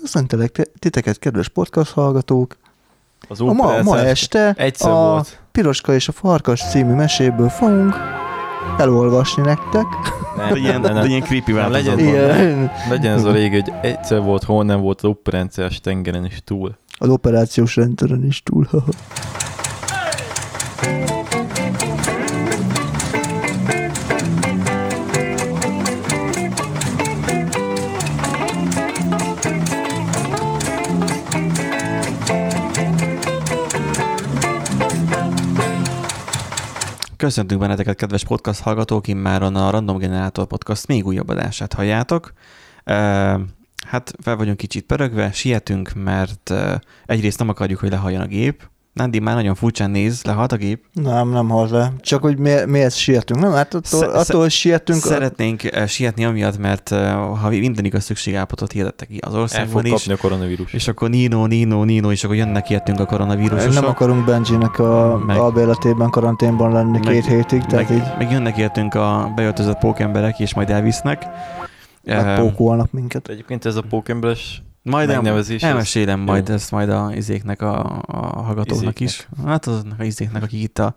Köszöntelek 0.00 0.50
te- 0.52 0.66
titeket, 0.78 1.18
kedves 1.18 1.48
podcast 1.48 1.92
hallgatók. 1.92 2.56
Az 3.28 3.40
A 3.40 3.52
ma, 3.52 3.82
ma 3.82 3.98
este 3.98 4.54
egyszer 4.56 4.90
a 4.90 4.94
volt. 4.94 5.40
Piroska 5.52 5.94
és 5.94 6.08
a 6.08 6.12
Farkas 6.12 6.60
című 6.70 6.94
meséből 6.94 7.48
fogunk 7.48 7.94
elolvasni 8.78 9.42
nektek. 9.42 9.84
Nem, 10.36 10.56
Ilyen, 10.56 10.80
nem, 10.80 10.94
nem. 10.94 11.06
ilyen 11.06 11.20
creepy 11.22 11.52
Nem, 11.52 11.70
legyen-. 11.70 11.98
Igen, 11.98 12.70
Legyen 12.88 13.14
ez 13.14 13.24
a 13.24 13.32
régi, 13.32 13.54
hogy 13.60 13.72
egyszer 13.82 14.20
volt, 14.20 14.44
hol 14.44 14.64
nem 14.64 14.80
volt 14.80 14.98
az 15.02 15.08
operációs 15.10 15.80
tengeren 15.80 16.24
is 16.24 16.40
túl. 16.44 16.78
az 16.98 17.08
operációs 17.08 17.76
rendszeren 17.76 18.24
is 18.24 18.42
túl. 18.42 18.68
Köszöntünk 37.18 37.60
benneteket, 37.60 37.96
kedves 37.96 38.24
podcast 38.24 38.60
hallgatók, 38.60 39.08
immáron 39.08 39.56
a 39.56 39.70
Random 39.70 39.98
Generator 39.98 40.46
Podcast 40.46 40.86
még 40.86 41.06
újabb 41.06 41.28
adását 41.28 41.72
halljátok. 41.72 42.32
Hát 43.86 44.12
fel 44.20 44.36
vagyunk 44.36 44.56
kicsit 44.56 44.86
pörögve, 44.86 45.32
sietünk, 45.32 45.92
mert 45.94 46.54
egyrészt 47.06 47.38
nem 47.38 47.48
akarjuk, 47.48 47.78
hogy 47.78 47.90
lehalljon 47.90 48.20
a 48.20 48.26
gép. 48.26 48.68
Nandi 48.92 49.18
már 49.18 49.34
nagyon 49.34 49.54
furcsán 49.54 49.90
néz, 49.90 50.22
lehalt 50.24 50.52
a 50.52 50.56
gép. 50.56 50.84
Nem, 50.92 51.28
nem 51.30 51.48
halt 51.48 51.70
le. 51.70 51.92
Csak 52.00 52.22
hogy 52.22 52.38
mi, 52.38 52.54
miért 52.66 52.94
sietünk? 52.96 53.40
Nem, 53.40 53.52
hát 53.52 53.74
attól, 53.74 54.00
Sze- 54.00 54.12
attól 54.14 54.48
sietünk. 54.48 54.98
Szeretnénk 55.02 55.62
uh, 55.74 55.86
sietni 55.86 56.24
amiatt, 56.24 56.58
mert 56.58 56.90
uh, 56.90 56.98
ha 57.38 57.48
minden 57.48 57.84
igaz 57.84 58.04
szükségállapotot 58.04 58.72
hirdettek 58.72 59.08
ki 59.08 59.18
az 59.20 59.34
El 59.34 59.40
országban 59.40 59.70
fog 59.72 59.84
is, 59.84 59.90
kapni 59.92 60.12
a 60.12 60.16
koronavírus. 60.16 60.72
és 60.72 60.88
akkor 60.88 61.10
Nino, 61.10 61.46
Nino, 61.46 61.84
Nino, 61.84 62.10
és 62.12 62.24
akkor 62.24 62.36
jönnek 62.36 62.70
ilyetünk 62.70 63.00
a 63.00 63.04
koronavírusosok. 63.06 63.72
nem 63.72 63.86
akarunk 63.86 64.24
Benjinek 64.24 64.78
a 64.78 65.22
Meg- 65.26 65.36
albéletében 65.36 66.10
karanténban 66.10 66.72
lenni 66.72 66.90
Meg- 66.90 67.00
két 67.12 67.26
hétig, 67.26 67.64
tehát 67.64 67.88
meg, 67.88 67.98
így 67.98 68.04
meg 68.18 68.30
jönnek 68.30 68.56
értünk 68.56 68.94
a 68.94 69.32
beöltözött 69.36 69.78
pókemberek, 69.78 70.38
és 70.38 70.54
majd 70.54 70.70
elvisznek. 70.70 71.26
Megpókolnak 72.04 72.92
minket. 72.92 73.22
De 73.22 73.32
egyébként 73.32 73.64
ez 73.64 73.76
a 73.76 73.82
pókemberes 73.88 74.62
Majd 74.88 75.08
el, 75.08 75.14
megnevezés, 75.14 75.62
ez- 75.62 75.68
elmesélem 75.68 76.20
majd 76.20 76.48
jó. 76.48 76.54
ezt 76.54 76.70
majd 76.70 76.88
a 76.88 77.10
izéknek, 77.14 77.62
a, 77.62 78.02
a 78.06 78.42
hallgatóknak 78.42 79.00
is. 79.00 79.28
Hát 79.46 79.66
azoknak 79.66 80.00
a 80.00 80.04
izéknek, 80.04 80.42
akik 80.42 80.62
itt 80.62 80.78
a, 80.78 80.94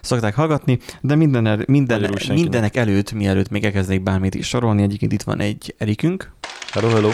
szokták 0.00 0.34
hallgatni, 0.34 0.78
de 1.00 1.14
minden, 1.14 1.46
el- 1.46 1.64
minden, 1.66 2.14
mindenek 2.28 2.76
előtt, 2.76 3.12
mielőtt 3.12 3.48
még 3.50 3.64
elkezdenék 3.64 4.02
bármit 4.02 4.34
is 4.34 4.46
sorolni, 4.48 4.82
egyébként 4.82 5.12
itt 5.12 5.22
van 5.22 5.40
egy 5.40 5.74
Erikünk, 5.78 6.32
Hello, 6.72 6.88
hello. 6.88 7.10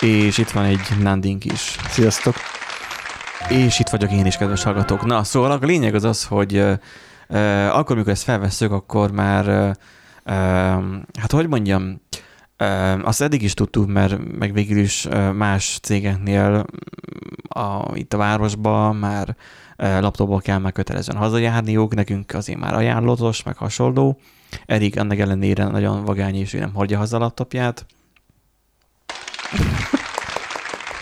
és 0.00 0.38
itt 0.38 0.50
van 0.50 0.64
egy 0.64 0.80
Nandink 1.02 1.44
is. 1.44 1.76
Sziasztok. 1.88 2.34
És 3.48 3.78
itt 3.78 3.88
vagyok 3.88 4.12
én 4.12 4.26
is, 4.26 4.36
kedves 4.36 4.62
hallgatók. 4.62 5.04
Na, 5.04 5.24
szóval 5.24 5.50
a 5.50 5.58
lényeg 5.60 5.94
az 5.94 6.04
az, 6.04 6.24
hogy 6.24 6.56
uh, 6.56 6.72
uh, 7.28 7.76
akkor, 7.78 7.96
mikor 7.96 8.12
ezt 8.12 8.22
felvesszük, 8.22 8.72
akkor 8.72 9.10
már, 9.10 9.48
uh, 9.48 9.74
hát 11.20 11.32
hogy 11.32 11.48
mondjam, 11.48 12.00
azt 13.02 13.22
eddig 13.22 13.42
is 13.42 13.54
tudtuk, 13.54 13.86
mert 13.86 14.38
meg 14.38 14.52
végül 14.52 14.78
is 14.78 15.08
más 15.34 15.78
cégeknél 15.82 16.66
a, 17.48 17.96
itt 17.96 18.12
a 18.12 18.16
városban 18.16 18.96
már 18.96 19.36
laptopból 19.76 20.40
kell 20.40 20.58
már 20.58 20.72
kötelezően 20.72 21.18
hazajárniuk, 21.18 21.94
nekünk 21.94 22.34
azért 22.34 22.58
már 22.58 22.74
ajánlatos, 22.74 23.42
meg 23.42 23.56
hasonló. 23.56 24.18
Erik 24.66 24.96
ennek 24.96 25.18
ellenére 25.18 25.64
nagyon 25.64 26.04
vagány, 26.04 26.34
és 26.34 26.52
ő 26.52 26.58
nem 26.58 26.74
hordja 26.74 26.98
haza 26.98 27.16
a 27.16 27.20
laptopját. 27.20 27.86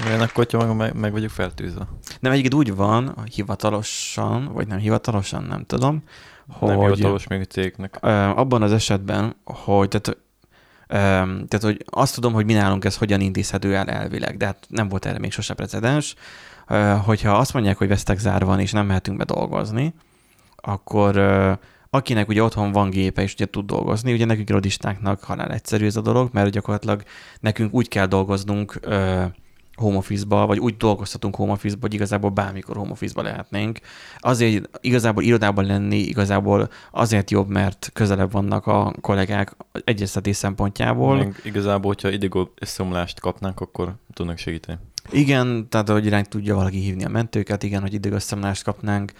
Milyen 0.04 0.20
akkor, 0.20 0.46
hogyha 0.46 0.66
meg, 0.66 0.76
meg, 0.76 1.00
meg 1.00 1.12
vagyok 1.12 1.30
fertőzve. 1.30 1.86
Nem, 2.20 2.32
egyébként 2.32 2.54
úgy 2.54 2.74
van, 2.74 3.14
hivatalosan, 3.34 4.52
vagy 4.52 4.66
nem 4.66 4.78
hivatalosan, 4.78 5.44
nem 5.44 5.64
tudom, 5.66 6.02
hogy 6.48 6.68
Nem 6.68 6.80
hivatalos 6.80 7.26
még 7.26 7.40
a 7.40 7.44
cégnek. 7.44 8.02
abban 8.36 8.62
az 8.62 8.72
esetben, 8.72 9.36
hogy 9.44 9.88
tehát, 9.88 10.16
tehát, 10.86 11.60
hogy 11.60 11.84
azt 11.84 12.14
tudom, 12.14 12.32
hogy 12.32 12.44
mi 12.44 12.52
nálunk 12.52 12.84
ez 12.84 12.96
hogyan 12.96 13.20
intézhető 13.20 13.74
el 13.74 13.88
elvileg, 13.88 14.36
de 14.36 14.46
hát 14.46 14.66
nem 14.68 14.88
volt 14.88 15.06
erre 15.06 15.18
még 15.18 15.32
sose 15.32 15.54
precedens, 15.54 16.14
hogyha 17.04 17.36
azt 17.36 17.52
mondják, 17.52 17.76
hogy 17.76 17.88
vesztek 17.88 18.20
van, 18.38 18.60
és 18.60 18.72
nem 18.72 18.86
mehetünk 18.86 19.18
be 19.18 19.24
dolgozni, 19.24 19.94
akkor 20.56 21.16
akinek 21.90 22.28
ugye 22.28 22.42
otthon 22.42 22.72
van 22.72 22.90
gépe, 22.90 23.22
és 23.22 23.32
ugye 23.32 23.46
tud 23.46 23.66
dolgozni, 23.66 24.12
ugye 24.12 24.24
nekünk 24.24 24.48
irodistáknak 24.48 25.22
halál 25.22 25.52
egyszerű 25.52 25.86
ez 25.86 25.96
a 25.96 26.00
dolog, 26.00 26.28
mert 26.32 26.50
gyakorlatilag 26.50 27.02
nekünk 27.40 27.74
úgy 27.74 27.88
kell 27.88 28.06
dolgoznunk 28.06 28.80
home 29.76 29.96
office-ba, 29.96 30.46
vagy 30.46 30.58
úgy 30.58 30.76
dolgozhatunk 30.76 31.36
home 31.36 31.52
office-ba, 31.52 31.80
hogy 31.80 31.94
igazából 31.94 32.30
bármikor 32.30 32.76
home 32.76 32.90
office-ba 32.90 33.22
lehetnénk. 33.22 33.78
Azért 34.18 34.68
igazából 34.80 35.22
irodában 35.22 35.64
lenni 35.64 35.96
igazából 35.96 36.68
azért 36.90 37.30
jobb, 37.30 37.48
mert 37.48 37.90
közelebb 37.92 38.32
vannak 38.32 38.66
a 38.66 38.94
kollégák 39.00 39.56
egyeztetés 39.84 40.36
szempontjából. 40.36 41.16
Meg 41.16 41.40
igazából, 41.44 41.86
hogyha 41.86 42.10
idegó 42.10 42.50
összeomlást 42.60 43.20
kapnánk, 43.20 43.60
akkor 43.60 43.94
tudnak 44.12 44.38
segíteni. 44.38 44.78
Igen, 45.10 45.66
tehát 45.68 45.88
hogy 45.88 46.06
irány 46.06 46.24
tudja 46.28 46.54
valaki 46.54 46.78
hívni 46.78 47.04
a 47.04 47.08
mentőket, 47.08 47.62
igen, 47.62 47.80
hogy 47.80 47.94
idegösszemlást 47.94 48.62
kapnánk. 48.62 49.12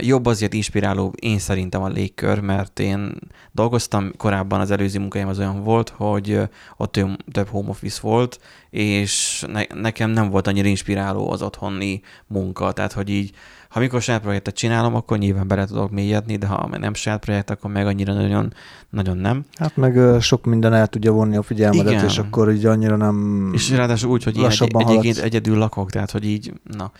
Jobb 0.00 0.26
azért 0.26 0.52
inspiráló 0.52 1.12
én 1.20 1.38
szerintem 1.38 1.82
a 1.82 1.88
légkör, 1.88 2.40
mert 2.40 2.78
én 2.78 3.14
dolgoztam 3.52 4.12
korábban, 4.16 4.60
az 4.60 4.70
előző 4.70 4.98
munkáim 4.98 5.28
az 5.28 5.38
olyan 5.38 5.62
volt, 5.62 5.88
hogy 5.88 6.40
ott 6.76 7.00
több 7.32 7.48
home 7.48 7.68
office 7.68 7.98
volt, 8.02 8.40
és 8.70 9.44
ne, 9.52 9.62
nekem 9.74 10.10
nem 10.10 10.30
volt 10.30 10.46
annyira 10.46 10.68
inspiráló 10.68 11.30
az 11.30 11.42
otthoni 11.42 12.00
munka, 12.26 12.72
tehát 12.72 12.92
hogy 12.92 13.08
így, 13.08 13.34
ha 13.68 13.80
mikor 13.80 14.02
saját 14.02 14.20
projektet 14.20 14.54
csinálom, 14.54 14.94
akkor 14.94 15.18
nyilván 15.18 15.48
bele 15.48 15.66
tudok 15.66 15.90
mélyedni, 15.90 16.36
de 16.36 16.46
ha 16.46 16.68
nem 16.78 16.94
saját 16.94 17.24
projekt, 17.24 17.50
akkor 17.50 17.70
meg 17.70 17.86
annyira 17.86 18.12
nagyon, 18.12 18.52
nagyon 18.90 19.16
nem. 19.16 19.44
Hát 19.58 19.76
meg 19.76 20.20
sok 20.20 20.44
minden 20.44 20.74
el 20.74 20.86
tudja 20.86 21.12
vonni 21.12 21.36
a 21.36 21.42
figyelmedet, 21.42 21.92
Igen. 21.92 22.04
és 22.04 22.18
akkor 22.18 22.52
így 22.52 22.66
annyira 22.66 22.96
nem... 22.96 23.50
És 23.54 23.70
ráadásul 23.70 24.10
úgy, 24.10 24.22
hogy 24.22 24.36
én 24.36 24.44
egy, 24.44 24.74
egyébként 24.76 25.18
egyedül 25.18 25.58
lakok, 25.58 25.90
tehát 25.90 26.10
hogy 26.10 26.24
így, 26.24 26.52
na, 26.62 26.92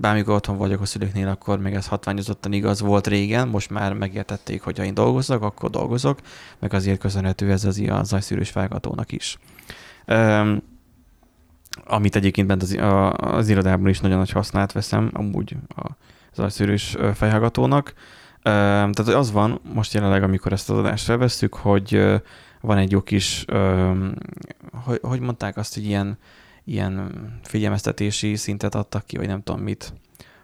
bármikor 0.00 0.34
otthon 0.34 0.56
vagyok 0.56 0.80
a 0.80 0.84
szülőknél, 0.84 1.28
akkor 1.28 1.58
még 1.58 1.74
ez 1.74 1.86
hatványozottan 1.86 2.52
igaz 2.52 2.80
volt 2.80 3.06
régen, 3.06 3.48
most 3.48 3.70
már 3.70 3.92
megértették, 3.92 4.62
hogy 4.62 4.78
ha 4.78 4.84
én 4.84 4.94
dolgozok, 4.94 5.42
akkor 5.42 5.70
dolgozok, 5.70 6.18
meg 6.58 6.74
azért 6.74 6.98
köszönhető 6.98 7.50
ez 7.50 7.64
az 7.64 7.82
a 7.88 8.04
zajszűrős 8.04 8.50
felgatónak 8.50 9.12
is. 9.12 9.38
Amit 11.84 12.16
egyébként 12.16 12.46
bent 12.46 12.62
az, 12.62 12.72
a, 12.72 13.12
az 13.12 13.48
irodában 13.48 13.88
is 13.88 14.00
nagyon 14.00 14.18
nagy 14.18 14.30
hasznát 14.30 14.72
veszem, 14.72 15.10
amúgy 15.12 15.56
a 15.76 15.90
zajszűrős 16.34 16.94
ö, 16.94 17.10
fejhallgatónak. 17.14 17.94
Tehát 18.42 18.98
az 18.98 19.32
van 19.32 19.60
most 19.74 19.94
jelenleg, 19.94 20.22
amikor 20.22 20.52
ezt 20.52 20.70
az 20.70 20.78
adást 20.78 21.04
felvesszük, 21.04 21.54
hogy 21.54 22.20
van 22.60 22.78
egy 22.78 22.90
jó 22.90 23.02
kis, 23.02 23.44
hogy, 24.84 24.98
hogy 25.02 25.20
mondták 25.20 25.56
azt, 25.56 25.74
hogy 25.74 25.84
ilyen, 25.84 26.18
ilyen 26.64 27.12
figyelmeztetési 27.42 28.36
szintet 28.36 28.74
adtak 28.74 29.04
ki, 29.04 29.16
vagy 29.16 29.26
nem 29.26 29.42
tudom 29.42 29.60
mit, 29.60 29.92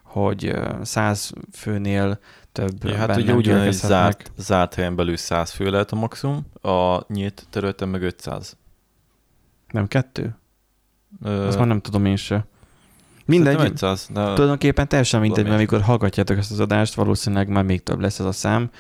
hogy 0.03 0.57
100 0.83 1.33
főnél 1.53 2.19
több 2.53 2.85
Ja, 2.85 2.97
hát 2.97 3.17
ugye 3.17 3.19
úgy 3.19 3.27
van, 3.27 3.35
hogy 3.35 3.43
gyülekezhetnek. 3.45 4.01
zárt, 4.01 4.33
zárt 4.37 4.75
helyen 4.75 4.97
belül 4.97 5.17
100 5.17 5.51
fő 5.51 5.71
lehet 5.71 5.93
a 5.93 5.97
maximum, 5.97 6.47
a 6.63 7.13
nyílt 7.13 7.47
területen 7.51 7.89
meg 7.89 8.03
500. 8.03 8.57
Nem 9.71 9.89
kettő? 9.89 10.37
Ö, 11.23 11.47
Azt 11.47 11.59
már 11.59 11.67
nem 11.67 11.81
tudom 11.81 12.05
én 12.05 12.17
se. 12.17 12.47
Mindegy, 13.25 13.61
500, 13.61 14.09
de 14.13 14.33
Tulajdonképpen 14.33 14.89
teljesen 14.89 15.21
mindegy, 15.21 15.45
mert 15.45 15.57
amikor 15.57 15.81
hallgatjátok 15.81 16.39
ezt 16.39 16.51
az 16.51 16.61
adást, 16.61 16.95
valószínűleg 16.95 17.49
már 17.49 17.65
még 17.65 17.83
több 17.83 18.01
lesz 18.01 18.19
ez 18.19 18.27
a 18.27 18.33
szám. 18.33 18.71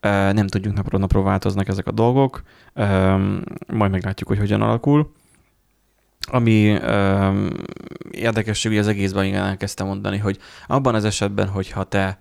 Nem 0.00 0.46
tudjuk 0.46 0.74
napról 0.74 1.00
napról 1.00 1.22
változnak 1.22 1.68
ezek 1.68 1.86
a 1.86 1.90
dolgok, 1.90 2.42
majd 3.72 3.90
meglátjuk, 3.90 4.28
hogy 4.28 4.38
hogyan 4.38 4.62
alakul. 4.62 5.12
Ami 6.30 6.68
ö, 6.70 7.46
érdekesség 8.10 8.70
ugye 8.70 8.80
az 8.80 8.86
egészben, 8.86 9.24
igen, 9.24 9.44
elkezdtem 9.44 9.86
mondani, 9.86 10.18
hogy 10.18 10.38
abban 10.66 10.94
az 10.94 11.04
esetben, 11.04 11.48
hogyha 11.48 11.84
te 11.84 12.18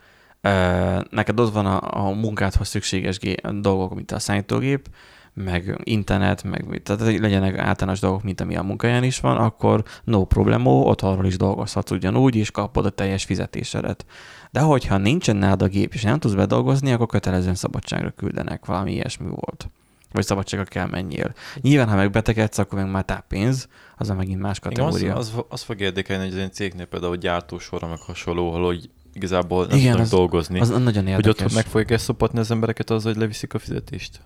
neked 1.10 1.40
ott 1.40 1.54
van 1.54 1.66
a, 1.66 2.08
a 2.08 2.12
munkádhoz 2.12 2.68
szükséges 2.68 3.20
gé- 3.20 3.62
dolgok, 3.62 3.96
mint 3.96 4.12
a 4.12 4.20
számítógép, 4.20 4.88
meg 5.36 5.80
internet, 5.84 6.44
meg 6.44 6.82
tehát 6.84 7.02
hogy 7.02 7.20
legyenek 7.20 7.58
általános 7.58 8.00
dolgok, 8.00 8.24
mint 8.24 8.42
ami 8.42 8.56
a 8.56 8.64
munkahelyen 8.64 9.04
is 9.04 9.20
van, 9.20 9.38
akkor 9.38 9.84
no 10.04 10.26
problemo, 10.26 10.72
otthonról 10.72 11.26
is 11.26 11.38
dolgozhatsz 11.38 11.92
ugyanúgy, 11.92 12.36
és 12.36 12.52
kapod 12.52 12.86
a 12.86 12.90
teljes 12.90 13.24
fizetésedet. 13.24 14.06
De 14.52 14.60
hogyha 14.60 14.98
nincsen 14.98 15.36
nálad 15.36 15.62
a 15.62 15.68
gép, 15.68 15.94
és 15.94 16.02
nem 16.04 16.20
tudsz 16.20 16.34
bedolgozni, 16.34 16.92
akkor 16.92 17.08
kötelezően 17.08 17.56
szabadságra 17.56 18.10
küldenek, 18.12 18.66
valami 18.66 18.92
ilyesmi 18.94 19.28
volt. 19.30 19.70
Vagy 20.12 20.26
szabadságra 20.26 20.66
kell 20.66 20.88
menjél. 20.88 21.34
Nyilván, 21.62 21.90
ha 21.90 21.96
megbetegedsz, 21.96 22.58
akkor 22.58 22.80
meg 22.80 22.92
már 22.92 23.04
táppénz, 23.06 23.68
az 23.98 24.08
már 24.08 24.18
megint 24.18 24.40
más 24.42 24.58
Igen, 24.58 24.72
az, 24.86 24.92
kategória. 24.92 25.16
az, 25.16 25.34
az 25.50 25.62
fog 25.62 25.80
érdekelni, 25.80 26.24
hogy 26.24 26.34
az 26.34 26.40
én 26.40 26.52
cégnél 26.52 26.86
például 26.86 27.16
gyártósorra 27.16 27.88
meg 27.88 28.00
hasonló, 28.00 28.66
hogy 28.66 28.90
igazából 29.14 29.66
nem 29.66 29.78
Igen, 29.78 29.88
tudnak 29.90 30.06
az- 30.06 30.12
dolgozni. 30.12 30.60
az 30.60 30.70
nagyon 30.70 31.04
hogy 31.04 31.08
érdekes. 31.12 31.46
ott 31.46 31.54
meg 31.54 31.66
fogják 31.66 32.00
szopatni 32.00 32.40
az 32.40 32.52
embereket 32.52 32.90
az, 32.90 33.04
hogy 33.04 33.16
leviszik 33.16 33.54
a 33.54 33.60
fizetést? 33.60 34.22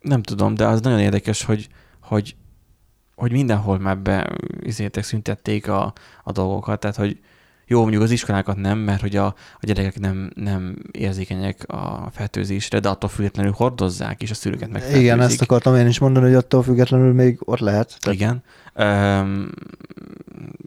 Nem 0.00 0.22
tudom, 0.22 0.54
de 0.54 0.66
az 0.66 0.80
nagyon 0.80 1.00
érdekes, 1.00 1.44
hogy, 1.44 1.68
hogy 2.00 2.36
hogy 3.18 3.32
mindenhol 3.32 3.78
már 3.78 3.98
be 3.98 4.30
izétek, 4.60 5.04
szüntették 5.04 5.68
a, 5.68 5.92
a 6.24 6.32
dolgokat, 6.32 6.80
tehát 6.80 6.96
hogy 6.96 7.18
jó, 7.66 7.80
mondjuk 7.80 8.02
az 8.02 8.10
iskolákat 8.10 8.56
nem, 8.56 8.78
mert 8.78 9.00
hogy 9.00 9.16
a, 9.16 9.26
a 9.56 9.66
gyerekek 9.66 9.98
nem, 9.98 10.30
nem 10.34 10.76
érzékenyek 10.90 11.64
a 11.66 12.08
fertőzésre, 12.12 12.80
de 12.80 12.88
attól 12.88 13.10
függetlenül 13.10 13.52
hordozzák, 13.52 14.22
és 14.22 14.30
a 14.30 14.34
szülőket 14.34 14.70
megfertőzik. 14.70 15.04
Igen, 15.04 15.20
ezt 15.20 15.42
akartam 15.42 15.76
én 15.76 15.86
is 15.86 15.98
mondani, 15.98 16.26
hogy 16.26 16.34
attól 16.34 16.62
függetlenül 16.62 17.12
még 17.12 17.38
ott 17.44 17.58
lehet. 17.58 17.96
Tehát... 18.00 18.18
Igen. 18.18 18.42
Um, 18.74 19.50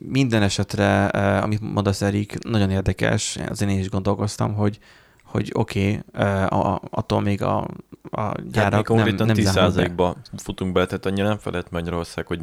minden 0.07 0.41
esetre, 0.41 1.05
amit 1.37 1.73
mondasz, 1.73 2.01
Erik, 2.01 2.37
nagyon 2.43 2.69
érdekes, 2.69 3.37
azért 3.49 3.71
én 3.71 3.79
is 3.79 3.89
gondolkoztam, 3.89 4.53
hogy 4.53 4.79
hogy 5.31 5.51
oké, 5.53 6.01
okay, 6.13 6.29
uh, 6.49 6.75
attól 6.89 7.21
még 7.21 7.41
a, 7.41 7.67
a 8.11 8.41
gyárak 8.41 8.87
hát 8.87 8.97
nem, 8.97 9.15
nem 9.15 9.35
10%-ba 9.35 10.15
futunk 10.37 10.73
be, 10.73 10.85
tehát 10.85 11.05
annyira 11.05 11.27
nem 11.27 11.37
felett 11.37 11.71
Magyarország, 11.71 12.27
hogy 12.27 12.41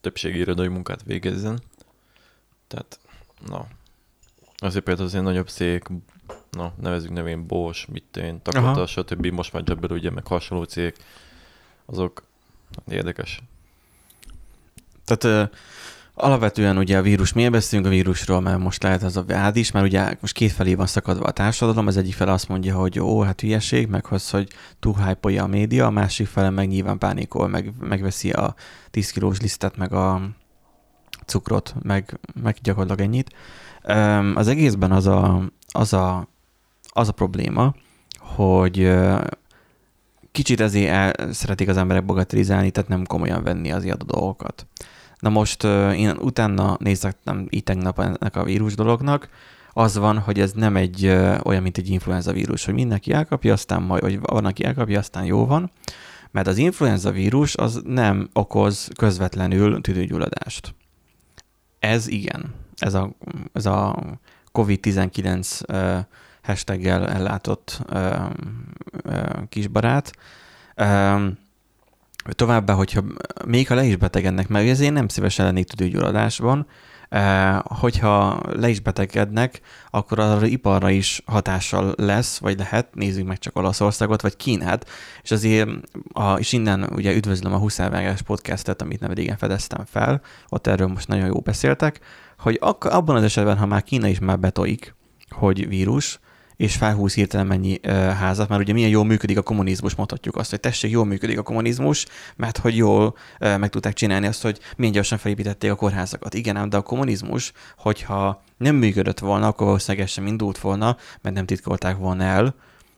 többségi 0.00 0.38
irodai 0.38 0.68
munkát 0.68 1.02
végezzen. 1.02 1.60
Tehát, 2.66 2.98
na, 3.46 3.66
Azért 4.64 4.84
például 4.84 5.06
az 5.06 5.12
ilyen 5.12 5.24
nagyobb 5.24 5.48
cég, 5.48 5.82
na, 6.50 6.72
nevezük 6.80 7.10
nevén 7.10 7.46
Bosch, 7.46 7.88
mit 7.88 8.16
én, 8.16 8.42
Takata, 8.42 8.86
stb. 8.86 9.26
Most 9.26 9.52
már 9.52 9.62
Jabber, 9.66 9.92
ugye, 9.92 10.10
meg 10.10 10.26
hasonló 10.26 10.64
cég, 10.64 10.94
azok 11.86 12.22
érdekes. 12.88 13.42
Tehát 15.04 15.50
alapvetően 16.14 16.78
ugye 16.78 16.98
a 16.98 17.02
vírus, 17.02 17.32
miért 17.32 17.50
beszélünk 17.50 17.88
a 17.88 17.90
vírusról, 17.90 18.40
mert 18.40 18.58
most 18.58 18.82
lehet 18.82 19.02
az 19.02 19.16
a 19.16 19.24
vád 19.24 19.56
is, 19.56 19.70
mert 19.70 19.86
ugye 19.86 20.16
most 20.20 20.34
két 20.34 20.52
felé 20.52 20.74
van 20.74 20.86
szakadva 20.86 21.24
a 21.24 21.30
társadalom, 21.30 21.86
az 21.86 21.96
egyik 21.96 22.14
fele 22.14 22.32
azt 22.32 22.48
mondja, 22.48 22.76
hogy 22.76 23.00
ó, 23.00 23.20
hát 23.20 23.40
hülyeség, 23.40 23.88
meg 23.88 24.04
az, 24.10 24.30
hogy 24.30 24.48
túl 24.80 24.94
hype 24.94 25.42
a 25.42 25.46
média, 25.46 25.86
a 25.86 25.90
másik 25.90 26.26
fele 26.26 26.50
meg 26.50 26.68
nyilván 26.68 26.98
pánikol, 26.98 27.48
meg, 27.48 27.72
megveszi 27.80 28.30
a 28.30 28.54
10 28.90 29.10
kilós 29.10 29.40
lisztet, 29.40 29.76
meg 29.76 29.92
a 29.92 30.20
cukrot, 31.26 31.74
meg, 31.82 32.18
meg 32.42 32.56
gyakorlatilag 32.62 33.10
ennyit. 33.10 33.34
Az 34.34 34.48
egészben 34.48 34.92
az 34.92 35.06
a, 35.06 35.42
az 35.72 35.92
a, 35.92 36.28
az 36.88 37.08
a 37.08 37.12
probléma, 37.12 37.74
hogy 38.18 38.92
kicsit 40.32 40.60
ezért 40.60 40.90
el, 40.90 41.32
szeretik 41.32 41.68
az 41.68 41.76
emberek 41.76 42.04
bagatelizálni, 42.04 42.70
tehát 42.70 42.88
nem 42.88 43.06
komolyan 43.06 43.42
venni 43.42 43.72
az 43.72 43.84
adott 43.84 44.10
dolgokat. 44.10 44.66
Na 45.18 45.28
most 45.28 45.64
én 45.94 46.16
utána 46.20 46.76
néztem 46.80 47.46
így 47.50 47.62
tegnap 47.62 48.00
ennek 48.00 48.36
a 48.36 48.44
vírus 48.44 48.74
dolognak, 48.74 49.28
az 49.72 49.96
van, 49.96 50.18
hogy 50.18 50.40
ez 50.40 50.52
nem 50.52 50.76
egy 50.76 51.06
olyan, 51.42 51.62
mint 51.62 51.78
egy 51.78 51.88
influenza 51.88 52.32
vírus, 52.32 52.64
hogy 52.64 52.74
mindenki 52.74 53.12
elkapja, 53.12 53.52
aztán 53.52 53.82
majd, 53.82 54.02
vagy 54.02 54.20
van, 54.20 54.44
aki 54.44 54.64
elkapja, 54.64 54.98
aztán 54.98 55.24
jó 55.24 55.46
van, 55.46 55.70
mert 56.30 56.46
az 56.46 56.56
influenza 56.56 57.10
vírus 57.10 57.56
az 57.56 57.82
nem 57.86 58.28
okoz 58.32 58.90
közvetlenül 58.96 59.80
tüdőgyulladást. 59.80 60.74
Ez 61.78 62.08
igen 62.08 62.62
ez 62.78 62.94
a, 62.94 63.10
ez 63.52 63.66
a 63.66 63.96
COVID-19 64.52 65.60
uh, 65.68 66.04
hashtaggel 66.42 67.08
ellátott 67.08 67.80
uh, 67.92 68.30
uh, 69.04 69.48
kisbarát. 69.48 70.12
Uh, 70.76 71.22
továbbá, 72.32 72.74
hogyha 72.74 73.04
még 73.46 73.68
ha 73.68 73.74
le 73.74 73.84
is 73.84 73.96
betegednek, 73.96 74.48
mert 74.48 74.68
ezért 74.68 74.92
nem 74.92 75.08
szívesen 75.08 75.46
lennék 75.46 75.66
tüdőgyulladásban, 75.66 76.66
Uh, 77.10 77.58
hogyha 77.64 78.40
le 78.52 78.68
is 78.68 78.80
betegednek, 78.80 79.60
akkor 79.90 80.18
az 80.18 80.42
iparra 80.42 80.90
is 80.90 81.22
hatással 81.26 81.94
lesz, 81.96 82.38
vagy 82.38 82.58
lehet, 82.58 82.94
nézzük 82.94 83.26
meg 83.26 83.38
csak 83.38 83.56
Olaszországot, 83.56 84.22
vagy 84.22 84.36
Kínát, 84.36 84.88
és 85.22 85.30
azért, 85.30 85.68
a, 86.12 86.32
és 86.32 86.52
innen 86.52 86.90
ugye 86.94 87.14
üdvözlöm 87.14 87.52
a 87.52 87.58
Huszárvágás 87.58 88.22
podcastet, 88.22 88.82
amit 88.82 89.00
nem 89.00 89.12
régen 89.12 89.36
fedeztem 89.36 89.84
fel, 89.84 90.20
ott 90.48 90.66
erről 90.66 90.86
most 90.86 91.08
nagyon 91.08 91.26
jó 91.26 91.40
beszéltek, 91.40 92.00
hogy 92.38 92.58
ak- 92.60 92.84
abban 92.84 93.16
az 93.16 93.22
esetben, 93.22 93.56
ha 93.56 93.66
már 93.66 93.82
Kína 93.82 94.06
is 94.06 94.18
már 94.18 94.38
betoik, 94.38 94.94
hogy 95.30 95.68
vírus, 95.68 96.20
és 96.56 96.76
felhúz 96.76 97.14
hirtelen 97.14 97.46
mennyi 97.46 97.80
uh, 97.86 97.92
házat, 98.08 98.48
mert 98.48 98.60
ugye 98.60 98.72
milyen 98.72 98.90
jól 98.90 99.04
működik 99.04 99.38
a 99.38 99.42
kommunizmus, 99.42 99.94
mondhatjuk 99.94 100.36
azt, 100.36 100.50
hogy 100.50 100.60
tessék, 100.60 100.90
jól 100.90 101.04
működik 101.04 101.38
a 101.38 101.42
kommunizmus, 101.42 102.06
mert 102.36 102.58
hogy 102.58 102.76
jól 102.76 103.16
uh, 103.40 103.58
meg 103.58 103.70
tudták 103.70 103.92
csinálni 103.92 104.26
azt, 104.26 104.42
hogy 104.42 104.58
milyen 104.76 104.92
gyorsan 104.92 105.18
felépítették 105.18 105.70
a 105.70 105.74
kórházakat. 105.74 106.34
Igen, 106.34 106.56
ám 106.56 106.68
de 106.68 106.76
a 106.76 106.82
kommunizmus, 106.82 107.52
hogyha 107.78 108.42
nem 108.56 108.76
működött 108.76 109.18
volna, 109.18 109.46
akkor 109.46 109.66
valószínűleg 109.66 110.08
sem 110.08 110.26
indult 110.26 110.58
volna, 110.58 110.96
mert 111.22 111.34
nem 111.34 111.46
titkolták 111.46 111.96
volna 111.96 112.24
el, 112.24 112.54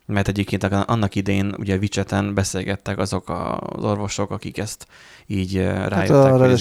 mert 0.06 0.28
egyébként 0.28 0.64
annak 0.64 1.14
idején 1.14 1.54
ugye 1.58 1.78
Vicseten 1.78 2.34
beszélgettek 2.34 2.98
azok 2.98 3.28
az 3.58 3.84
orvosok, 3.84 4.30
akik 4.30 4.58
ezt 4.58 4.86
így 5.26 5.56
rájöttek. 5.56 5.98
Hát 5.98 6.10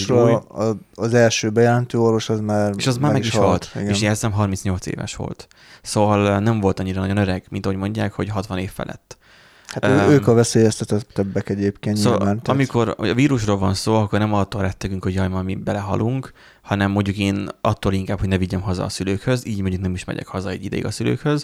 a, 0.10 0.70
a, 0.70 0.76
az 0.96 1.14
első 1.14 1.50
bejelentő 1.50 2.00
orvos 2.00 2.30
az 2.30 2.40
már 2.40 2.74
És 2.78 2.88
az 2.88 2.98
már 2.98 3.12
meg, 3.12 3.24
is 3.24 3.36
halt, 3.36 3.66
halt. 3.66 3.90
és 3.90 4.02
jelzem 4.02 4.32
38 4.32 4.86
éves 4.86 5.16
volt. 5.16 5.48
Szóval 5.82 6.40
nem 6.40 6.60
volt 6.60 6.80
annyira 6.80 7.00
nagyon 7.00 7.18
öreg, 7.18 7.44
mint 7.50 7.66
ahogy 7.66 7.78
mondják, 7.78 8.14
hogy 8.14 8.30
60 8.30 8.58
év 8.58 8.72
felett. 8.72 9.18
Hát 9.68 9.86
um, 9.86 10.10
ők 10.10 10.28
a 10.28 10.34
veszélyeztetettebbek 10.34 11.50
egyébként 11.50 11.98
szóval 11.98 12.18
nyilván. 12.18 12.42
Tehát... 12.42 12.50
Amikor 12.60 12.96
a 12.98 13.14
vírusról 13.14 13.58
van 13.58 13.74
szó, 13.74 13.96
akkor 13.96 14.20
nem 14.20 14.34
attól 14.34 14.62
rettegünk, 14.62 15.04
hogy 15.04 15.14
jaj, 15.14 15.28
mi 15.44 15.56
belehalunk, 15.56 16.34
hanem 16.62 16.92
mondjuk 16.92 17.18
én 17.18 17.50
attól 17.62 17.94
inkább, 17.94 18.20
hogy 18.20 18.30
ne 18.30 18.38
vigyem 18.38 18.62
haza 18.62 18.84
a 18.84 18.90
szülőkhöz, 18.90 19.46
így 19.48 19.62
mondjuk 19.62 19.82
nem 19.82 19.94
is 19.94 20.04
megyek 20.04 20.28
haza 20.28 20.50
egy 20.50 20.64
ideig 20.64 20.86
a 20.86 20.92
szülőkhöz. 20.92 21.44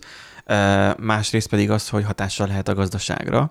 Másrészt 0.97 1.49
pedig 1.49 1.69
az, 1.69 1.89
hogy 1.89 2.03
hatással 2.03 2.47
lehet 2.47 2.67
a 2.67 2.73
gazdaságra, 2.73 3.49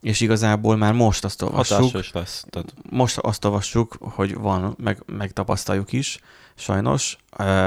és 0.00 0.20
igazából 0.20 0.76
már 0.76 0.92
most 0.92 1.24
azt 1.24 1.42
olvassuk. 1.42 2.12
lesz. 2.12 2.44
Tehát... 2.50 2.74
Most 2.90 3.18
azt 3.18 3.44
olvassuk, 3.44 3.96
hogy 4.00 4.34
van, 4.34 4.76
meg, 4.82 5.02
meg 5.06 5.32
tapasztaljuk 5.32 5.92
is, 5.92 6.18
sajnos, 6.54 7.16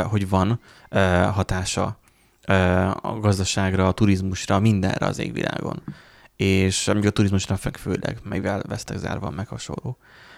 hogy 0.04 0.30
van 0.30 0.60
hatása 1.34 1.98
a 3.02 3.20
gazdaságra, 3.20 3.88
a 3.88 3.92
turizmusra, 3.92 4.60
mindenre 4.60 5.06
az 5.06 5.20
égvilágon. 5.20 5.82
És 6.36 6.88
amíg 6.88 7.06
a 7.06 7.10
turizmusra 7.10 7.56
főleg, 7.56 8.18
mivel 8.24 8.64
vesztek 8.68 8.98
zárva, 8.98 9.30
meg 9.30 9.48
hasonló. 9.48 9.98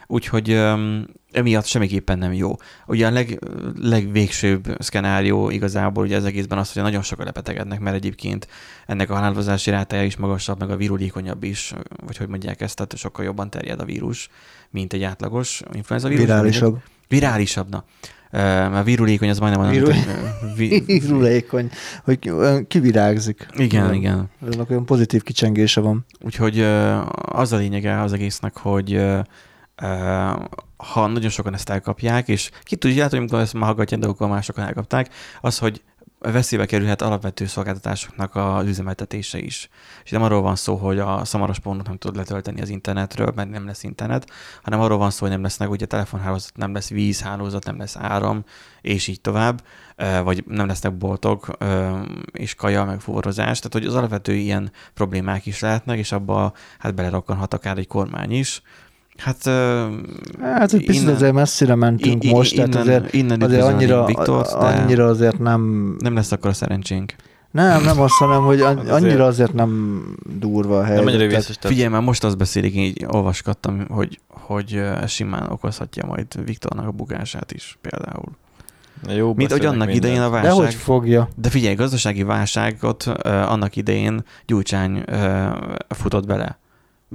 Úgyhogy 0.10 0.54
um, 0.54 1.06
emiatt 1.32 1.66
semmiképpen 1.66 2.18
nem 2.18 2.34
jó. 2.34 2.56
Ugye 2.86 3.08
a 3.08 3.12
leg, 3.12 3.40
legvégsőbb 3.82 4.76
szkenárió 4.80 5.50
igazából 5.50 6.04
ugye 6.04 6.18
az 6.18 6.26
egészben 6.26 6.58
az, 6.58 6.74
hogy 6.74 6.82
nagyon 6.82 7.02
sokan 7.02 7.26
lebetegednek, 7.26 7.80
mert 7.80 7.96
egyébként 7.96 8.48
ennek 8.86 9.10
a 9.10 9.14
halálozási 9.14 9.70
rátája 9.70 10.04
is 10.04 10.16
magasabb, 10.16 10.60
meg 10.60 10.70
a 10.70 10.76
virulékonyabb 10.76 11.44
is, 11.44 11.74
vagy 12.06 12.18
hogy 12.18 12.28
mondják 12.28 12.62
ezt, 12.62 12.76
tehát 12.76 12.98
sokkal 12.98 13.26
jobban 13.26 13.50
terjed 13.50 13.80
a 13.80 13.86
vírus, 13.86 14.30
mint 14.70 14.94
egy 14.94 15.04
átlagos 15.04 15.62
influenza 15.72 16.08
vírus. 16.08 16.26
Virálisabb. 16.26 16.82
Virálisabb, 17.08 17.70
na. 17.70 17.84
Mert 18.32 18.86
virulékony 18.86 19.30
az 19.30 19.40
majdnem 19.40 19.62
olyan, 19.62 19.74
Viru... 19.74 19.92
vi... 20.56 20.84
Virulékony, 21.00 21.70
hogy 22.04 22.32
kivirágzik. 22.68 23.48
Igen, 23.56 23.84
olyan, 23.84 23.94
igen. 23.94 24.30
Ennek 24.54 24.70
olyan 24.70 24.86
pozitív 24.86 25.24
kicsengése 25.24 25.82
van. 25.82 26.06
Úgyhogy 26.22 26.62
az 27.12 27.52
a 27.52 27.58
lényege 27.58 28.02
az 28.02 28.14
egésznek, 28.14 28.58
hogy 28.58 29.02
ha 30.78 31.08
nagyon 31.08 31.30
sokan 31.30 31.54
ezt 31.54 31.70
elkapják, 31.70 32.28
és 32.28 32.50
ki 32.64 32.76
tudja, 32.76 33.04
hogy 33.04 33.18
amikor 33.18 33.40
ezt 33.40 33.54
már 33.54 33.64
hallgatják, 33.64 34.00
de 34.00 34.08
akkor 34.08 34.28
másokan 34.28 34.66
elkapták, 34.66 35.10
az, 35.42 35.58
hogy 35.58 35.82
veszélybe 36.32 36.66
kerülhet 36.66 37.02
alapvető 37.02 37.46
szolgáltatásoknak 37.46 38.36
az 38.36 38.66
üzemeltetése 38.66 39.40
is. 39.40 39.70
És 40.04 40.12
nem 40.12 40.22
arról 40.22 40.42
van 40.42 40.56
szó, 40.56 40.76
hogy 40.76 41.00
a 41.00 41.26
szamaros 41.26 41.60
pornót 41.60 41.88
nem 41.88 41.98
tud 41.98 42.16
letölteni 42.16 42.62
az 42.62 42.70
internetről, 42.70 43.32
mert 43.36 43.50
nem 43.50 43.66
lesz 43.66 43.84
internet, 43.84 44.30
hanem 44.64 44.80
arról 44.80 44.98
van 44.98 45.10
szó, 45.10 45.20
hogy 45.20 45.30
nem 45.30 45.42
lesznek 45.42 45.70
ugye 45.70 45.86
telefonhálózat, 45.86 46.52
nem 46.56 46.74
lesz 46.74 46.90
vízhálózat, 46.90 47.66
nem 47.66 47.78
lesz 47.78 47.96
áram, 47.96 48.44
és 48.82 49.08
így 49.08 49.22
tovább, 49.22 49.64
vagy 50.24 50.44
nem 50.48 50.68
lesznek 50.68 50.98
boltok, 50.98 51.58
és 52.32 52.56
kaja, 52.56 52.86
meg 52.86 53.00
fuvarozás. 53.00 53.58
Tehát, 53.58 53.74
hogy 53.74 53.86
az 53.86 53.96
alapvető 53.96 54.34
ilyen 54.34 54.72
problémák 54.94 55.46
is 55.46 55.60
lehetnek, 55.60 55.98
és 55.98 56.12
abba 56.12 56.54
hát 56.80 56.96
belerakkanhat 56.96 57.54
akár 57.54 57.78
egy 57.78 57.88
kormány 57.88 58.32
is, 58.32 58.62
Hát, 59.18 59.44
hát 60.42 60.74
egy 60.74 60.86
picit 60.86 61.08
azért 61.08 61.34
messzire 61.34 61.76
mentünk 61.76 62.24
i- 62.24 62.32
most, 62.32 62.54
innen, 62.54 62.70
tehát 62.70 62.88
azért, 62.88 63.14
innen 63.14 63.42
azért 63.42 63.64
annyira, 63.64 64.06
Viktort, 64.06 64.52
annyira 64.52 65.06
azért 65.06 65.40
nem... 65.40 65.96
Nem 66.00 66.16
lesz 66.16 66.32
akkor 66.32 66.50
a 66.50 66.54
szerencsénk. 66.54 67.14
Nem, 67.52 67.84
nem 67.84 68.00
azt 68.02 68.14
hanem, 68.14 68.42
hogy 68.44 68.62
an- 68.62 68.90
annyira 68.90 69.26
azért 69.26 69.54
nem 69.54 70.02
durva 70.40 70.78
a 70.80 70.84
helyzet. 70.84 71.06
Nem 71.06 71.14
annyira. 71.14 71.40
Figyelj, 71.60 71.88
már 71.90 72.02
most 72.02 72.24
azt 72.24 72.38
beszélik, 72.38 72.76
így 72.76 73.06
olvasgattam, 73.08 73.86
hogy, 73.90 74.20
hogy 74.28 74.82
simán 75.08 75.50
okozhatja 75.50 76.06
majd 76.06 76.46
Viktornak 76.46 76.88
a 76.88 76.92
bukását 76.92 77.52
is 77.52 77.78
például. 77.82 78.32
Jó, 79.16 79.34
Mint 79.34 79.52
hogy 79.52 79.66
annak 79.66 79.78
minden. 79.88 79.96
idején 79.96 80.22
a 80.22 80.30
válság... 80.30 80.56
De 80.56 80.64
hogy 80.64 80.74
fogja? 80.74 81.30
De 81.36 81.50
figyelj, 81.50 81.76
gazdasági 81.76 82.24
válságot 82.24 83.06
uh, 83.08 83.52
annak 83.52 83.76
idején 83.76 84.24
Gyurcsány 84.46 85.04
uh, 85.12 85.48
futott 85.90 86.26
bele. 86.26 86.58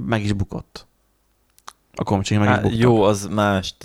Meg 0.07 0.23
is 0.23 0.33
bukott. 0.33 0.87
A 1.95 2.03
komcsik 2.03 2.39
meg 2.39 2.47
Há, 2.47 2.61
Jó, 2.69 3.01
az 3.01 3.27
más. 3.31 3.75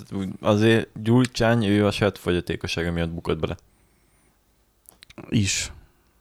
Azért 0.41 0.87
Gyurcsány, 1.03 1.65
ő 1.65 1.85
a 1.85 1.91
saját 1.91 2.17
fogyatékossága 2.17 2.91
miatt 2.91 3.09
bukott 3.09 3.39
bele. 3.39 3.55
Is. 5.29 5.71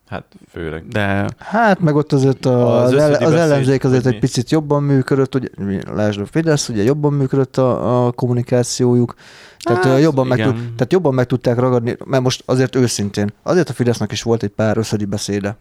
Hát 0.08 0.24
főleg. 0.50 0.88
De... 0.88 1.28
Hát 1.38 1.80
meg 1.80 1.96
ott 1.96 2.12
azért 2.12 2.46
a, 2.46 2.82
az, 2.82 2.92
az, 2.92 3.20
az 3.20 3.32
ellenzék 3.32 3.84
azért 3.84 4.06
egy 4.06 4.18
picit 4.18 4.50
jobban 4.50 4.82
működött, 4.82 5.34
ugye, 5.34 5.48
lásd 5.92 6.20
a 6.20 6.26
Fidesz, 6.26 6.68
ugye 6.68 6.82
jobban 6.82 7.12
működött 7.12 7.56
a, 7.56 8.06
a 8.06 8.12
kommunikációjuk, 8.12 9.14
tehát, 9.58 9.84
hát, 9.84 10.00
jobban 10.00 10.26
meg 10.26 10.42
tud, 10.42 10.54
tehát 10.54 10.92
jobban 10.92 11.14
meg 11.14 11.26
tudták 11.26 11.58
ragadni, 11.58 11.96
mert 12.04 12.22
most 12.22 12.42
azért 12.46 12.74
őszintén, 12.74 13.32
azért 13.42 13.68
a 13.68 13.72
Fidesznek 13.72 14.12
is 14.12 14.22
volt 14.22 14.42
egy 14.42 14.50
pár 14.50 14.76
összedi 14.76 15.04
beszéde, 15.04 15.56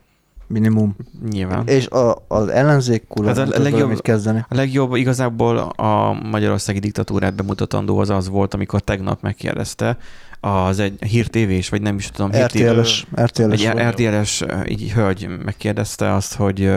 minimum. 0.47 0.95
Nyilván. 1.29 1.67
És 1.67 1.87
a, 1.87 2.25
az 2.27 2.47
ellenzék 2.47 3.07
kurva 3.07 3.35
hát 3.35 3.53
a, 3.53 3.61
legjobb, 3.61 3.89
mit 3.89 4.01
kezdeni. 4.01 4.45
A 4.49 4.55
legjobb 4.55 4.95
igazából 4.95 5.57
a 5.57 6.13
magyarországi 6.13 6.79
diktatúrát 6.79 7.35
bemutatandó 7.35 7.97
az 7.97 8.09
az 8.09 8.29
volt, 8.29 8.53
amikor 8.53 8.81
tegnap 8.81 9.21
megkérdezte 9.21 9.97
az 10.39 10.79
egy 10.79 11.03
hírtévés, 11.03 11.69
vagy 11.69 11.81
nem 11.81 11.95
is 11.95 12.09
tudom, 12.09 12.31
RTL-es, 12.31 13.07
RTL-es, 13.21 13.65
egy 13.65 13.89
RTL-es 13.89 14.43
így 14.67 14.91
hölgy 14.91 15.27
megkérdezte 15.45 16.13
azt, 16.13 16.35
hogy 16.35 16.71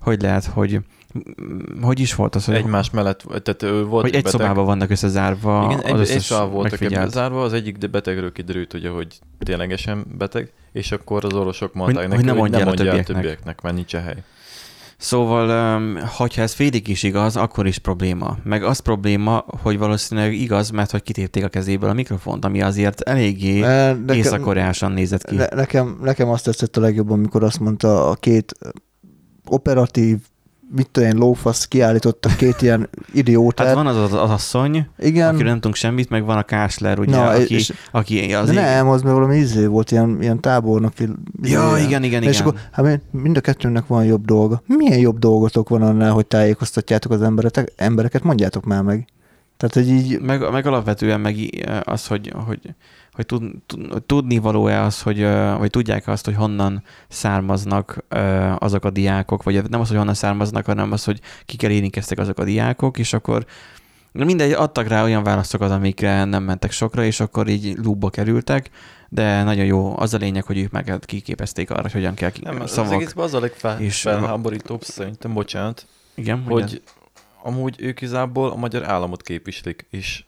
hogy 0.00 0.22
lehet, 0.22 0.44
hogy 0.44 0.80
hogy 1.80 2.00
is 2.00 2.14
volt 2.14 2.34
az, 2.34 2.44
hogy... 2.44 2.54
Egymás 2.54 2.90
mellett, 2.90 3.20
tehát 3.42 3.62
ő 3.62 3.84
volt 3.84 4.04
hogy 4.04 4.14
egy 4.14 4.22
beteg. 4.22 4.40
szobában 4.40 4.64
vannak 4.64 4.90
összezárva. 4.90 5.68
Igen, 5.70 6.00
egy, 6.00 6.10
egy 6.10 6.20
szobában 6.20 6.52
voltak 6.52 7.08
zárva, 7.08 7.42
az 7.42 7.52
egyik 7.52 7.90
betegről 7.90 8.32
kiderült, 8.32 8.74
ugye, 8.74 8.88
hogy 8.88 9.18
ténylegesen 9.38 10.04
beteg, 10.18 10.52
és 10.72 10.92
akkor 10.92 11.24
az 11.24 11.32
orvosok 11.32 11.74
mondták 11.74 11.98
hogy, 11.98 12.08
neki, 12.08 12.16
hogy 12.16 12.24
nem 12.24 12.36
mondja, 12.36 12.64
mondja 12.64 12.84
a 12.84 12.90
többieknek. 12.90 13.16
többieknek, 13.16 13.60
mert 13.60 13.74
nincs 13.74 13.94
a 13.94 14.00
hely. 14.00 14.22
Szóval, 14.96 15.80
ha 16.16 16.28
ez 16.36 16.52
félig 16.52 16.88
is 16.88 17.02
igaz, 17.02 17.36
akkor 17.36 17.66
is 17.66 17.78
probléma. 17.78 18.36
Meg 18.42 18.64
az 18.64 18.78
probléma, 18.78 19.44
hogy 19.62 19.78
valószínűleg 19.78 20.34
igaz, 20.34 20.70
mert 20.70 20.90
hogy 20.90 21.02
kitépték 21.02 21.44
a 21.44 21.48
kezéből 21.48 21.90
a 21.90 21.92
mikrofont, 21.92 22.44
ami 22.44 22.62
azért 22.62 23.00
eléggé 23.00 23.64
észak 24.12 24.92
nézett 24.94 25.24
ki. 25.24 25.34
Ne, 25.34 25.46
nekem, 25.46 25.98
nekem 26.02 26.28
azt 26.28 26.44
tetszett 26.44 26.76
a 26.76 26.80
legjobban, 26.80 27.18
amikor 27.18 27.42
azt 27.42 27.60
mondta 27.60 28.08
a 28.10 28.14
két 28.14 28.54
operatív 29.46 30.18
mit 30.70 30.90
tudom 30.90 31.08
én, 31.08 31.16
lófasz 31.16 31.66
kiállította 31.66 32.28
két 32.28 32.62
ilyen 32.62 32.88
idiótát. 33.12 33.66
Hát 33.66 33.74
van 33.74 33.86
az 33.86 33.96
az, 33.96 34.12
az 34.12 34.30
asszony, 34.30 34.86
Igen. 34.98 35.34
aki 35.34 35.42
nem 35.42 35.54
tudunk 35.54 35.74
semmit, 35.74 36.10
meg 36.10 36.24
van 36.24 36.36
a 36.36 36.42
Kásler, 36.42 36.98
ugye, 36.98 37.16
Na, 37.16 37.28
aki, 37.28 37.54
és, 37.54 37.72
aki 37.90 38.34
az... 38.34 38.50
De 38.50 38.74
nem, 38.74 38.88
az 38.88 39.02
meg 39.02 39.12
valami 39.12 39.36
izé 39.36 39.66
volt, 39.66 39.90
ilyen, 39.90 40.18
ilyen 40.20 40.40
tábornok. 40.40 40.92
Ja, 41.42 41.76
igen, 41.86 42.02
igen, 42.02 42.22
és 42.22 42.38
igen. 42.38 42.46
Akkor, 42.46 42.60
hát 42.70 43.00
mind 43.10 43.36
a 43.36 43.40
kettőnek 43.40 43.86
van 43.86 44.04
jobb 44.04 44.24
dolga. 44.24 44.62
Milyen 44.66 44.98
jobb 44.98 45.18
dolgotok 45.18 45.68
van 45.68 45.82
annál, 45.82 46.12
hogy 46.12 46.26
tájékoztatjátok 46.26 47.12
az 47.12 47.22
embereket? 47.22 47.72
embereket? 47.76 48.22
Mondjátok 48.22 48.64
már 48.64 48.82
meg. 48.82 49.06
Tehát, 49.56 49.74
hogy 49.74 49.88
így... 49.88 50.20
Meg, 50.20 50.50
meg 50.50 50.66
alapvetően 50.66 51.20
meg 51.20 51.36
az, 51.84 52.06
hogy, 52.06 52.32
hogy 52.46 52.60
hogy 53.14 53.26
tud, 53.26 53.52
tudni 54.06 54.38
való-e 54.38 54.82
az, 54.82 55.02
hogy, 55.02 55.22
vagy 55.58 55.70
tudják 55.70 56.08
azt, 56.08 56.24
hogy 56.24 56.34
honnan 56.34 56.82
származnak 57.08 58.04
azok 58.58 58.84
a 58.84 58.90
diákok, 58.90 59.42
vagy 59.42 59.68
nem 59.68 59.80
az, 59.80 59.88
hogy 59.88 59.96
honnan 59.96 60.14
származnak, 60.14 60.66
hanem 60.66 60.92
az, 60.92 61.04
hogy 61.04 61.20
kikkel 61.44 61.70
érintkeztek 61.70 62.18
azok 62.18 62.38
a 62.38 62.44
diákok, 62.44 62.98
és 62.98 63.12
akkor 63.12 63.46
mindegy, 64.12 64.52
adtak 64.52 64.88
rá 64.88 65.02
olyan 65.02 65.22
válaszokat, 65.22 65.70
amikre 65.70 66.24
nem 66.24 66.42
mentek 66.42 66.70
sokra, 66.70 67.04
és 67.04 67.20
akkor 67.20 67.48
így 67.48 67.76
lúbba 67.82 68.10
kerültek, 68.10 68.70
de 69.08 69.42
nagyon 69.42 69.64
jó 69.64 69.98
az 69.98 70.14
a 70.14 70.16
lényeg, 70.16 70.44
hogy 70.44 70.58
ők 70.58 70.70
meg 70.70 70.98
kiképezték 71.00 71.70
arra, 71.70 71.82
hogy 71.82 71.92
hogyan 71.92 72.14
kell 72.14 72.30
nem, 72.40 72.66
szavak. 72.66 72.90
Az 72.90 72.96
egészben 72.96 73.24
az 73.24 73.34
a 73.34 73.40
legfelháborítóbb 73.40 74.82
szerintem, 74.82 75.32
bocsánat, 75.32 75.86
igen, 76.14 76.42
hogy 76.42 76.62
ugyan. 76.62 76.80
amúgy 77.42 77.76
ők 77.78 78.00
izából 78.00 78.50
a 78.50 78.56
magyar 78.56 78.88
államot 78.88 79.22
képviselik, 79.22 79.86
és 79.90 80.24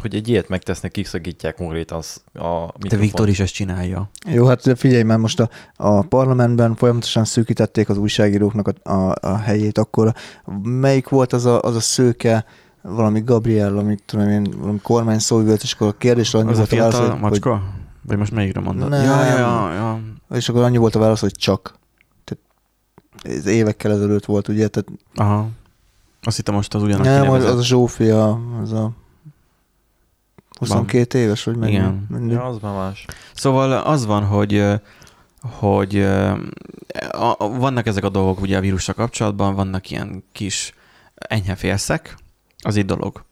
hogy 0.00 0.14
egy 0.14 0.28
ilyet 0.28 0.48
megtesznek, 0.48 0.90
kiszakítják 0.90 1.54
konkrétan 1.54 1.98
az, 1.98 2.22
a 2.32 2.38
mikrofont. 2.38 2.88
De 2.88 2.96
Viktor 2.96 3.28
is 3.28 3.40
ezt 3.40 3.54
csinálja. 3.54 4.10
Jó, 4.26 4.46
hát 4.46 4.78
figyelj 4.78 5.02
már 5.02 5.18
most 5.18 5.40
a, 5.40 5.48
a 5.76 6.02
parlamentben 6.02 6.74
folyamatosan 6.74 7.24
szűkítették 7.24 7.88
az 7.88 7.96
újságíróknak 7.96 8.68
a, 8.68 8.90
a, 8.90 9.14
a 9.20 9.36
helyét, 9.36 9.78
akkor 9.78 10.14
melyik 10.62 11.08
volt 11.08 11.32
az 11.32 11.44
a, 11.44 11.62
az 11.62 11.76
a 11.76 11.80
szőke, 11.80 12.44
valami 12.82 13.20
Gabriel, 13.20 13.78
amit 13.78 14.02
tudom 14.06 14.28
én, 14.28 14.54
valami 14.58 14.80
kormány 14.82 15.18
szóvivőt, 15.18 15.62
és 15.62 15.72
akkor 15.72 15.86
a 15.86 15.92
kérdés 15.98 16.34
annyi 16.34 16.50
az 16.50 16.56
volt 16.56 16.72
a, 16.72 16.74
fiatal 16.74 17.00
a 17.00 17.02
válasz, 17.02 17.20
macska? 17.20 17.50
Hogy, 17.50 17.60
Vagy 18.06 18.18
most 18.18 18.32
melyikre 18.32 18.60
mondod? 18.60 18.88
Nem, 18.88 19.02
ja, 19.02 19.24
ja, 19.24 19.38
ja, 19.38 19.72
ja. 19.72 20.00
És 20.36 20.48
akkor 20.48 20.62
annyi 20.62 20.76
volt 20.76 20.94
a 20.94 20.98
válasz, 20.98 21.20
hogy 21.20 21.34
csak. 21.34 21.78
Tehát 22.24 22.44
ez 23.38 23.46
évekkel 23.46 23.92
ezelőtt 23.92 24.24
volt, 24.24 24.48
ugye? 24.48 24.68
Tehát... 24.68 24.88
Aha. 25.14 25.48
Azt 26.22 26.36
hittem 26.36 26.54
most 26.54 26.74
az 26.74 26.82
ugyanak 26.82 27.04
Nem, 27.04 27.30
az, 27.30 27.44
az 27.44 27.58
a 27.58 27.64
Zsófia, 27.64 28.40
az 28.62 28.72
a 28.72 28.92
22 30.60 31.18
van. 31.18 31.26
éves, 31.26 31.44
vagy 31.44 31.56
mennyi? 31.56 31.72
Igen. 31.72 32.06
Mennyi? 32.08 32.32
Ja, 32.32 32.44
az 32.44 32.58
már 32.60 32.74
más. 32.74 33.04
Szóval 33.34 33.72
az 33.72 34.06
van, 34.06 34.24
hogy 34.24 34.64
hogy 35.40 36.06
vannak 37.38 37.86
ezek 37.86 38.04
a 38.04 38.08
dolgok 38.08 38.40
ugye 38.40 38.56
a 38.56 38.60
vírussal 38.60 38.94
kapcsolatban, 38.94 39.54
vannak 39.54 39.90
ilyen 39.90 40.24
kis 40.32 40.74
enyhe 41.14 41.54
félszek, 41.54 42.16
az 42.58 42.76
egy 42.76 42.84
dolog. 42.84 43.24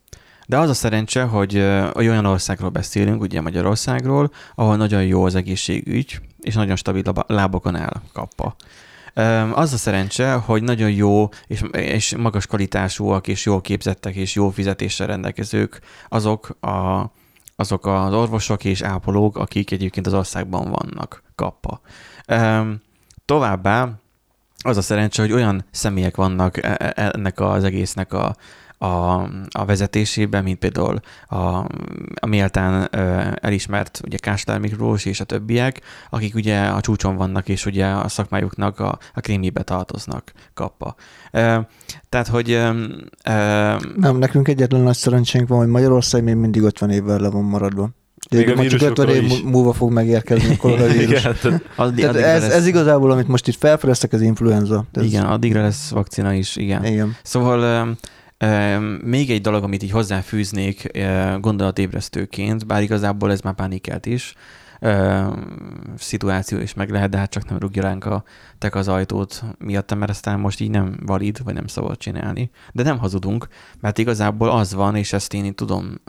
De 0.46 0.58
az 0.58 0.68
a 0.70 0.74
szerencse, 0.74 1.22
hogy 1.22 1.58
olyan 1.96 2.24
országról 2.24 2.70
beszélünk, 2.70 3.22
ugye 3.22 3.40
Magyarországról, 3.40 4.30
ahol 4.54 4.76
nagyon 4.76 5.04
jó 5.04 5.24
az 5.24 5.34
egészségügy, 5.34 6.20
és 6.40 6.54
nagyon 6.54 6.76
stabil 6.76 7.02
lábokon 7.26 7.76
áll 7.76 8.00
kappa. 8.12 8.56
Az 9.52 9.72
a 9.72 9.76
szerencse, 9.76 10.32
hogy 10.32 10.62
nagyon 10.62 10.90
jó 10.90 11.28
és, 11.46 11.62
és 11.72 12.16
magas 12.16 12.46
kvalitásúak, 12.46 13.28
és 13.28 13.44
jól 13.44 13.60
képzettek, 13.60 14.14
és 14.14 14.34
jó 14.34 14.50
fizetéssel 14.50 15.06
rendelkezők 15.06 15.80
azok 16.08 16.48
a 16.48 17.10
azok 17.60 17.86
az 17.86 18.12
orvosok 18.12 18.64
és 18.64 18.82
ápolók, 18.82 19.36
akik 19.36 19.70
egyébként 19.70 20.06
az 20.06 20.14
országban 20.14 20.70
vannak 20.70 21.22
kappa. 21.34 21.80
Továbbá 23.24 23.90
az 24.64 24.76
a 24.76 24.82
szerencse, 24.82 25.22
hogy 25.22 25.32
olyan 25.32 25.64
személyek 25.70 26.16
vannak 26.16 26.62
e, 26.64 26.92
e, 26.94 27.10
ennek 27.14 27.40
az 27.40 27.64
egésznek 27.64 28.12
a, 28.12 28.36
a, 28.78 29.22
a 29.50 29.64
vezetésében, 29.66 30.42
mint 30.42 30.58
például 30.58 31.00
a, 31.26 31.36
a 32.14 32.26
méltán 32.26 32.88
elismert 33.40 34.00
ugye 34.04 34.16
Kásler 34.16 34.58
Miklós 34.58 35.04
és 35.04 35.20
a 35.20 35.24
többiek, 35.24 35.80
akik 36.10 36.34
ugye 36.34 36.60
a 36.60 36.80
csúcson 36.80 37.16
vannak, 37.16 37.48
és 37.48 37.66
ugye 37.66 37.86
a 37.86 38.08
szakmájuknak 38.08 38.80
a, 38.80 38.98
a 39.14 39.20
krémjébe 39.20 39.62
tartoznak 39.62 40.32
kappa. 40.54 40.94
Tehát, 42.08 42.28
hogy... 42.28 42.48
Nem, 43.96 44.16
nekünk 44.18 44.48
egyetlen 44.48 44.80
nagy 44.80 44.96
szerencsénk 44.96 45.48
van, 45.48 45.58
hogy 45.58 45.68
Magyarország 45.68 46.24
még 46.24 46.34
mindig 46.34 46.62
50 46.62 46.90
évvel 46.90 47.18
le 47.18 47.30
van 47.30 47.44
maradva. 47.44 47.90
Még 48.30 48.58
a 48.58 48.66
csak 48.66 48.80
50 48.80 49.08
év 49.08 49.22
is. 49.22 49.42
múlva 49.42 49.72
fog 49.72 49.92
megérkezni 49.92 50.54
a 50.54 50.56
koronavírus. 50.56 51.04
Igen, 51.20 51.36
tehát, 51.42 51.62
addig, 51.76 52.00
tehát 52.04 52.16
ez, 52.16 52.42
lesz... 52.42 52.54
ez 52.54 52.66
igazából, 52.66 53.10
amit 53.10 53.28
most 53.28 53.48
itt 53.48 53.56
felfedeztek, 53.56 54.12
az 54.12 54.20
influenza. 54.20 54.84
Ez... 54.92 55.04
Igen, 55.04 55.24
addigra 55.24 55.62
lesz 55.62 55.90
vakcina 55.90 56.32
is, 56.32 56.56
igen. 56.56 56.84
igen. 56.84 57.16
Szóval 57.22 57.96
még 59.02 59.30
egy 59.30 59.40
dolog, 59.40 59.62
amit 59.62 59.82
így 59.82 59.90
hozzáfűznék 59.90 60.90
gondolatébresztőként, 61.40 62.66
bár 62.66 62.82
igazából 62.82 63.30
ez 63.30 63.40
már 63.40 63.54
pánikelt 63.54 64.06
is, 64.06 64.34
szituáció 65.96 66.58
is 66.58 66.74
meg 66.74 66.90
lehet, 66.90 67.10
de 67.10 67.18
hát 67.18 67.30
csak 67.30 67.48
nem 67.48 67.58
rúgja 67.58 67.82
ránk 67.82 68.04
a 68.04 68.24
tek 68.58 68.74
az 68.74 68.88
ajtót 68.88 69.44
miatt, 69.58 69.94
mert 69.94 70.10
aztán 70.10 70.40
most 70.40 70.60
így 70.60 70.70
nem 70.70 70.98
valid, 71.06 71.44
vagy 71.44 71.54
nem 71.54 71.66
szabad 71.66 71.96
csinálni. 71.96 72.50
De 72.72 72.82
nem 72.82 72.98
hazudunk, 72.98 73.48
mert 73.80 73.98
igazából 73.98 74.50
az 74.50 74.74
van, 74.74 74.96
és 74.96 75.12
ezt 75.12 75.34
én 75.34 75.44
így 75.44 75.54
tudom 75.54 76.00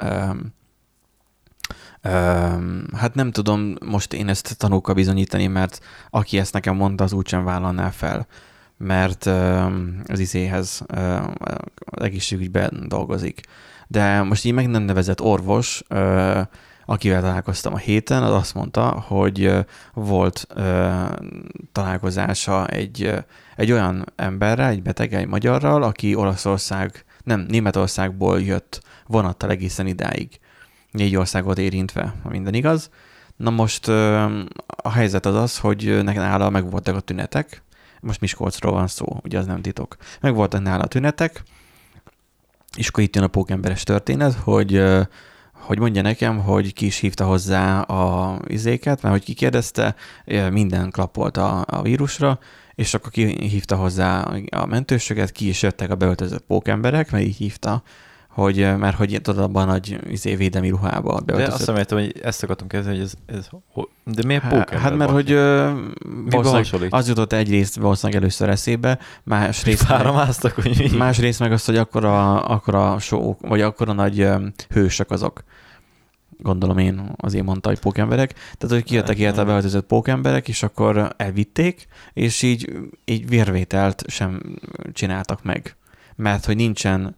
hát 2.94 3.14
nem 3.14 3.32
tudom 3.32 3.76
most 3.86 4.14
én 4.14 4.28
ezt 4.28 4.58
tanulka 4.58 4.94
bizonyítani, 4.94 5.48
mert 5.48 5.80
aki 6.10 6.38
ezt 6.40 6.54
nekem 6.54 6.76
mondta, 6.76 7.04
az 7.04 7.14
úgysem 7.14 7.44
vállalná 7.44 7.90
fel 7.90 8.28
mert 8.80 9.26
az 10.06 10.20
izéhez 10.20 10.82
az 11.80 12.02
egészségügyben 12.02 12.86
dolgozik. 12.88 13.42
De 13.88 14.22
most 14.22 14.46
így 14.46 14.54
meg 14.54 14.68
nem 14.68 14.84
nevezett 14.84 15.22
orvos, 15.22 15.84
akivel 16.86 17.22
találkoztam 17.22 17.74
a 17.74 17.78
héten, 17.78 18.24
az 18.24 18.34
azt 18.34 18.54
mondta, 18.54 18.90
hogy 18.90 19.66
volt 19.94 20.48
találkozása 21.72 22.68
egy, 22.68 23.14
egy 23.56 23.72
olyan 23.72 24.06
emberrel, 24.16 24.70
egy 24.70 24.82
beteggel, 24.82 25.20
egy 25.20 25.28
magyarral, 25.28 25.84
aki 25.84 26.16
Olaszország, 26.16 27.06
nem, 27.24 27.46
Németországból 27.48 28.42
jött 28.42 28.82
vonattal 29.08 29.50
egészen 29.50 29.88
idáig. 29.88 30.40
Négy 30.92 31.16
országot 31.16 31.58
érintve, 31.58 32.14
ha 32.24 32.30
minden 32.30 32.54
igaz. 32.54 32.90
Na 33.36 33.50
most 33.50 33.88
a 34.68 34.92
helyzet 34.92 35.26
az 35.26 35.36
az, 35.36 35.58
hogy 35.58 36.04
nála 36.04 36.50
meg 36.50 36.70
voltak 36.70 36.96
a 36.96 37.00
tünetek, 37.00 37.64
most 38.02 38.22
Miskolcról 38.22 38.74
van 38.74 38.88
szó, 38.88 39.06
ugye 39.24 39.38
az 39.38 39.46
nem 39.46 39.62
titok. 39.62 39.98
Meg 40.22 40.34
voltak 40.34 40.62
nála 40.62 40.86
tünetek, 40.86 41.44
és 42.78 42.88
akkor 42.88 43.04
itt 43.04 43.16
jön 43.16 43.24
a 43.24 43.28
pókemberes 43.28 43.84
történet, 43.84 44.34
hogy 44.34 44.84
hogy 45.60 45.80
mondja 45.80 46.02
nekem, 46.02 46.40
hogy 46.40 46.74
ki 46.74 46.86
is 46.86 46.98
hívta 46.98 47.26
hozzá 47.26 47.82
a 47.82 48.40
izéket, 48.48 49.02
mert 49.02 49.16
hogy 49.16 49.24
kikérdezte, 49.24 49.96
minden 50.52 50.92
klapolt 50.92 51.38
a, 51.38 51.66
a 51.68 51.82
vírusra, 51.82 52.40
és 52.76 52.94
akkor 52.94 53.12
ki 53.12 53.48
hívta 53.48 53.76
hozzá 53.76 54.28
a 54.50 54.66
mentősöket, 54.66 55.32
ki 55.32 55.48
is 55.48 55.62
jöttek 55.62 55.90
a 55.90 55.96
beöltözött 55.96 56.46
pókemberek, 56.46 57.12
mert 57.12 57.24
így 57.24 57.36
hívta, 57.36 57.84
hogy, 58.30 58.78
mert 58.78 58.96
hogy 58.96 59.20
tudod 59.22 59.44
abban 59.44 59.68
nagy 59.68 60.00
izé, 60.10 60.36
védelmi 60.36 60.70
ruhába. 60.70 61.22
De 61.22 61.44
azt 61.44 61.58
hiszem, 61.58 61.76
hogy 61.90 62.16
ezt 62.24 62.44
akartam 62.44 62.68
kezdeni, 62.68 62.96
hogy 62.96 63.06
ez, 63.06 63.36
ez 63.36 63.48
De 64.04 64.24
miért 64.26 64.42
pókember? 64.42 64.80
Hát 64.80 64.96
mert 64.96 65.12
hogy 65.12 65.34
uh, 65.34 66.90
az 66.90 67.08
jutott 67.08 67.34
egyrészt 67.34 67.76
valószínűleg 67.76 68.22
először 68.22 68.50
eszébe, 68.50 69.00
másrészt 69.24 69.90
meg, 70.44 70.54
hogy 70.54 70.90
mi? 70.92 70.98
másrészt 70.98 71.40
meg 71.40 71.52
az, 71.52 71.66
hogy 71.66 71.78
akkora, 71.78 72.44
akkora 72.44 73.00
show, 73.00 73.36
vagy 73.42 73.62
akkora 73.62 73.94
nagy 73.94 74.22
um, 74.22 74.54
hősök 74.70 75.12
azok 75.12 75.44
gondolom 76.42 76.78
én 76.78 77.12
azért 77.16 77.46
mondta, 77.46 77.70
hogy 77.70 77.80
pókemberek. 77.80 78.34
Tehát, 78.34 78.76
hogy 78.76 78.84
kijöttek 78.84 79.18
életbe 79.18 79.44
beöltözött 79.44 79.86
pókemberek, 79.86 80.48
és 80.48 80.64
akkor 80.64 81.14
elvitték, 81.18 81.88
és 82.14 82.42
így, 82.42 82.72
így 83.06 83.28
vérvételt 83.28 84.04
sem 84.08 84.42
csináltak 84.94 85.44
meg. 85.44 85.76
Mert 86.16 86.46
hogy 86.46 86.56
nincsen 86.56 87.16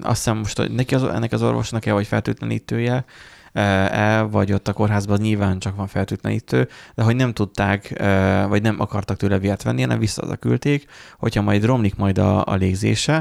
azt 0.00 0.16
hiszem 0.16 0.36
most, 0.36 0.56
hogy 0.56 0.70
neki 0.70 0.94
az, 0.94 1.04
ennek 1.04 1.32
az 1.32 1.42
orvosnak 1.42 1.86
el 1.86 1.94
vagy 1.94 2.06
fertőtlenítője, 2.06 3.04
el, 3.52 4.28
vagy 4.28 4.52
ott 4.52 4.68
a 4.68 4.72
kórházban 4.72 5.20
nyilván 5.20 5.58
csak 5.58 5.76
van 5.76 5.86
fertőtlenítő, 5.86 6.68
de 6.94 7.02
hogy 7.02 7.16
nem 7.16 7.32
tudták, 7.32 8.02
vagy 8.48 8.62
nem 8.62 8.80
akartak 8.80 9.16
tőle 9.16 9.38
vért 9.38 9.62
venni, 9.62 9.80
hanem 9.80 9.98
vissza 9.98 10.36
küldték, 10.36 10.86
hogyha 11.18 11.42
majd 11.42 11.64
romlik 11.64 11.96
majd 11.96 12.18
a, 12.18 12.46
a 12.46 12.54
légzése, 12.54 13.12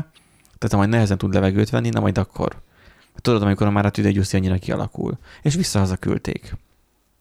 tehát 0.60 0.72
ha 0.72 0.77
majd 0.77 0.89
nehezen 0.89 1.18
tud 1.18 1.34
levegőt 1.34 1.70
venni, 1.70 1.89
na 1.89 2.00
majd 2.00 2.18
akkor. 2.18 2.62
Tudod, 3.15 3.41
amikor 3.41 3.70
már 3.70 3.86
a 3.86 3.89
tüdejgyuszi 3.89 4.38
annyira 4.38 4.58
kialakul. 4.58 5.18
És 5.41 5.56
vissza 5.56 5.96
küldték. 6.00 6.56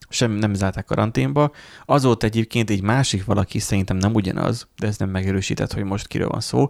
Sem 0.09 0.31
nem 0.31 0.55
zárták 0.55 0.85
karanténba. 0.85 1.51
Azóta 1.85 2.27
egyébként 2.27 2.71
egy 2.71 2.83
másik 2.83 3.25
valaki, 3.25 3.59
szerintem 3.59 3.97
nem 3.97 4.15
ugyanaz, 4.15 4.69
de 4.79 4.87
ez 4.87 4.97
nem 4.97 5.11
megerősített, 5.11 5.73
hogy 5.73 5.85
most 5.85 6.07
kiről 6.07 6.29
van 6.29 6.41
szó, 6.41 6.69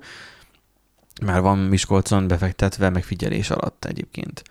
már 1.23 1.41
van 1.41 1.59
Miskolcon 1.59 2.29
befektetve 2.29 2.91
megfigyelés 2.91 3.51
alatt 3.51 3.85
egyébként. 3.85 4.43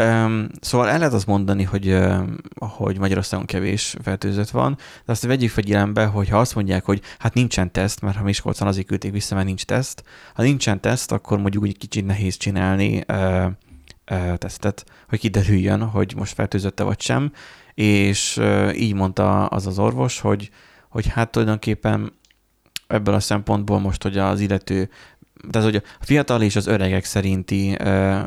Um, 0.00 0.48
szóval 0.60 0.88
el 0.88 0.98
lehet 0.98 1.12
azt 1.12 1.26
mondani, 1.26 1.62
hogy, 1.62 1.88
uh, 1.88 2.28
hogy 2.58 2.98
Magyarországon 2.98 3.46
kevés 3.46 3.96
fertőzött 4.02 4.50
van, 4.50 4.76
de 5.04 5.12
azt 5.12 5.26
vegyük 5.26 5.50
figyelembe, 5.50 6.04
hogy 6.04 6.28
ha 6.28 6.38
azt 6.38 6.54
mondják, 6.54 6.84
hogy 6.84 7.02
hát 7.18 7.34
nincsen 7.34 7.72
teszt, 7.72 8.00
mert 8.00 8.16
ha 8.16 8.22
Miskolcon 8.22 8.68
azért 8.68 8.86
küldték 8.86 9.12
vissza, 9.12 9.34
mert 9.34 9.46
nincs 9.46 9.64
teszt, 9.64 10.02
ha 10.34 10.42
nincsen 10.42 10.80
teszt, 10.80 11.12
akkor 11.12 11.38
mondjuk 11.38 11.62
úgy 11.62 11.78
kicsit 11.78 12.06
nehéz 12.06 12.36
csinálni 12.36 13.04
uh, 13.08 13.46
uh, 14.10 14.34
tesztet, 14.34 14.84
hogy 15.08 15.18
kiderüljön, 15.18 15.82
hogy 15.82 16.14
most 16.16 16.34
fertőzötte 16.34 16.82
vagy 16.82 17.00
sem, 17.00 17.32
és 17.74 18.36
uh, 18.36 18.80
így 18.80 18.94
mondta 18.94 19.46
az 19.46 19.66
az 19.66 19.78
orvos, 19.78 20.20
hogy, 20.20 20.50
hogy 20.88 21.06
hát 21.06 21.30
tulajdonképpen 21.30 22.12
ebből 22.86 23.14
a 23.14 23.20
szempontból 23.20 23.78
most, 23.78 24.02
hogy 24.02 24.18
az 24.18 24.40
illető 24.40 24.90
tehát, 25.50 25.70
hogy 25.70 25.76
a 25.76 26.04
fiatal 26.04 26.42
és 26.42 26.56
az 26.56 26.66
öregek 26.66 27.04
szerinti 27.04 27.76
uh, 27.80 28.18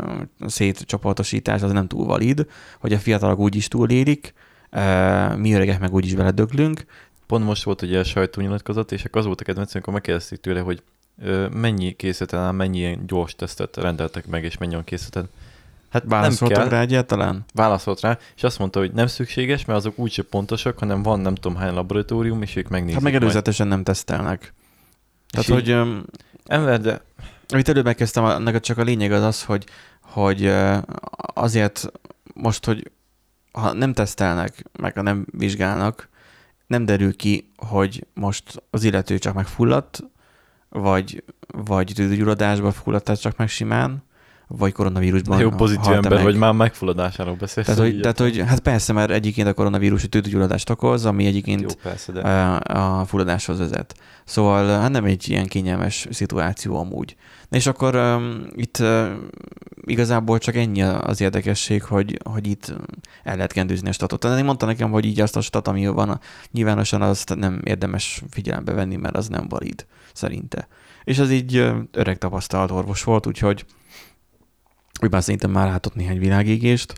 szétcsoportosítás 0.46 1.62
az 1.62 1.72
nem 1.72 1.88
túl 1.88 2.06
valid, 2.06 2.46
hogy 2.80 2.94
a 2.94 3.00
fiatalok 3.00 3.40
úgyis 3.40 3.68
túlélik, 3.68 4.34
uh, 4.72 5.38
mi 5.38 5.54
öregek 5.54 5.80
meg 5.80 5.94
úgyis 5.94 6.14
beledöglünk. 6.14 6.86
Pont 7.28 7.46
most 7.46 7.64
volt 7.64 7.82
ugye 7.82 8.00
a 8.00 8.04
sajtónyilatkozat, 8.04 8.92
és 8.92 9.06
az 9.12 9.26
volt 9.26 9.42
a 9.42 9.44
kedvenc, 9.44 9.74
amikor 9.74 9.94
megkérdezték 9.94 10.40
tőle, 10.40 10.60
hogy 10.60 10.84
uh, 11.24 11.50
mennyi 11.50 11.92
készleten 11.92 12.56
mennyi 12.56 12.78
ilyen 12.78 13.06
gyors 13.08 13.36
tesztet 13.36 13.78
rendeltek 13.78 14.28
meg, 14.28 14.44
és 14.44 14.58
mennyi 14.58 14.84
készleten. 14.84 15.30
Hát 15.92 16.04
Válaszoltak 16.08 16.58
nem 16.58 16.68
kell. 16.68 16.78
rá 16.78 16.82
egyáltalán? 16.84 17.46
Válaszolt 17.54 18.02
rá, 18.02 18.18
és 18.36 18.44
azt 18.44 18.60
mondta, 18.60 18.80
hogy 18.80 18.92
nem 18.92 19.08
szükséges, 19.08 19.66
mert 19.66 19.80
azok 19.80 20.00
úgyse 20.00 20.24
pontosak, 20.24 20.78
hanem 20.78 21.04
van 21.04 21.20
nem 21.20 21.36
tudom 21.36 21.58
hány 21.58 21.74
laboratórium, 21.74 22.42
és 22.42 22.56
ők 22.56 22.68
megnézik 22.68 22.96
Hát 22.96 23.04
megelőzetesen 23.04 23.68
nem 23.68 23.84
tesztelnek. 23.84 24.54
Tehát, 25.30 25.48
hogy 25.48 25.78
Ember, 26.52 26.82
de... 26.82 27.02
Amit 27.48 27.70
előbb 27.70 27.86
megkezdtem, 27.86 28.24
annak 28.24 28.60
csak 28.60 28.78
a 28.78 28.84
lényeg 28.84 29.12
az 29.12 29.24
az, 29.24 29.44
hogy, 29.44 29.66
hogy 30.02 30.54
azért 31.34 31.92
most, 32.34 32.66
hogy 32.66 32.92
ha 33.52 33.74
nem 33.74 33.94
tesztelnek, 33.94 34.64
meg 34.80 34.94
ha 34.94 35.02
nem 35.02 35.26
vizsgálnak, 35.32 36.10
nem 36.68 36.86
derül 36.86 37.16
ki, 37.16 37.52
hogy 37.56 38.08
most 38.14 38.64
az 38.70 38.84
illető 38.84 39.18
csak 39.18 39.34
megfulladt, 39.34 40.04
vagy, 40.70 41.24
vagy 41.48 41.92
tüdőgyulladásba 41.96 42.72
fulladt 42.72 43.20
csak 43.20 43.38
meg 43.38 43.50
simán, 43.50 44.04
vagy 44.58 44.72
koronavírusban 44.72 45.40
Jó 45.40 45.50
pozitív 45.50 45.92
ember, 45.92 46.12
meg. 46.12 46.24
vagy 46.24 46.36
már 46.36 46.54
megfulladásáról 46.54 47.36
beszélsz. 47.36 47.66
Tehát 47.66 47.82
hogy, 47.82 48.00
tehát, 48.00 48.20
hogy, 48.20 48.44
hát 48.48 48.60
persze, 48.60 48.94
mert 48.94 49.12
egyébként 49.12 49.48
a 49.48 49.54
koronavírus 49.54 50.06
tűtgyulladást 50.10 50.70
okoz, 50.70 51.06
ami 51.06 51.26
egyébként 51.26 51.62
Jó, 51.62 51.68
persze, 51.84 52.12
de... 52.12 52.22
a 52.22 53.06
fulladáshoz 53.06 53.58
vezet. 53.58 53.96
Szóval 54.26 54.80
hát 54.80 54.92
nem 54.92 55.06
egy 55.06 55.30
ilyen 55.30 55.46
kényelmes 55.46 56.08
szituáció 56.10 56.80
amúgy. 56.80 57.16
És 57.50 57.68
akkor 57.68 57.96
um, 57.96 58.48
itt 58.56 58.78
uh, 58.80 59.08
igazából 59.86 60.38
csak 60.38 60.56
ennyi 60.56 60.82
az 60.82 61.22
érdekesség, 61.22 61.84
hogy, 61.84 62.18
hogy 62.24 62.48
itt 62.48 62.74
el 63.24 63.36
lehet 63.36 63.52
kendőzni 63.52 63.90
a 63.90 63.92
statot. 63.92 64.20
Tehát 64.20 64.44
mondta 64.44 64.66
nekem, 64.66 64.92
hogy 64.92 65.06
így 65.06 65.22
azt 65.22 65.36
a 65.36 65.42
stat, 65.42 65.68
ami 65.68 65.88
van 65.88 66.20
nyilvánosan, 66.52 67.02
azt 67.02 67.36
nem 67.36 67.62
érdemes 67.64 68.24
figyelembe 68.30 68.74
venni, 68.74 68.96
mert 68.96 69.18
az 69.18 69.28
nem 69.28 69.48
valid, 69.50 69.86
szerinte. 70.14 70.68
És 71.04 71.20
az 71.20 71.32
így 71.32 71.74
öreg 71.92 72.18
tapasztalt 72.18 72.72
orvos 72.72 73.04
volt, 73.04 73.28
úgyhogy 73.28 73.66
már 75.10 75.24
szerintem 75.24 75.52
már 75.52 75.68
látott 75.68 75.96
néhány 75.96 76.20
világégést, 76.20 76.94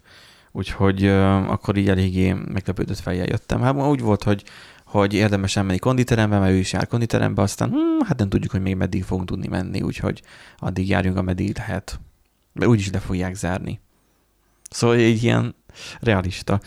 úgyhogy 0.51 1.05
uh, 1.05 1.51
akkor 1.51 1.77
így 1.77 1.89
eléggé 1.89 2.33
meglepődött 2.33 2.99
fejjel 2.99 3.27
jöttem. 3.27 3.61
Hát 3.61 3.75
úgy 3.75 4.01
volt, 4.01 4.23
hogy, 4.23 4.43
hogy 4.85 5.13
érdemes 5.13 5.55
elmenni 5.55 5.79
konditerembe, 5.79 6.39
mert 6.39 6.51
ő 6.51 6.55
is 6.55 6.73
jár 6.73 6.87
konditerembe, 6.87 7.41
aztán 7.41 7.69
hm, 7.69 8.05
hát 8.05 8.17
nem 8.17 8.29
tudjuk, 8.29 8.51
hogy 8.51 8.61
még 8.61 8.75
meddig 8.75 9.03
fogunk 9.03 9.27
tudni 9.27 9.47
menni, 9.47 9.81
úgyhogy 9.81 10.21
addig 10.57 10.89
járjunk, 10.89 11.17
ameddig 11.17 11.57
lehet. 11.57 11.99
Mert 12.53 12.69
úgyis 12.69 12.91
le 12.91 12.99
fogják 12.99 13.35
zárni. 13.35 13.79
Szóval 14.69 14.95
egy 14.95 15.23
ilyen 15.23 15.55
realista 15.99 16.59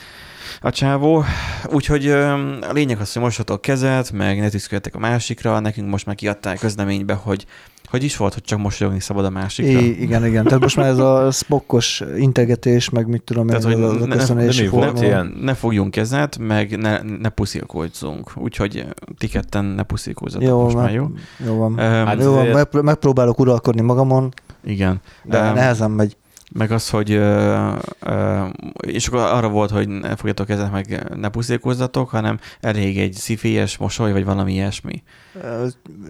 a 0.60 0.70
csávó. 0.70 1.24
Úgyhogy 1.64 2.08
a 2.08 2.72
lényeg 2.72 3.00
az, 3.00 3.12
hogy 3.12 3.22
mosatok 3.22 3.60
kezet, 3.60 4.12
meg 4.12 4.38
ne 4.38 4.48
tüszköltek 4.48 4.94
a 4.94 4.98
másikra, 4.98 5.58
nekünk 5.58 5.88
most 5.88 6.06
már 6.06 6.14
kiadták 6.14 6.58
közleménybe, 6.58 7.14
hogy 7.14 7.46
hogy 7.90 8.04
is 8.04 8.16
volt, 8.16 8.34
hogy 8.34 8.42
csak 8.42 8.58
mosolyogni 8.58 9.00
szabad 9.00 9.24
a 9.24 9.30
másikra? 9.30 9.80
I- 9.80 10.02
igen, 10.02 10.26
igen. 10.26 10.44
Tehát 10.44 10.60
most 10.60 10.76
már 10.76 10.86
ez 10.86 10.98
a 10.98 11.30
spokkos 11.30 12.02
integetés, 12.16 12.90
meg 12.90 13.06
mit 13.06 13.22
tudom, 13.22 13.46
Tehát, 13.46 13.62
hogy 13.62 13.72
a 13.72 13.76
ne, 13.76 14.14
ne, 14.34 14.90
ne, 14.92 15.22
ne 15.40 15.54
fogjunk 15.54 15.90
kezet, 15.90 16.38
meg 16.38 16.78
ne, 16.78 17.00
ne 17.02 17.28
puszilkózzunk. 17.28 18.32
Úgyhogy 18.36 18.86
ti 19.18 19.26
ketten 19.26 19.64
ne 19.64 19.82
puszilkózzatok 19.82 20.48
jó, 20.48 20.62
most 20.62 20.76
már, 20.76 20.92
jó? 20.92 21.10
Jó 21.46 21.56
van. 21.56 21.72
Um, 21.72 21.78
hát 21.78 22.22
jó 22.22 22.32
van, 22.32 22.66
megpróbálok 22.84 23.38
uralkodni 23.38 23.80
magamon. 23.80 24.32
Igen. 24.64 25.00
De 25.24 25.48
um, 25.48 25.54
nehezen 25.54 25.90
megy 25.90 26.16
meg 26.56 26.70
az, 26.70 26.90
hogy 26.90 27.10
uh, 27.12 27.72
uh, 28.06 28.48
és 28.80 29.06
akkor 29.06 29.20
arra 29.20 29.48
volt, 29.48 29.70
hogy 29.70 29.88
ne 29.88 30.16
fogjatok 30.16 30.50
ezek 30.50 30.70
meg 30.70 31.12
ne 31.16 31.28
puszilkozzatok, 31.28 32.08
hanem 32.08 32.38
elég 32.60 32.98
egy 32.98 33.12
szifélyes 33.12 33.76
mosoly, 33.76 34.12
vagy 34.12 34.24
valami 34.24 34.52
ilyesmi. 34.52 35.02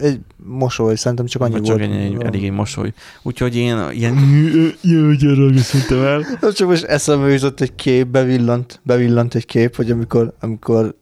Egy 0.00 0.20
mosoly, 0.36 0.94
szerintem 0.94 1.26
csak 1.26 1.42
annyi 1.42 1.60
csak 1.60 1.78
volt. 1.78 1.80
Egy, 1.80 2.16
elég 2.22 2.44
egy 2.44 2.50
mosoly. 2.50 2.92
Úgyhogy 3.22 3.56
én 3.56 3.90
ilyen 3.90 4.14
jó, 4.80 5.12
gyere, 5.12 5.52
köszöntem 5.52 6.02
el. 6.02 6.52
Csak 6.52 6.68
most 6.68 6.84
eszembe 6.84 7.28
jutott 7.28 7.60
egy 7.60 7.74
kép, 7.74 8.06
bevillant, 8.06 8.80
bevillant 8.82 9.34
egy 9.34 9.46
kép, 9.46 9.76
hogy 9.76 9.90
amikor, 9.90 10.34
amikor 10.40 10.94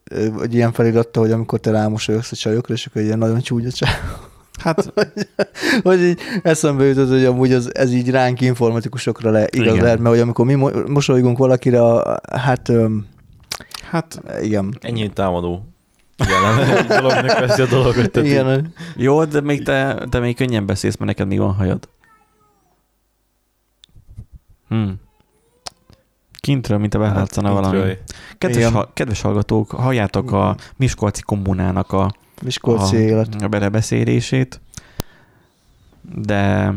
egy 0.43 0.55
ilyen 0.55 0.73
feliratta, 0.73 1.21
hogy 1.21 1.31
amikor 1.31 1.61
te 1.61 1.71
rámosolyogsz 1.71 2.33
a 2.33 2.37
csajokra, 2.37 2.75
és 2.75 2.87
akkor 2.87 3.03
ilyen 3.03 3.19
nagyon 3.19 3.41
csúnya 3.41 3.71
csaj. 3.71 3.91
Hát, 4.61 4.93
hogy 5.83 6.03
így 6.03 6.21
eszembe 6.43 6.85
jutott, 6.85 7.09
hogy 7.09 7.25
amúgy 7.25 7.53
az, 7.53 7.75
ez 7.75 7.93
így 7.93 8.11
ránk 8.11 8.41
informatikusokra 8.41 9.31
le, 9.31 9.47
igaz 9.51 9.79
lehet, 9.79 9.99
mert 9.99 10.15
hogy 10.15 10.21
amikor 10.23 10.47
mi 10.47 10.55
mosolygunk 10.87 11.39
valakire, 11.39 11.81
hát... 12.33 12.73
Hát, 13.91 14.23
igen. 14.41 14.79
Ennyi 14.81 15.09
támadó 15.09 15.75
jelen 16.17 16.87
dolognak 16.87 17.39
veszi 17.39 17.63
a 17.63 17.67
dolgot. 17.67 18.17
Igen. 18.17 18.73
Jó, 18.97 19.25
de 19.25 19.41
még 19.41 19.65
te, 19.65 20.07
te 20.11 20.19
még 20.19 20.37
könnyen 20.37 20.67
beszélsz, 20.67 20.97
mert 20.97 21.11
neked 21.11 21.27
mi 21.27 21.39
van 21.39 21.55
hajad. 21.55 21.89
Hmm. 24.69 25.01
Kintről, 26.41 26.79
mint 26.79 26.95
a 26.95 26.99
behátszana 26.99 27.55
hát, 27.55 27.57
valami. 27.57 27.93
Kedves, 28.39 28.65
ha, 28.73 28.91
kedves 28.93 29.21
hallgatók, 29.21 29.71
halljátok 29.71 30.33
a 30.33 30.57
Miskolci 30.77 31.23
kommunának 31.23 31.93
a 31.93 32.15
Miskolci 32.43 32.97
a, 32.97 32.99
élet. 32.99 33.43
A 33.43 33.49
belebeszélését, 33.49 34.61
de 36.15 36.73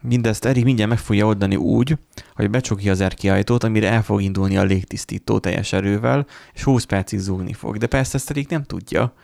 mindezt 0.00 0.44
Eri 0.44 0.62
mindjárt 0.62 0.90
meg 0.90 0.98
fogja 0.98 1.26
oldani 1.26 1.56
úgy, 1.56 1.98
hogy 2.34 2.50
becsukja 2.50 2.92
az 2.92 3.00
erkiajtót, 3.00 3.64
amire 3.64 3.90
el 3.90 4.02
fog 4.02 4.22
indulni 4.22 4.56
a 4.56 4.62
légtisztító 4.62 5.38
teljes 5.38 5.72
erővel, 5.72 6.26
és 6.54 6.62
20 6.62 6.84
percig 6.84 7.18
zúgni 7.18 7.52
fog. 7.52 7.76
De 7.76 7.86
persze 7.86 8.16
ezt 8.16 8.30
Erik 8.30 8.48
nem 8.48 8.62
tudja, 8.62 9.14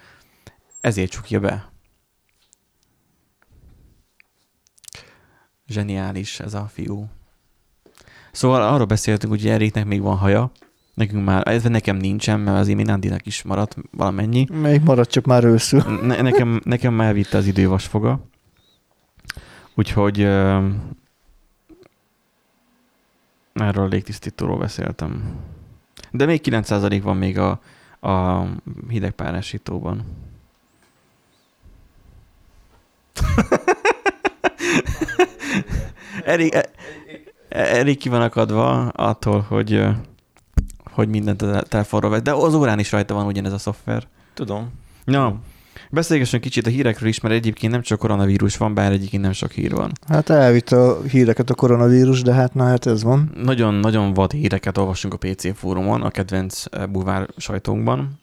ezért 0.81 1.11
csukja 1.11 1.41
be. 1.41 1.73
Zseniális 5.67 6.41
ez 6.41 6.55
a 6.55 6.71
fiú. 6.73 7.09
Szóval 8.33 8.62
arról 8.62 8.87
beszéltünk, 8.87 9.33
hogy 9.33 9.47
Eriknek 9.47 9.85
még 9.85 10.01
van 10.01 10.17
haja, 10.17 10.53
Nekünk 10.98 11.24
már, 11.24 11.48
ez 11.48 11.62
nekem 11.62 11.96
nincsen, 11.96 12.40
mert 12.40 12.58
azért 12.58 12.76
még 12.76 12.87
Nandinak 12.87 13.26
is 13.26 13.42
maradt 13.42 13.76
valamennyi. 13.90 14.46
Még 14.50 14.82
maradt, 14.82 15.11
csak 15.11 15.24
már 15.24 15.44
őszül. 15.44 15.82
Ne, 16.02 16.22
nekem, 16.22 16.61
nekem 16.64 16.94
már 16.94 17.06
elvitte 17.06 17.37
az 17.37 17.46
idő 17.46 17.68
vasfoga. 17.68 18.20
Úgyhogy 19.74 20.22
uh, 20.22 20.64
erről 23.52 23.84
a 23.84 23.88
légtisztítóról 23.88 24.58
beszéltem. 24.58 25.37
De 26.11 26.24
még 26.24 26.40
9% 26.44 27.00
van 27.02 27.16
még 27.16 27.38
a, 27.38 27.61
a 28.08 28.44
hidegpárásítóban. 28.88 30.04
elég, 36.24 36.52
e- 36.52 36.70
elég 37.48 37.98
ki 37.98 38.08
van 38.08 38.22
akadva 38.22 38.88
attól, 38.88 39.40
hogy, 39.40 39.87
hogy 40.98 41.08
mindent 41.08 41.42
a 41.42 41.62
telefonról 41.62 42.11
vett. 42.11 42.22
De 42.22 42.32
az 42.32 42.54
órán 42.54 42.78
is 42.78 42.92
rajta 42.92 43.14
van 43.14 43.26
ugyanez 43.26 43.52
a 43.52 43.58
szoftver. 43.58 44.06
Tudom. 44.34 44.70
Na, 45.04 45.40
Beszélgessünk 45.90 46.42
kicsit 46.42 46.66
a 46.66 46.70
hírekről 46.70 47.08
is, 47.08 47.20
mert 47.20 47.34
egyébként 47.34 47.72
nem 47.72 47.82
csak 47.82 47.98
koronavírus 47.98 48.56
van, 48.56 48.74
bár 48.74 48.92
egyébként 48.92 49.22
nem 49.22 49.32
sok 49.32 49.50
hír 49.50 49.74
van. 49.74 49.92
Hát 50.08 50.30
elvitt 50.30 50.70
a 50.70 51.00
híreket 51.11 51.50
a 51.50 51.54
koronavírus, 51.54 52.22
de 52.22 52.32
hát 52.32 52.54
na 52.54 52.64
hát 52.64 52.87
ez 52.87 53.02
van. 53.02 53.30
Nagyon-nagyon 53.42 54.14
vad 54.14 54.32
híreket 54.32 54.78
olvasunk 54.78 55.14
a 55.14 55.16
PC 55.16 55.56
fórumon, 55.56 56.02
a 56.02 56.11
kedvenc 56.11 56.64
buvár 56.90 57.28
sajtónkban 57.37 58.18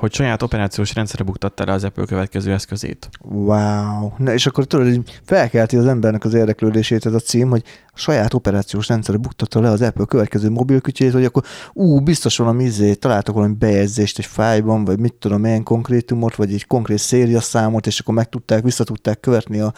hogy 0.00 0.12
saját 0.12 0.42
operációs 0.42 0.94
rendszerre 0.94 1.24
buktatta 1.24 1.64
le 1.64 1.72
az 1.72 1.84
Apple 1.84 2.04
következő 2.04 2.52
eszközét. 2.52 3.08
Wow. 3.20 4.10
Na, 4.16 4.32
és 4.32 4.46
akkor 4.46 4.64
tudod, 4.64 4.86
hogy 4.86 5.20
felkelti 5.24 5.76
az 5.76 5.86
embernek 5.86 6.24
az 6.24 6.34
érdeklődését 6.34 7.06
ez 7.06 7.14
a 7.14 7.18
cím, 7.18 7.48
hogy 7.48 7.62
a 7.86 7.98
saját 7.98 8.34
operációs 8.34 8.88
rendszerre 8.88 9.18
buktatta 9.18 9.60
le 9.60 9.68
az 9.68 9.82
Apple 9.82 10.04
következő 10.04 10.50
mobilkütyét, 10.50 11.12
hogy 11.12 11.24
akkor 11.24 11.42
ú, 11.72 12.00
biztos 12.00 12.36
valami 12.36 12.64
izé, 12.64 12.94
találtak 12.94 13.34
valami 13.34 13.54
bejegyzést 13.54 14.18
egy 14.18 14.24
fájban, 14.24 14.84
vagy 14.84 14.98
mit 14.98 15.14
tudom, 15.14 15.40
milyen 15.40 15.62
konkrétumot, 15.62 16.34
vagy 16.34 16.52
egy 16.52 16.66
konkrét 16.66 16.98
szériaszámot, 16.98 17.86
és 17.86 18.00
akkor 18.00 18.14
meg 18.14 18.28
tudták, 18.28 18.62
vissza 18.62 18.84
tudták 18.84 19.20
követni 19.20 19.60
a, 19.60 19.72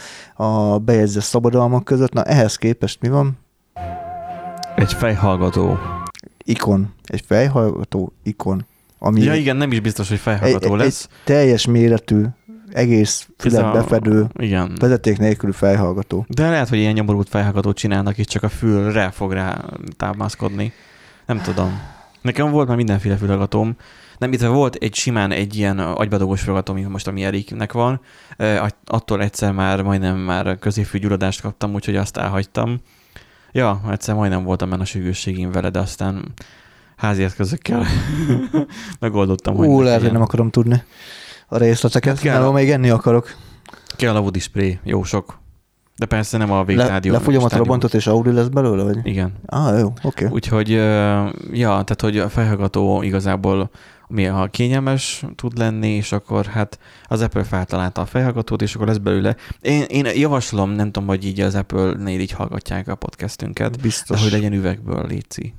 a 0.45 0.79
bejegyzett 0.79 1.23
szabadalmak 1.23 1.85
között. 1.85 2.13
Na 2.13 2.23
ehhez 2.25 2.57
képest 2.57 3.01
mi 3.01 3.09
van? 3.09 3.39
Egy 4.77 4.93
fejhallgató. 4.93 5.79
Ikon. 6.45 6.95
Egy 7.05 7.25
fejhallgató 7.27 8.13
ikon. 8.23 8.67
Ami 9.05 9.23
ja 9.23 9.35
igen, 9.35 9.57
nem 9.57 9.73
is 9.73 9.81
biztos, 9.81 10.09
hogy 10.09 10.19
felhallgató 10.19 10.73
egy, 10.75 10.81
lesz. 10.81 11.09
Egy 11.11 11.25
teljes 11.25 11.67
méretű, 11.67 12.25
egész 12.73 13.29
fület 13.39 13.73
befedő, 13.73 14.27
igen. 14.39 14.77
vezeték 14.81 15.19
nélküli 15.19 15.53
felhallgató. 15.53 16.27
De 16.29 16.51
lehet, 16.51 16.69
hogy 16.69 16.79
ilyen 16.79 16.93
nyomorult 16.93 17.29
felhallgatót 17.29 17.77
csinálnak, 17.77 18.19
és 18.19 18.27
csak 18.27 18.43
a 18.43 18.49
fülre 18.49 19.11
fog 19.11 19.33
rá 19.33 19.65
támaszkodni. 19.97 20.73
Nem 21.27 21.41
tudom. 21.41 21.81
Nekem 22.21 22.51
volt 22.51 22.69
már 22.69 22.77
mindenféle 22.77 23.17
fülhallgatóm. 23.17 23.77
Nem, 24.19 24.33
itt 24.33 24.41
volt 24.43 24.75
egy 24.75 24.95
simán 24.95 25.31
egy 25.31 25.57
ilyen 25.57 25.79
agybadogos 25.79 26.41
fülhallgató, 26.41 26.73
mint 26.73 26.89
most, 26.89 27.07
ami 27.07 27.25
Eriknek 27.25 27.73
van. 27.73 28.01
Attól 28.87 29.23
egyszer 29.23 29.53
már 29.53 29.83
majdnem 29.83 30.17
már 30.17 30.59
középfűgyulladást 30.59 31.41
kaptam, 31.41 31.75
úgyhogy 31.75 31.97
azt 31.97 32.17
elhagytam. 32.17 32.81
Ja, 33.53 33.81
egyszer 33.91 34.15
majdnem 34.15 34.45
voltam 34.45 34.71
benne 34.71 34.83
a 34.83 34.85
sűrűségén 34.85 35.53
vele, 35.53 35.71
de 35.71 35.79
aztán 35.79 36.33
házi 37.03 37.23
eszközökkel 37.23 37.87
megoldottam. 39.01 39.55
Ú, 39.55 39.75
hogy 39.75 39.85
lehet, 39.85 40.01
hogy 40.01 40.13
nem 40.13 40.23
akarom 40.23 40.51
tudni 40.51 40.83
a 41.49 41.57
részleteket, 41.57 42.15
hát 42.15 42.23
kell, 42.23 42.41
mert 42.41 42.53
még 42.53 42.71
enni 42.71 42.91
akarok. 42.91 43.35
Kell 43.97 44.17
a 44.17 44.21
woody 44.21 44.39
spray, 44.39 44.79
jó 44.85 45.03
sok. 45.03 45.41
De 45.97 46.07
persze 46.07 46.37
nem 46.37 46.53
a 46.53 46.65
végtádium. 46.65 47.15
Le, 47.15 47.19
lefogyamatra 47.19 47.63
bontott 47.63 47.95
és 47.95 48.07
Audi 48.07 48.33
lesz 48.33 48.47
belőle, 48.47 48.83
vagy? 48.83 48.99
Igen. 49.03 49.33
Ah, 49.47 49.79
jó, 49.79 49.87
oké. 49.87 50.25
Okay. 50.25 50.29
Úgyhogy, 50.29 50.69
ja, 51.53 51.69
tehát 51.69 52.01
hogy 52.01 52.19
a 52.19 52.29
felhallgató 52.29 53.03
igazából 53.03 53.71
mi 54.09 54.27
a 54.27 54.49
kényelmes 54.51 55.25
tud 55.37 55.59
lenni, 55.59 55.89
és 55.89 56.13
akkor 56.13 56.47
hát 56.47 56.79
az 57.07 57.21
Apple 57.21 57.45
feltalálta 57.45 58.01
a 58.01 58.07
felhallgatót, 58.07 58.63
és 58.63 58.75
akkor 58.75 58.87
lesz 58.87 58.97
belőle. 58.97 59.37
Én, 59.61 59.83
én 59.83 60.07
javaslom, 60.15 60.71
nem 60.71 60.91
tudom, 60.91 61.09
hogy 61.09 61.27
így 61.27 61.41
az 61.41 61.55
Apple-nél 61.55 62.21
így 62.21 62.33
hallgatják 62.33 62.89
a 62.89 62.95
podcastünket, 62.95 63.81
Biztos. 63.81 64.17
de 64.17 64.23
hogy 64.23 64.33
legyen 64.33 64.53
üvegből, 64.53 65.07
léci 65.07 65.55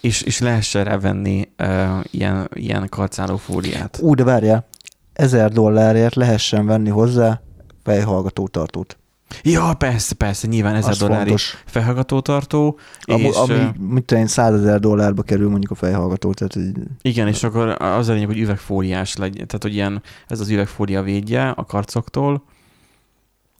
és, 0.00 0.22
és 0.22 0.38
lehessen 0.38 0.84
revenni 0.84 1.48
uh, 1.58 2.04
ilyen, 2.10 2.48
ilyen 2.54 2.88
karcáló 2.88 3.36
fóliát. 3.36 3.98
Ú, 4.02 4.14
de 4.14 4.24
várjál, 4.24 4.66
ezer 5.12 5.52
dollárért 5.52 6.14
lehessen 6.14 6.66
venni 6.66 6.90
hozzá 6.90 7.40
fejhallgatótartót. 7.82 8.98
Ja, 9.42 9.74
persze, 9.78 10.14
persze, 10.14 10.46
nyilván 10.46 10.74
ezer 10.74 10.96
dollári 10.96 11.34
felhallgatótartó. 11.64 12.78
Ami, 13.00 13.22
és, 13.22 13.36
ami 13.36 13.70
mit 13.78 14.04
tudom 14.04 14.22
én, 14.22 14.28
százezer 14.28 14.80
dollárba 14.80 15.22
kerül 15.22 15.48
mondjuk 15.48 15.70
a 15.70 15.74
fejhallgató. 15.74 16.32
Tehát, 16.32 16.52
hogy... 16.52 16.72
Igen, 17.02 17.28
és 17.28 17.42
akkor 17.42 17.76
az 17.82 18.08
a 18.08 18.12
lényeg, 18.12 18.26
hogy 18.26 18.38
üvegfóliás 18.38 19.16
legyen. 19.16 19.46
Tehát, 19.46 19.62
hogy 19.62 19.74
ilyen, 19.74 20.02
ez 20.26 20.40
az 20.40 20.48
üvegfólia 20.48 21.02
védje 21.02 21.48
a 21.48 21.64
karcoktól, 21.64 22.42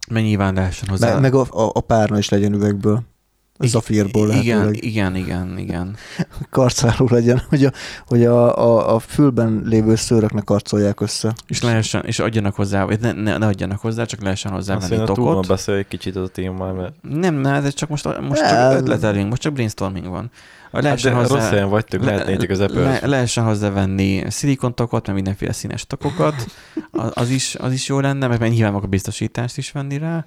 mert 0.09 0.25
nyilván 0.25 0.53
lehessen 0.53 0.89
hozzá. 0.89 1.11
Meg, 1.11 1.21
meg 1.21 1.33
a, 1.33 1.41
a, 1.49 1.71
a 1.73 1.81
párna 1.81 2.17
is 2.17 2.29
legyen 2.29 2.53
üvegből. 2.53 3.03
Zafírból. 3.67 4.29
Igen, 4.29 4.73
igen, 4.73 5.15
igen, 5.15 5.57
igen. 5.65 5.95
Karcáló 6.49 7.07
legyen, 7.09 7.41
hogy 7.49 7.65
a, 7.65 7.71
hogy 8.05 8.25
a, 8.25 8.57
a, 8.57 8.95
a 8.95 8.99
fülben 8.99 9.61
lévő 9.65 9.95
szőröknek 9.95 10.43
karcolják 10.43 11.01
össze. 11.01 11.33
És 11.47 11.61
lehessen, 11.61 12.03
és 12.05 12.19
adjanak 12.19 12.55
hozzá, 12.55 12.83
vagy 12.83 12.99
ne, 12.99 13.11
ne, 13.11 13.37
ne 13.37 13.45
adjanak 13.45 13.79
hozzá, 13.79 14.03
csak 14.05 14.21
lehessen 14.21 14.51
hozzá 14.51 14.75
Azt 14.75 14.87
venni 14.89 15.05
tokot. 15.05 15.37
Azt 15.37 15.47
beszél 15.47 15.75
egy 15.75 15.87
kicsit 15.87 16.15
az 16.15 16.23
a 16.23 16.27
témával, 16.27 16.73
mert... 16.73 16.93
Nem, 17.01 17.35
nem, 17.35 17.53
ez 17.53 17.73
csak 17.73 17.89
most, 17.89 18.19
most 18.21 18.41
csak 18.49 18.79
ötletelünk, 18.79 19.29
most 19.29 19.41
csak 19.41 19.53
brainstorming 19.53 20.07
van. 20.07 20.31
Lehessen 20.71 21.13
hát 21.13 21.21
hozzá, 21.21 21.35
rossz 21.35 21.49
helyen 21.49 21.69
vagytok, 21.69 22.03
le, 22.03 22.11
lehetnétek 22.11 22.49
az 22.49 22.59
Apple. 22.59 22.81
Le, 22.81 23.07
lehessen 23.07 23.43
hozzávenni 23.43 24.23
szilikontokot, 24.27 25.05
meg 25.05 25.15
mindenféle 25.15 25.51
színes 25.51 25.87
tokokat, 25.87 26.35
az, 26.91 27.11
az, 27.13 27.29
is, 27.29 27.55
az 27.55 27.73
is 27.73 27.87
jó 27.87 27.99
lenne, 27.99 28.27
mert 28.27 28.41
nyilván 28.41 28.73
a 28.73 28.79
biztosítást 28.79 29.57
is 29.57 29.71
venni 29.71 29.97
rá 29.97 30.25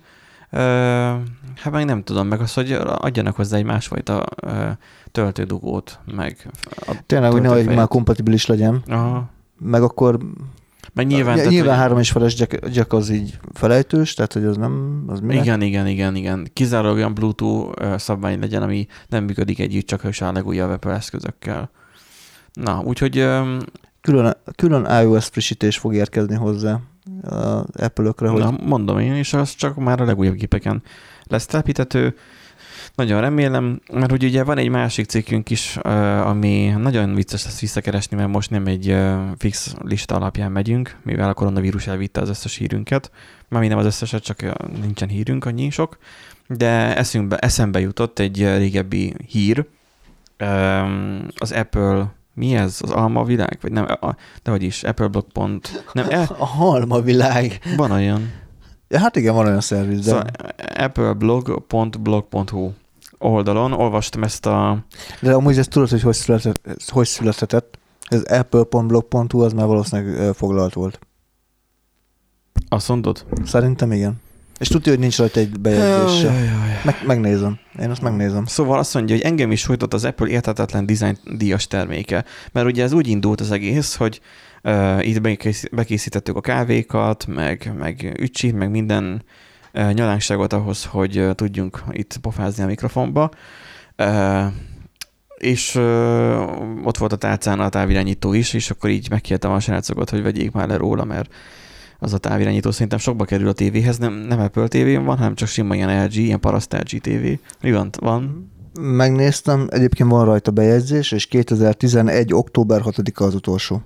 hát 1.57 1.71
meg 1.71 1.85
nem 1.85 2.03
tudom, 2.03 2.27
meg 2.27 2.41
az, 2.41 2.55
hogy 2.55 2.73
adjanak 2.73 3.37
hozzá 3.37 3.57
egy 3.57 3.65
másfajta 3.65 4.25
töltődugót, 5.13 5.99
meg 6.15 6.51
Tényleg, 7.07 7.31
hogy 7.31 7.41
nehogy 7.41 7.67
már 7.67 7.89
kompatibilis 7.89 8.47
legyen. 8.47 8.83
Aha. 8.87 9.31
Meg 9.59 9.83
akkor 9.83 10.19
meg 10.95 11.07
nyilván, 11.07 11.37
ja, 11.37 11.49
nyilván 11.49 11.69
hogy... 11.69 11.79
három 11.79 11.99
és 11.99 12.11
feles 12.11 12.39
jack, 12.39 12.59
jack, 12.73 12.93
az 12.93 13.09
így 13.09 13.39
felejtős, 13.53 14.15
tehát 14.15 14.33
hogy 14.33 14.45
az 14.45 14.57
nem, 14.57 15.05
az 15.07 15.21
minek? 15.21 15.45
Igen, 15.45 15.61
igen, 15.61 15.87
igen, 15.87 16.17
igen. 16.17 16.49
Kizárólag 16.53 16.97
olyan 16.97 17.15
Bluetooth 17.15 17.97
szabvány 17.97 18.41
legyen, 18.41 18.63
ami 18.63 18.87
nem 19.09 19.25
működik 19.25 19.59
együtt, 19.59 19.87
csak 19.87 20.05
a 20.05 20.33
legújabb 20.33 20.71
Apple 20.71 20.93
eszközökkel. 20.93 21.71
Na, 22.53 22.81
úgyhogy... 22.85 23.29
Külön, 24.01 24.37
külön 24.57 25.03
iOS 25.03 25.27
frissítés 25.27 25.79
fog 25.79 25.95
érkezni 25.95 26.35
hozzá 26.35 26.81
Apple-ökre. 27.73 28.29
Hogy... 28.29 28.41
Na, 28.41 28.55
mondom 28.63 28.99
én, 28.99 29.15
és 29.15 29.33
az 29.33 29.55
csak 29.55 29.77
már 29.77 30.01
a 30.01 30.05
legújabb 30.05 30.35
gépeken 30.35 30.83
lesz 31.27 31.47
telepítető. 31.47 32.17
Nagyon 32.95 33.21
remélem, 33.21 33.81
mert 33.93 34.11
hogy 34.11 34.25
ugye 34.25 34.45
van 34.45 34.59
egy 34.59 34.69
másik 34.69 35.07
cikkünk 35.07 35.51
is, 35.51 35.77
ami 36.25 36.75
nagyon 36.79 37.15
vicces 37.15 37.45
lesz 37.45 37.61
visszakeresni, 37.61 38.17
mert 38.17 38.29
most 38.29 38.51
nem 38.51 38.67
egy 38.67 38.97
fix 39.39 39.75
lista 39.83 40.15
alapján 40.15 40.53
megyünk, 40.53 40.97
mivel 41.03 41.29
a 41.29 41.35
koronavírus 41.35 41.87
elvitte 41.87 42.21
az 42.21 42.29
összes 42.29 42.57
hírünket. 42.57 43.11
Már 43.49 43.63
nem 43.63 43.79
az 43.79 43.85
összeset, 43.85 44.23
csak 44.23 44.69
nincsen 44.81 45.09
hírünk 45.09 45.45
annyi 45.45 45.71
sok. 45.71 45.99
De 46.47 46.97
eszünkbe, 46.97 47.37
eszembe 47.37 47.81
jutott 47.81 48.19
egy 48.19 48.57
régebbi 48.57 49.15
hír, 49.29 49.67
az 51.37 51.53
Apple 51.53 52.15
mi 52.35 52.55
ez? 52.55 52.79
Az 52.83 52.91
alma 52.91 53.25
világ? 53.25 53.59
Vagy 53.61 53.73
nem, 53.73 53.85
a, 53.85 54.17
de 54.43 54.51
hogy 54.51 54.63
is, 54.63 54.85
Blog 54.97 55.25
Pont. 55.33 55.85
Nem, 55.93 56.07
e, 56.11 56.21
a 56.23 56.49
alma 56.59 57.01
világ. 57.01 57.61
Van 57.77 57.91
olyan. 57.91 58.31
Ja, 58.89 58.99
hát 58.99 59.17
igen, 59.17 59.35
van 59.35 59.47
olyan 59.47 59.61
szerviz. 59.61 60.05
De... 60.05 60.11
Szóval 60.11 60.27
appleblog.blog.hu 60.77 62.71
oldalon 63.19 63.73
olvastam 63.73 64.23
ezt 64.23 64.47
a... 64.47 64.85
De 65.21 65.33
amúgy 65.33 65.59
ezt 65.59 65.71
tudod, 65.71 65.89
hogy 65.89 66.03
hogy 66.03 66.15
született? 66.15 66.85
Hogy 66.89 67.07
született? 67.07 67.79
Ez 68.03 68.23
apple.blog.hu 68.23 69.41
az 69.41 69.53
már 69.53 69.67
valószínűleg 69.67 70.35
foglalt 70.35 70.73
volt. 70.73 70.99
Azt 72.69 72.89
mondod? 72.89 73.25
Szerintem 73.45 73.93
igen. 73.93 74.21
És 74.63 74.69
tudja, 74.69 74.93
hogy 74.93 75.01
nincs 75.01 75.19
rajta 75.19 75.41
egy 75.41 75.61
bejegyzés. 75.61 76.31
Meg, 76.85 76.97
megnézem. 77.07 77.59
Én 77.81 77.91
azt 77.91 78.03
megnézem. 78.03 78.47
Szóval 78.47 78.79
azt 78.79 78.95
mondja, 78.95 79.15
hogy 79.15 79.25
engem 79.25 79.51
is 79.53 79.61
sújtott 79.61 79.95
az 79.95 80.05
Apple 80.05 80.29
érthetetlen 80.29 80.87
design 80.87 81.19
díjas 81.37 81.67
terméke. 81.67 82.25
Mert 82.53 82.67
ugye 82.67 82.83
ez 82.83 82.93
úgy 82.93 83.09
indult 83.09 83.41
az 83.41 83.51
egész, 83.51 83.95
hogy 83.95 84.21
uh, 84.63 85.09
itt 85.09 85.21
bekészítettük 85.73 86.37
a 86.37 86.41
kávékat, 86.41 87.27
meg, 87.27 87.73
meg 87.79 88.17
ücsit, 88.21 88.55
meg 88.55 88.71
minden 88.71 89.25
uh, 89.75 89.93
nyalánkságot 89.93 90.53
ahhoz, 90.53 90.85
hogy 90.85 91.19
uh, 91.19 91.35
tudjunk 91.35 91.83
itt 91.91 92.19
pofázni 92.21 92.63
a 92.63 92.67
mikrofonba. 92.67 93.31
Uh, 93.99 94.45
és 95.37 95.75
uh, 95.75 96.87
ott 96.87 96.97
volt 96.97 97.13
a 97.13 97.17
tárcán 97.17 97.61
a 97.61 97.69
távirányító 97.69 98.33
is, 98.33 98.53
és 98.53 98.71
akkor 98.71 98.91
így 98.91 99.11
megkértem 99.11 99.51
a 99.51 99.61
srácokat, 99.61 100.11
hogy 100.11 100.23
vegyék 100.23 100.51
már 100.51 100.69
le 100.69 100.77
róla, 100.77 101.05
mert 101.05 101.35
az 102.03 102.13
a 102.13 102.19
távirányító 102.19 102.71
szerintem 102.71 102.99
sokba 102.99 103.25
kerül 103.25 103.49
a 103.49 103.53
tévéhez, 103.53 103.99
nem, 103.99 104.13
nem 104.13 104.41
Apple 104.41 104.69
tv 104.69 105.05
van, 105.05 105.17
hanem 105.17 105.35
csak 105.35 105.49
sima 105.49 105.75
ilyen 105.75 106.05
LG, 106.05 106.15
ilyen 106.15 106.41
paraszt 106.41 106.73
LG 106.73 107.01
TV. 107.01 107.49
Mi 107.63 107.73
van? 107.73 107.91
van? 108.01 108.51
Megnéztem, 108.81 109.67
egyébként 109.71 110.11
van 110.11 110.25
rajta 110.25 110.51
bejegyzés, 110.51 111.13
és 111.13 111.27
2011. 111.27 112.35
október 112.35 112.81
6-a 112.85 113.23
az 113.23 113.35
utolsó. 113.35 113.83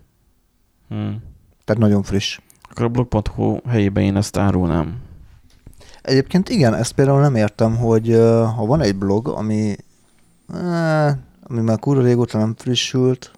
Hmm. 0.89 1.23
Tehát 1.65 1.83
nagyon 1.83 2.03
friss. 2.03 2.39
Akkor 2.71 2.85
a 2.85 2.89
blog.hu 2.89 3.57
helyében 3.69 4.03
én 4.03 4.17
ezt 4.17 4.37
árulnám. 4.37 4.97
Egyébként 6.03 6.49
igen, 6.49 6.75
ezt 6.75 6.93
például 6.93 7.21
nem 7.21 7.35
értem, 7.35 7.77
hogy 7.77 8.13
ha 8.57 8.67
van 8.67 8.81
egy 8.81 8.97
blog, 8.97 9.29
ami 9.29 9.77
ami 11.43 11.61
már 11.61 11.79
kurva 11.79 12.03
régóta 12.03 12.39
nem 12.39 12.55
frissült, 12.57 13.33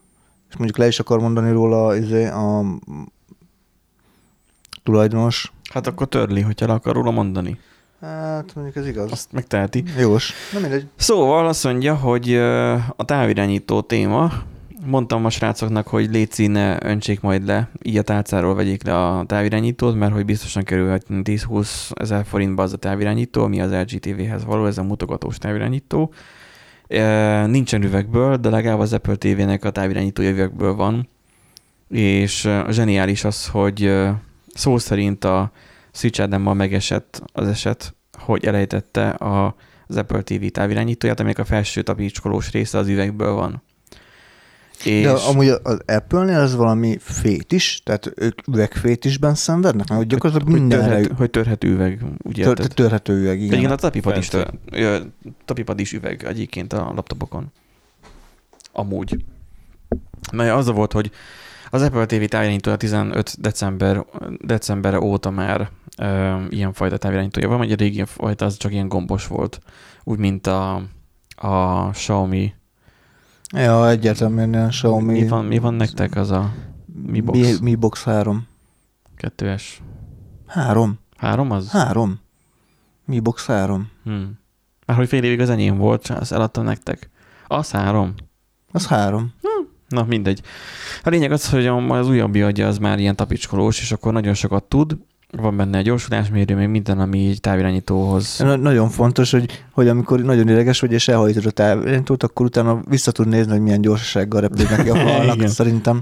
és 0.48 0.56
mondjuk 0.56 0.78
le 0.78 0.86
is 0.86 0.98
akar 0.98 1.20
mondani 1.20 1.50
róla 1.50 1.96
izé, 1.96 2.26
a 2.26 2.64
tulajdonos. 4.88 5.52
Hát 5.72 5.86
akkor 5.86 6.08
törli, 6.08 6.40
hogyha 6.40 6.66
le 6.66 6.72
akar 6.72 6.94
róla 6.94 7.10
mondani. 7.10 7.58
Hát 8.00 8.54
mondjuk 8.54 8.76
ez 8.76 8.86
igaz. 8.86 9.12
Azt 9.12 9.32
megteheti. 9.32 9.84
Jós, 9.98 10.32
nem 10.52 10.62
mindegy. 10.62 10.86
Szóval 10.96 11.46
azt 11.46 11.64
mondja, 11.64 11.94
hogy 11.94 12.34
a 12.96 13.04
távirányító 13.04 13.80
téma, 13.80 14.32
mondtam 14.86 15.24
a 15.24 15.30
srácoknak, 15.30 15.88
hogy 15.88 16.10
léci 16.10 16.46
ne 16.46 16.84
öntsék 16.84 17.20
majd 17.20 17.46
le, 17.46 17.68
így 17.82 17.96
a 17.96 18.02
tálcáról 18.02 18.54
vegyék 18.54 18.84
le 18.84 19.06
a 19.06 19.24
távirányítót, 19.26 19.94
mert 19.94 20.12
hogy 20.12 20.24
biztosan 20.24 20.62
kerülhet 20.62 21.04
10-20 21.08 21.68
ezer 21.94 22.24
forintba 22.24 22.62
az 22.62 22.72
a 22.72 22.76
távirányító, 22.76 23.42
ami 23.42 23.60
az 23.60 23.72
LG 23.72 23.98
TV-hez 23.98 24.44
való, 24.44 24.66
ez 24.66 24.78
a 24.78 24.82
mutogatós 24.82 25.38
távirányító. 25.38 26.12
Nincsen 27.46 27.82
üvegből, 27.82 28.36
de 28.36 28.50
legalább 28.50 28.78
az 28.78 28.92
Apple 28.92 29.16
TV-nek 29.16 29.64
a 29.64 29.70
távirányítója 29.70 30.30
üvegből 30.30 30.74
van, 30.74 31.08
és 31.88 32.48
zseniális 32.70 33.24
az, 33.24 33.46
hogy 33.46 33.92
szó 34.58 34.78
szerint 34.78 35.24
a 35.24 35.52
Switch 35.92 36.20
Adammal 36.20 36.54
megesett 36.54 37.22
az 37.32 37.48
eset, 37.48 37.94
hogy 38.18 38.44
elejtette 38.44 39.08
a, 39.10 39.54
az 39.86 39.96
Apple 39.96 40.22
TV 40.22 40.46
távirányítóját, 40.46 41.20
aminek 41.20 41.38
a 41.38 41.44
felső 41.44 41.82
tapicskolós 41.82 42.50
része 42.50 42.78
az 42.78 42.88
üvegből 42.88 43.32
van. 43.32 43.62
És... 44.84 45.02
De 45.02 45.10
amúgy 45.10 45.48
az 45.48 45.78
Apple-nél 45.86 46.38
ez 46.38 46.54
valami 46.54 46.96
fétis, 47.00 47.82
tehát 47.84 48.12
ők 48.16 48.46
üvegfétisben 48.46 49.34
szenvednek, 49.34 49.88
mert 49.88 50.06
gyakorlatilag 50.06 50.52
hogy, 50.52 50.60
minden 50.60 50.80
törhet, 50.80 51.12
hogy 51.16 51.30
törhető 51.30 51.68
üveg, 51.68 52.04
úgy 52.22 52.40
Tör, 52.42 52.58
törhető 52.58 53.20
üveg, 53.20 53.40
igen. 53.40 53.58
igen, 53.58 53.70
a 53.70 53.74
tapipad 53.74 54.16
is, 54.16 54.28
tör, 54.28 54.50
tapipad 55.44 55.80
is 55.80 55.92
üveg 55.92 56.24
egyébként 56.24 56.72
a 56.72 56.92
laptopokon. 56.94 57.52
Amúgy. 58.72 59.24
Mert 60.32 60.54
az 60.54 60.66
volt, 60.66 60.92
hogy 60.92 61.10
az 61.70 61.82
Apple 61.82 62.06
TV 62.06 62.24
távirányítója 62.24 62.76
15 62.76 63.40
december, 63.40 64.04
december 64.40 64.96
óta 64.96 65.30
már 65.30 65.70
ö, 65.98 66.36
ilyen 66.48 66.72
fajta 66.72 66.96
távirányítója 66.96 67.48
van, 67.48 67.58
vagy 67.58 67.72
a 67.72 67.76
régi 67.76 68.04
fajta 68.04 68.44
az 68.44 68.56
csak 68.56 68.72
ilyen 68.72 68.88
gombos 68.88 69.26
volt, 69.26 69.60
úgy, 70.04 70.18
mint 70.18 70.46
a, 70.46 70.82
a 71.36 71.88
Xiaomi. 71.90 72.54
Ja, 73.54 73.88
egyértelműen 73.88 74.52
ilyen 74.52 74.68
Xiaomi. 74.68 75.20
Mi 75.20 75.28
van, 75.28 75.44
mi 75.44 75.58
van 75.58 75.74
nektek 75.74 76.16
az 76.16 76.30
a 76.30 76.52
Mi 77.06 77.20
Box? 77.20 77.38
Mi, 77.38 77.54
Mi 77.60 77.74
Box 77.74 78.04
3. 78.04 78.46
2S. 79.20 79.62
3. 80.46 80.98
3 81.16 81.50
az? 81.50 81.70
3. 81.70 82.20
Mi 83.04 83.20
Box 83.20 83.46
3. 83.46 83.90
Hmm. 84.04 84.38
Már 84.86 84.96
hogy 84.96 85.08
fél 85.08 85.24
évig 85.24 85.40
az 85.40 85.50
enyém 85.50 85.76
volt, 85.76 86.08
azt 86.08 86.32
eladtam 86.32 86.64
nektek. 86.64 87.10
Az 87.46 87.70
3. 87.70 88.14
Az 88.72 88.86
3. 88.86 89.32
Na, 89.88 90.04
mindegy. 90.08 90.40
A 91.02 91.08
lényeg 91.08 91.32
az, 91.32 91.50
hogy 91.50 91.66
az 91.88 92.08
újabbi 92.08 92.42
adja 92.42 92.66
az 92.66 92.78
már 92.78 92.98
ilyen 92.98 93.16
tapicskolós, 93.16 93.80
és 93.80 93.92
akkor 93.92 94.12
nagyon 94.12 94.34
sokat 94.34 94.64
tud, 94.64 94.96
van 95.30 95.56
benne 95.56 95.78
egy 95.78 95.84
gyorsulásmérő, 95.84 96.54
még 96.54 96.68
minden, 96.68 96.98
ami 97.00 97.28
egy 97.28 97.40
távirányítóhoz. 97.40 98.38
Na, 98.38 98.56
nagyon 98.56 98.88
fontos, 98.88 99.30
hogy, 99.30 99.64
hogy 99.72 99.88
amikor 99.88 100.20
nagyon 100.20 100.48
ideges 100.48 100.80
vagy, 100.80 100.92
és 100.92 101.08
elhajtod 101.08 101.46
a 101.46 101.50
távirányítót, 101.50 102.22
akkor 102.22 102.46
utána 102.46 102.80
vissza 102.88 103.12
tud 103.12 103.28
nézni, 103.28 103.52
hogy 103.52 103.60
milyen 103.60 103.80
gyorsasággal 103.80 104.40
repülnek 104.40 104.82
ki 104.82 104.90
a 104.90 104.94
falnak, 105.06 105.48
szerintem. 105.48 106.00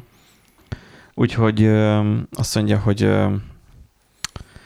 Úgyhogy 1.15 1.63
ö, 1.63 2.13
azt 2.33 2.55
mondja, 2.55 2.79
hogy 2.79 3.03
ö, 3.03 3.27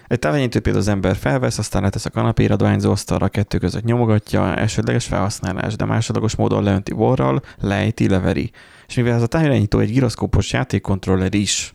egy 0.06 0.18
távirányító 0.18 0.60
például 0.60 0.84
az 0.84 0.90
ember 0.90 1.16
felvesz, 1.16 1.58
aztán 1.58 1.82
letesz 1.82 2.04
a 2.04 2.10
kanapéra, 2.10 2.56
dohányzó 2.56 2.90
asztalra, 2.90 3.28
kettő 3.28 3.58
között 3.58 3.84
nyomogatja, 3.84 4.56
elsődleges 4.56 5.06
felhasználás, 5.06 5.76
de 5.76 5.84
másodlagos 5.84 6.36
módon 6.36 6.62
leönti 6.62 6.92
borral, 6.92 7.42
lejti, 7.60 8.08
leveri. 8.08 8.50
És 8.90 8.96
mivel 8.96 9.14
ez 9.14 9.22
a 9.22 9.26
távirányító 9.26 9.78
egy 9.78 9.90
giroszkópos 9.90 10.52
játékkontroller 10.52 11.34
is, 11.34 11.74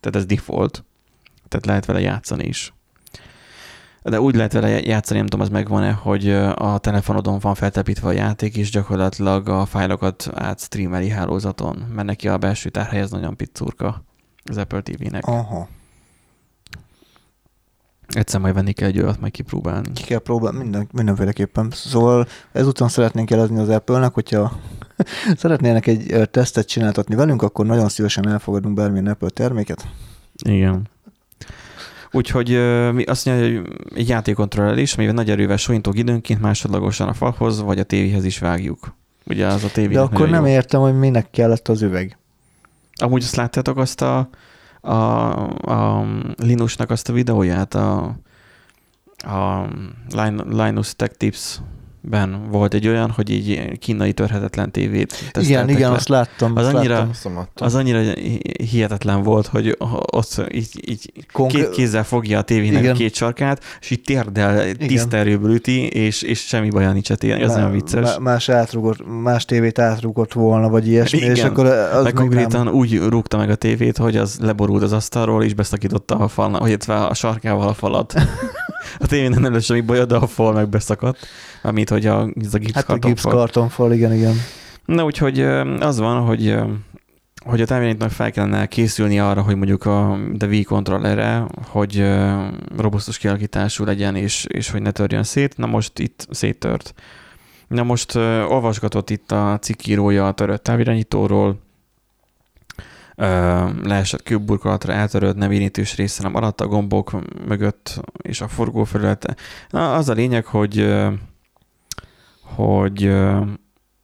tehát 0.00 0.16
ez 0.16 0.26
default, 0.26 0.84
tehát 1.48 1.66
lehet 1.66 1.84
vele 1.84 2.00
játszani 2.00 2.44
is. 2.44 2.74
De 4.02 4.20
úgy 4.20 4.34
lehet 4.34 4.52
vele 4.52 4.68
játszani, 4.68 5.18
nem 5.18 5.28
tudom, 5.28 5.44
az 5.44 5.52
megvan-e, 5.52 5.92
hogy 5.92 6.30
a 6.54 6.78
telefonodon 6.78 7.38
van 7.38 7.54
feltepítve 7.54 8.08
a 8.08 8.12
játék, 8.12 8.56
és 8.56 8.70
gyakorlatilag 8.70 9.48
a 9.48 9.66
fájlokat 9.66 10.30
átstreameli 10.34 11.08
hálózaton, 11.08 11.76
mert 11.94 12.06
neki 12.06 12.28
a 12.28 12.38
belső 12.38 12.68
tárhely 12.68 13.00
ez 13.00 13.10
nagyon 13.10 13.36
piccurka 13.36 14.04
az 14.44 14.56
Apple 14.56 14.80
TV-nek. 14.80 15.26
Aha. 15.26 15.68
Egyszer 18.06 18.40
majd 18.40 18.54
venni 18.54 18.72
kell 18.72 18.88
egy 18.88 19.00
olyat, 19.00 19.20
majd 19.20 19.32
kipróbálni. 19.32 19.92
Ki 19.92 20.02
kell 20.02 20.18
próbálni, 20.18 20.58
minden, 20.58 20.88
mindenféleképpen. 20.92 21.70
Szóval 21.70 22.26
ezután 22.52 22.88
szeretnénk 22.88 23.30
jelezni 23.30 23.58
az 23.58 23.68
Apple-nek, 23.68 24.14
hogyha 24.14 24.52
szeretnének 25.36 25.86
egy 25.86 26.28
tesztet 26.30 26.68
csináltatni 26.68 27.14
velünk, 27.14 27.42
akkor 27.42 27.66
nagyon 27.66 27.88
szívesen 27.88 28.28
elfogadunk 28.28 28.74
bármilyen 28.74 29.06
Apple 29.06 29.28
terméket. 29.28 29.86
Igen. 30.44 30.88
Úgyhogy 32.12 32.48
mi 32.92 33.02
azt 33.02 33.26
mondja, 33.26 33.44
hogy 33.46 33.68
egy 33.94 34.08
játékkontroller 34.08 34.78
is, 34.78 34.94
amivel 34.94 35.14
nagy 35.14 35.30
erővel 35.30 35.56
sohintok 35.56 35.98
időnként 35.98 36.40
másodlagosan 36.40 37.08
a 37.08 37.12
falhoz, 37.12 37.62
vagy 37.62 37.78
a 37.78 37.82
tévéhez 37.82 38.24
is 38.24 38.38
vágjuk. 38.38 38.94
Ugye 39.26 39.46
az 39.46 39.64
a 39.64 39.70
tévé. 39.70 39.94
De 39.94 40.00
akkor 40.00 40.28
nem 40.28 40.46
jó. 40.46 40.52
értem, 40.52 40.80
hogy 40.80 40.98
minek 40.98 41.30
kellett 41.30 41.68
az 41.68 41.82
üveg. 41.82 42.18
Amúgy 42.94 43.22
azt 43.22 43.36
láttátok 43.36 43.76
azt 43.76 44.02
a, 44.02 44.28
a, 44.80 44.94
a 45.70 46.06
Linusnak 46.36 46.90
azt 46.90 47.08
a 47.08 47.12
videóját, 47.12 47.74
a, 47.74 48.16
a 49.16 49.66
Linus 50.48 50.96
Tech 50.96 51.16
Tips 51.16 51.60
ben 52.04 52.48
volt 52.50 52.74
egy 52.74 52.88
olyan, 52.88 53.10
hogy 53.10 53.30
így 53.30 53.78
kínai 53.78 54.12
törhetetlen 54.12 54.70
tévét 54.70 55.32
Igen, 55.40 55.68
igen, 55.68 55.90
le. 55.90 55.96
azt 55.96 56.08
láttam. 56.08 56.56
Az 56.56 56.66
azt 56.66 56.74
annyira, 56.74 56.94
láttam. 56.94 57.46
az 57.54 57.74
annyira 57.74 58.12
hihetetlen 58.70 59.22
volt, 59.22 59.46
hogy 59.46 59.76
ott 60.10 60.44
így, 60.52 60.90
így 60.90 61.12
Konk- 61.32 61.52
két 61.54 61.70
kézzel 61.70 62.04
fogja 62.04 62.38
a 62.38 62.42
tévének 62.42 62.80
igen. 62.80 62.94
a 62.94 62.96
két 62.96 63.14
sarkát, 63.14 63.64
és 63.80 63.90
így 63.90 64.02
térdel 64.02 64.72
tiszterőből 64.72 65.54
üti, 65.54 65.86
és, 65.86 66.22
és 66.22 66.40
semmi 66.40 66.70
baja 66.70 66.92
nincs 66.92 67.10
a 67.10 67.14
tévének. 67.14 67.42
Ez 67.42 67.54
nem 67.54 67.70
vicces. 67.70 68.16
Más, 68.20 68.48
átrugott, 68.48 69.22
más 69.22 69.44
tévét 69.44 69.78
átrugott 69.78 70.32
volna, 70.32 70.68
vagy 70.68 70.88
ilyesmi, 70.88 71.18
igen. 71.18 71.30
és 71.30 71.42
akkor 71.42 71.66
az 71.66 72.02
Meg 72.02 72.12
konkrétan 72.12 72.64
nem... 72.64 72.74
úgy 72.74 72.98
rúgta 72.98 73.36
meg 73.36 73.50
a 73.50 73.54
tévét, 73.54 73.96
hogy 73.96 74.16
az 74.16 74.38
leborult 74.40 74.82
az 74.82 74.92
asztalról, 74.92 75.44
és 75.44 75.54
beszakította 75.54 76.16
a 76.16 76.28
falnak, 76.28 76.60
hogy 76.60 76.76
a 76.86 77.14
sarkával 77.14 77.68
a 77.68 77.74
falat. 77.74 78.14
a 78.98 79.06
tévének 79.06 79.38
nem 79.38 79.52
lesz 79.52 79.64
semmi 79.64 79.80
baja, 79.80 80.04
de 80.04 80.16
a 80.16 80.26
fal 80.26 80.52
meg 80.52 80.68
beszakadt 80.68 81.18
amit 81.62 81.88
hogy 81.88 82.06
a, 82.06 82.28
ez 82.40 82.54
a 82.54 82.58
gipszkartonfal. 82.58 82.84
Hát 82.84 83.04
a 83.04 83.06
gipszkartonfal, 83.06 83.92
igen, 83.92 84.12
igen. 84.12 84.34
Na 84.84 85.04
úgyhogy 85.04 85.40
az 85.80 85.98
van, 85.98 86.24
hogy 86.24 86.56
hogy 87.44 87.60
a 87.60 87.66
távirányítónak 87.66 88.12
fel 88.12 88.30
kellene 88.30 88.66
készülni 88.66 89.20
arra, 89.20 89.42
hogy 89.42 89.56
mondjuk 89.56 89.84
a 89.84 90.18
de 90.32 90.46
Wii 90.46 90.62
controllerre, 90.62 91.46
hogy 91.68 92.04
robusztus 92.76 93.18
kialakítású 93.18 93.84
legyen, 93.84 94.16
és, 94.16 94.44
és 94.48 94.70
hogy 94.70 94.82
ne 94.82 94.90
törjön 94.90 95.22
szét. 95.22 95.56
Na 95.56 95.66
most 95.66 95.98
itt 95.98 96.26
széttört. 96.30 96.94
Na 97.68 97.82
most 97.82 98.14
olvasgatott 98.48 99.10
itt 99.10 99.32
a 99.32 99.58
cikkírója 99.60 100.26
a 100.26 100.32
törött 100.32 100.62
távirányítóról, 100.62 101.60
leesett 103.82 104.22
kőburkolatra, 104.22 104.92
eltörött, 104.92 105.36
nem 105.36 105.50
érintős 105.50 105.96
része, 105.96 106.22
nem 106.22 106.34
alatt 106.34 106.60
a 106.60 106.66
gombok 106.66 107.16
mögött 107.46 108.00
és 108.22 108.40
a 108.40 108.48
forgó 108.48 108.84
felülete. 108.84 109.36
Na, 109.70 109.94
az 109.94 110.08
a 110.08 110.12
lényeg, 110.12 110.44
hogy 110.44 110.94
hogy 112.42 113.12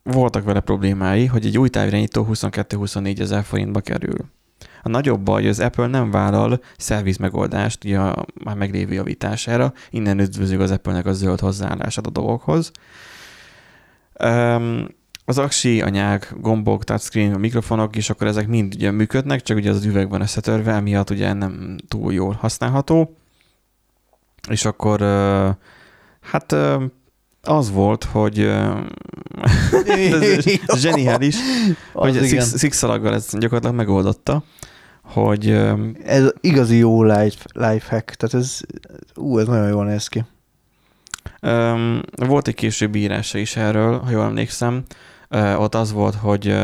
voltak 0.02 0.44
vele 0.44 0.60
problémái, 0.60 1.26
hogy 1.26 1.46
egy 1.46 1.58
új 1.58 1.68
távirányító 1.68 2.26
22-24 2.32 3.20
ezer 3.20 3.44
forintba 3.44 3.80
kerül. 3.80 4.16
A 4.82 4.88
nagyobb 4.88 5.20
baj, 5.20 5.40
hogy 5.40 5.50
az 5.50 5.60
Apple 5.60 5.86
nem 5.86 6.10
vállal 6.10 6.60
szerviz 6.76 7.16
megoldást 7.16 7.84
ugye 7.84 7.98
a 7.98 8.26
már 8.44 8.56
meglévő 8.56 8.94
javítására, 8.94 9.72
innen 9.90 10.20
üdvözlük 10.20 10.60
az 10.60 10.70
Apple-nek 10.70 11.06
a 11.06 11.12
zöld 11.12 11.40
hozzáállását 11.40 12.06
a 12.06 12.10
dolgokhoz. 12.10 12.70
Az 15.28 15.38
aksi, 15.38 15.82
a 15.82 15.88
nyák, 15.88 16.34
gombok, 16.40 16.84
touchscreen, 16.84 17.34
a 17.34 17.38
mikrofonok, 17.38 17.96
és 17.96 18.10
akkor 18.10 18.26
ezek 18.26 18.46
mind 18.46 18.74
ugye 18.74 18.90
működnek, 18.90 19.42
csak 19.42 19.56
ugye 19.56 19.70
az 19.70 19.84
üveg 19.84 20.08
van 20.08 20.20
összetörve, 20.20 20.72
emiatt 20.72 21.10
ugye 21.10 21.32
nem 21.32 21.76
túl 21.88 22.12
jól 22.12 22.32
használható. 22.32 23.16
És 24.50 24.64
akkor 24.64 25.00
hát 26.20 26.56
az 27.42 27.70
volt, 27.70 28.04
hogy 28.04 28.38
ez 30.66 30.80
zseniális, 30.80 31.36
hogy 31.92 32.26
Six, 32.26 32.58
Sixalaggal 32.58 33.14
ezt 33.14 33.38
gyakorlatilag 33.38 33.76
megoldotta, 33.76 34.42
hogy... 35.02 35.50
Ez 36.04 36.30
igazi 36.40 36.76
jó 36.76 37.02
life, 37.02 37.44
life 37.52 37.90
hack, 37.90 38.14
tehát 38.14 38.34
ez, 38.34 38.60
ú, 39.14 39.38
ez 39.38 39.46
nagyon 39.46 39.68
jól 39.68 39.84
néz 39.84 40.08
ki. 40.08 40.24
Um, 41.42 42.00
volt 42.16 42.48
egy 42.48 42.54
később 42.54 42.94
írása 42.94 43.38
is 43.38 43.56
erről, 43.56 43.98
ha 43.98 44.10
jól 44.10 44.24
emlékszem. 44.24 44.84
Ott 45.30 45.74
az 45.74 45.92
volt, 45.92 46.14
hogy 46.14 46.54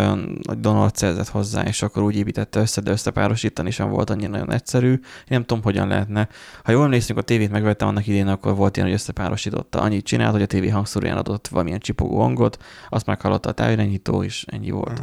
Donald 0.59 0.96
szerzett 0.96 1.29
hozzá, 1.29 1.62
és 1.62 1.83
akkor 1.83 2.03
úgy 2.03 2.16
építette 2.16 2.61
össze, 2.61 2.81
de 2.81 2.90
összepárosítani 2.90 3.70
sem 3.70 3.90
volt 3.90 4.11
annyira 4.11 4.31
nagyon 4.31 4.53
egyszerű. 4.53 4.90
Én 4.90 5.00
nem 5.29 5.44
tudom, 5.44 5.62
hogyan 5.62 5.88
lehetne. 5.88 6.29
Ha 6.62 6.72
jól 6.72 6.85
emlékszünk, 6.85 7.18
a 7.18 7.22
tévét 7.22 7.50
megvettem 7.50 7.88
annak 7.88 8.07
idén, 8.07 8.27
akkor 8.27 8.55
volt 8.55 8.77
ilyen, 8.77 8.88
hogy 8.88 8.96
összepárosította. 8.96 9.81
Annyit 9.81 10.05
csinált, 10.05 10.33
hogy 10.33 10.42
a 10.42 10.46
tévé 10.46 10.68
hangszóróján 10.68 11.16
adott 11.16 11.48
valamilyen 11.48 11.79
csipogó 11.79 12.20
hangot, 12.20 12.62
azt 12.88 13.07
meghallotta 13.07 13.48
a 13.48 13.53
távirányító, 13.53 14.22
és 14.22 14.44
ennyi 14.48 14.70
volt 14.70 15.03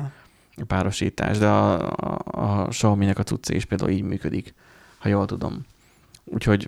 a 0.55 0.65
párosítás. 0.67 1.37
De 1.37 1.47
a, 1.47 1.89
a, 1.89 2.21
a 2.29 2.67
Xiaomi-nek 2.67 3.19
a 3.19 3.23
cucca 3.23 3.53
is 3.53 3.65
például 3.65 3.89
így 3.89 4.03
működik, 4.03 4.53
ha 4.97 5.09
jól 5.09 5.25
tudom. 5.25 5.65
Úgyhogy 6.33 6.67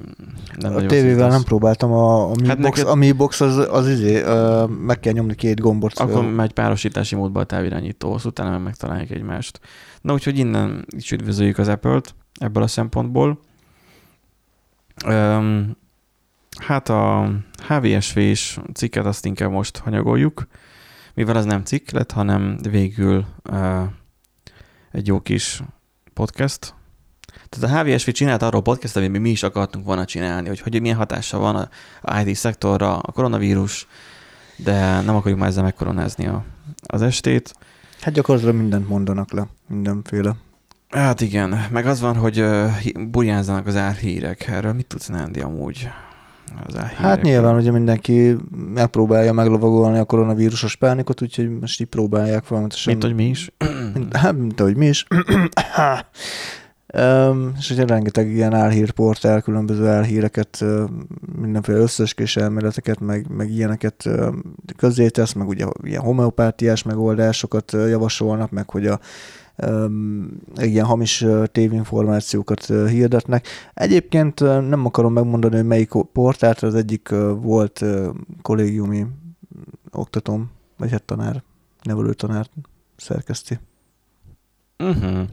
nem 0.60 0.76
A 0.76 0.86
tévével 0.86 1.30
nem 1.30 1.44
próbáltam, 1.44 1.92
a, 1.92 2.30
a 2.30 2.36
Mi, 2.36 2.48
hát 2.48 2.60
box, 2.60 2.78
neked... 2.78 2.92
a 2.92 2.96
Mi 2.96 3.12
Box 3.12 3.42
az, 3.42 3.58
az 3.58 3.90
izé, 3.90 4.24
uh, 4.24 4.70
meg 4.70 5.00
kell 5.00 5.14
nyomni 5.14 5.36
két 5.36 5.60
gombot. 5.60 6.00
Akkor 6.00 6.32
megy 6.32 6.54
párosítási 6.54 7.16
módba 7.16 7.40
a 7.40 7.44
távirányító, 7.44 8.20
utána 8.24 8.50
meg 8.50 8.62
megtalálják 8.62 9.10
egymást. 9.10 9.60
Na 10.02 10.14
úgyhogy 10.14 10.38
innen 10.38 10.86
is 10.90 11.12
üdvözöljük 11.12 11.58
az 11.58 11.68
Apple-t 11.68 12.16
ebből 12.40 12.64
a 12.64 12.68
szempontból. 12.68 13.40
Um, 15.08 15.78
hát 16.60 16.90
a 16.90 17.32
HVSV-s 17.68 18.60
cikket 18.74 19.06
azt 19.06 19.26
inkább 19.26 19.52
most 19.52 19.78
hanyagoljuk, 19.78 20.48
mivel 21.14 21.36
az 21.36 21.46
nem 21.46 21.64
cikk 21.64 21.90
lett, 21.90 22.12
hanem 22.12 22.58
végül 22.70 23.26
uh, 23.50 23.84
egy 24.92 25.08
jó 25.08 25.20
kis 25.20 25.62
podcast, 26.14 26.74
tehát 27.60 27.86
a 27.86 27.92
HVSV 27.92 28.10
csinált 28.10 28.42
arról 28.42 28.62
podcast, 28.62 28.96
amit 28.96 29.20
mi 29.20 29.30
is 29.30 29.44
akartunk 29.44 29.86
volna 29.86 30.06
csinálni, 30.06 30.48
hogy, 30.48 30.60
hogy 30.60 30.82
milyen 30.82 30.98
hatása 30.98 31.38
van 31.38 31.70
a 32.02 32.20
IT 32.20 32.36
szektorra 32.36 32.98
a 32.98 33.12
koronavírus, 33.12 33.88
de 34.56 35.02
nem 35.02 35.16
akarjuk 35.16 35.40
már 35.40 35.50
ezzel 35.50 35.64
megkoronázni 35.64 36.28
a, 36.28 36.44
az 36.86 37.02
estét. 37.02 37.54
Hát 38.02 38.14
gyakorlatilag 38.14 38.56
mindent 38.56 38.88
mondanak 38.88 39.32
le, 39.32 39.48
mindenféle. 39.68 40.36
Hát 40.90 41.22
igen, 41.22 41.66
meg 41.72 41.86
az 41.86 42.00
van, 42.00 42.16
hogy 42.16 42.42
uh, 42.42 42.72
burjánzanak 43.10 43.68
az 43.68 43.76
álhírek. 43.76 44.48
Erről 44.48 44.74
mit 44.74 44.86
tudsz 44.86 45.08
Nándi 45.08 45.40
amúgy? 45.40 45.90
Az 46.68 46.76
hát 46.76 47.22
nyilván, 47.22 47.56
ugye 47.56 47.72
mindenki 47.72 48.36
megpróbálja 48.74 49.34
meglovagolni 49.34 49.98
a 49.98 50.06
koronavírusos 50.06 50.76
pánikot, 50.76 51.22
úgyhogy 51.22 51.60
most 51.60 51.82
így 51.82 51.88
próbálják 51.88 52.44
folyamatosan. 52.44 52.92
Mint 52.94 53.06
hogy 53.06 53.16
mi 53.16 53.26
is. 53.26 53.52
hát, 54.22 54.38
mint 54.38 54.60
ahogy 54.60 54.76
mi 54.76 54.88
is. 54.88 55.06
Um, 56.98 57.54
és 57.58 57.70
ugye 57.70 57.86
rengeteg 57.86 58.32
ilyen 58.32 58.54
álhírportál, 58.54 59.42
különböző 59.42 59.88
álhíreket, 59.88 60.64
mindenféle 61.36 61.78
összeskés 61.78 62.38
elméleteket, 62.38 63.00
meg, 63.00 63.28
meg 63.30 63.52
ilyeneket 63.52 64.10
közzétesz, 64.78 65.34
meg 65.34 65.48
ugye 65.48 65.66
ilyen 65.82 66.02
homeopátiás 66.02 66.84
megoldásokat 66.84 67.72
javasolnak, 67.72 68.52
meg 68.52 68.70
hogy 68.70 68.88
a 68.88 69.00
um, 69.68 70.28
ilyen 70.56 70.86
hamis 70.86 71.26
tévinformációkat 71.52 72.66
hirdetnek. 72.66 73.48
Egyébként 73.74 74.40
nem 74.40 74.86
akarom 74.86 75.14
megmondani, 75.14 75.56
hogy 75.56 75.66
melyik 75.66 75.92
portált, 76.14 76.60
az 76.60 76.76
egyik 76.76 77.10
volt 77.42 77.86
kollégiumi 78.42 79.06
oktatom, 79.92 80.52
vagy 80.78 80.92
hát 80.92 81.04
tanár, 81.04 81.44
nevelő 81.84 82.14
tanár 82.14 82.48
szerkeszti. 82.96 83.60
Uh-huh. 84.78 85.28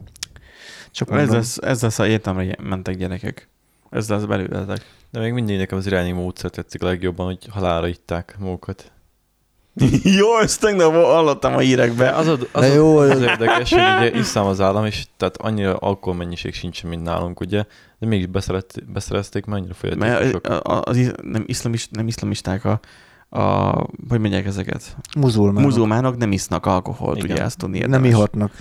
Csak 0.91 1.11
ez 1.11 1.29
lesz, 1.29 1.57
ez 1.57 1.81
lesz 1.81 1.99
a 1.99 2.03
egyetemre 2.03 2.55
mentek 2.63 2.97
gyerekek. 2.97 3.49
Ez 3.89 4.09
lesz 4.09 4.23
belőletek. 4.23 4.85
De 5.11 5.19
még 5.19 5.33
mindig 5.33 5.57
nekem 5.57 5.77
az 5.77 5.85
irányi 5.85 6.11
módszer 6.11 6.49
tetszik 6.49 6.81
legjobban, 6.81 7.25
hogy 7.25 7.47
halára 7.49 7.87
itták 7.87 8.35
magukat. 8.39 8.91
jó, 10.19 10.39
ezt 10.39 10.61
tegnap 10.61 10.93
hallottam 10.93 11.55
a 11.55 11.59
hírekbe. 11.59 12.09
Az, 12.09 12.27
az, 12.27 12.47
az, 12.51 12.61
De 12.61 12.67
jó, 12.67 12.97
az, 12.97 13.09
az 13.09 13.21
érdekes, 13.21 13.73
hogy 13.73 13.79
ugye 13.79 14.11
iszám 14.19 14.45
az 14.45 14.61
állam, 14.61 14.85
és 14.85 15.05
tehát 15.17 15.37
annyira 15.37 15.75
alkoholmennyiség 15.75 16.53
sincs, 16.53 16.83
mint 16.83 17.03
nálunk, 17.03 17.39
ugye, 17.39 17.65
de 17.99 18.07
mégis 18.07 18.25
beszeret, 18.25 18.91
beszerezték, 18.93 19.45
mert 19.45 19.59
annyira 19.59 19.73
fogyatékosok. 19.73 20.61
Az, 20.63 21.13
nem, 21.21 21.43
iszlamist, 21.45 21.91
nem 21.91 22.07
iszlamisták 22.07 22.65
a, 22.65 22.79
a, 23.29 23.71
hogy 24.09 24.19
mondják 24.19 24.45
ezeket? 24.45 24.95
Muzulmánok. 25.17 25.69
Muzulmánok 25.69 26.17
nem 26.17 26.31
isznak 26.31 26.65
alkoholt, 26.65 27.17
Igen. 27.17 27.31
ugye 27.31 27.43
ezt 27.43 27.57
tudni 27.57 27.79
Nem 27.79 28.05
ihatnak. 28.05 28.51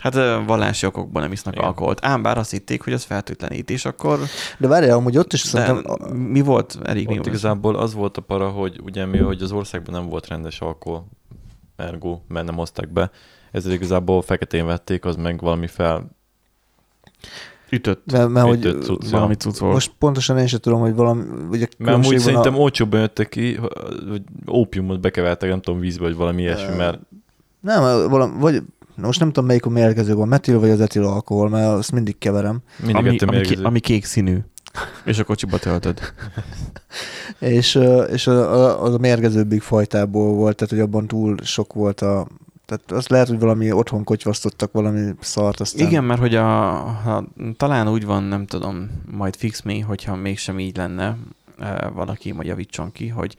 Hát 0.00 0.14
vallási 0.46 0.86
okokból 0.86 1.22
nem 1.22 1.32
isznak 1.32 1.54
Igen. 1.54 1.66
alkoholt. 1.66 2.04
Ám 2.04 2.22
bár 2.22 2.38
azt 2.38 2.50
hitték, 2.50 2.82
hogy 2.82 2.92
az 2.92 3.04
fertőtlenít, 3.04 3.70
és 3.70 3.84
akkor... 3.84 4.18
De 4.58 4.68
várjál, 4.68 4.96
amúgy 4.96 5.18
ott 5.18 5.32
is 5.32 5.40
szerintem... 5.40 5.84
Mi 6.12 6.40
volt, 6.40 6.78
Erik? 6.82 7.08
Ott 7.08 7.16
mi 7.16 7.26
igazából 7.26 7.76
az 7.76 7.94
volt 7.94 8.16
a 8.16 8.20
para, 8.20 8.48
hogy 8.48 8.80
ugye 8.84 9.06
mi, 9.06 9.18
hogy 9.18 9.42
az 9.42 9.52
országban 9.52 9.94
nem 9.94 10.08
volt 10.08 10.26
rendes 10.26 10.60
alkohol, 10.60 11.06
ergo, 11.76 12.20
mert 12.28 12.46
nem 12.46 12.56
hozták 12.56 12.88
be. 12.88 13.10
Ezért 13.52 13.74
igazából 13.74 14.22
feketén 14.22 14.66
vették, 14.66 15.04
az 15.04 15.16
meg 15.16 15.40
valami 15.40 15.66
fel 15.66 16.10
Ütött, 17.72 18.12
mert, 18.12 18.28
mert 18.28 18.48
ütött 18.48 18.72
hogy 18.72 18.82
cucc, 18.82 19.10
valami 19.10 19.34
cucc 19.34 19.58
volt. 19.58 19.72
Most 19.72 19.92
pontosan 19.98 20.38
én 20.38 20.46
sem 20.46 20.58
tudom, 20.58 20.80
hogy 20.80 20.94
valami... 20.94 21.22
Ugye 21.50 21.66
mert 21.78 21.96
amúgy 21.96 22.18
szerintem 22.18 22.54
a... 22.54 22.58
olcsóbban 22.58 23.00
jöttek 23.00 23.28
ki, 23.28 23.54
hogy 24.08 24.22
ópiumot 24.50 25.00
bekevertek, 25.00 25.48
nem 25.48 25.60
tudom, 25.60 25.80
vízbe, 25.80 26.04
vagy 26.04 26.14
valami 26.16 26.42
ilyesmi, 26.42 26.76
mert... 26.76 26.98
Nem, 27.60 28.08
valami, 28.08 28.32
vagy 28.38 28.62
most 29.06 29.18
nem 29.20 29.28
tudom, 29.28 29.46
melyik 29.46 29.66
a 29.66 29.68
mérgező 29.68 30.14
van, 30.14 30.28
metil 30.28 30.60
vagy 30.60 30.70
az 30.70 30.80
etil 30.80 31.04
alkohol, 31.04 31.48
mert 31.48 31.68
azt 31.68 31.92
mindig 31.92 32.18
keverem. 32.18 32.60
Mindig 32.76 32.96
ami, 32.96 33.18
ami, 33.18 33.40
ké, 33.40 33.62
ami 33.62 33.80
kék 33.80 34.04
színű. 34.04 34.38
És 35.04 35.18
a 35.18 35.24
kocsiba 35.24 35.58
töltöd. 35.58 36.00
és 37.38 37.78
és 38.12 38.26
az 38.26 38.94
a 38.94 38.98
mérgezőbbik 39.00 39.62
fajtából 39.62 40.34
volt, 40.34 40.56
tehát 40.56 40.72
hogy 40.72 40.82
abban 40.82 41.06
túl 41.06 41.36
sok 41.42 41.72
volt 41.72 42.00
a, 42.00 42.26
tehát 42.66 42.92
azt 42.92 43.08
lehet, 43.08 43.28
hogy 43.28 43.38
valami 43.38 43.72
otthon 43.72 44.04
kocsvasztottak 44.04 44.72
valami 44.72 45.14
szart. 45.20 45.60
Aztán... 45.60 45.86
Igen, 45.86 46.04
mert 46.04 46.20
hogy 46.20 46.34
a, 46.34 46.46
ha, 46.78 47.24
talán 47.56 47.88
úgy 47.88 48.04
van, 48.04 48.22
nem 48.22 48.46
tudom, 48.46 49.02
majd 49.10 49.36
fix 49.36 49.62
me, 49.62 49.82
hogyha 49.82 50.16
mégsem 50.16 50.58
így 50.58 50.76
lenne, 50.76 51.16
valaki 51.94 52.32
majd 52.32 52.48
javítson 52.48 52.92
ki, 52.92 53.08
hogy 53.08 53.36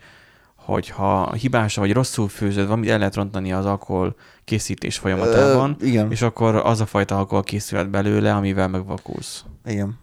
hogyha 0.56 1.34
hibása 1.34 1.82
vagy 1.82 1.94
rosszul 1.94 2.28
főzöd, 2.28 2.66
valamit 2.66 2.90
el 2.90 2.98
lehet 2.98 3.16
rontani 3.16 3.52
az 3.52 3.66
alkohol 3.66 4.16
készítés 4.52 4.98
folyamatában, 4.98 5.76
Ö, 5.80 5.86
igen. 5.86 6.12
és 6.12 6.22
akkor 6.22 6.56
az 6.56 6.82
a 6.82 6.86
fajta 6.86 7.18
alkohol 7.18 7.44
készülhet 7.44 7.90
belőle, 7.90 8.36
amivel 8.36 8.68
megvakulsz. 8.68 9.46
Igen. 9.66 10.00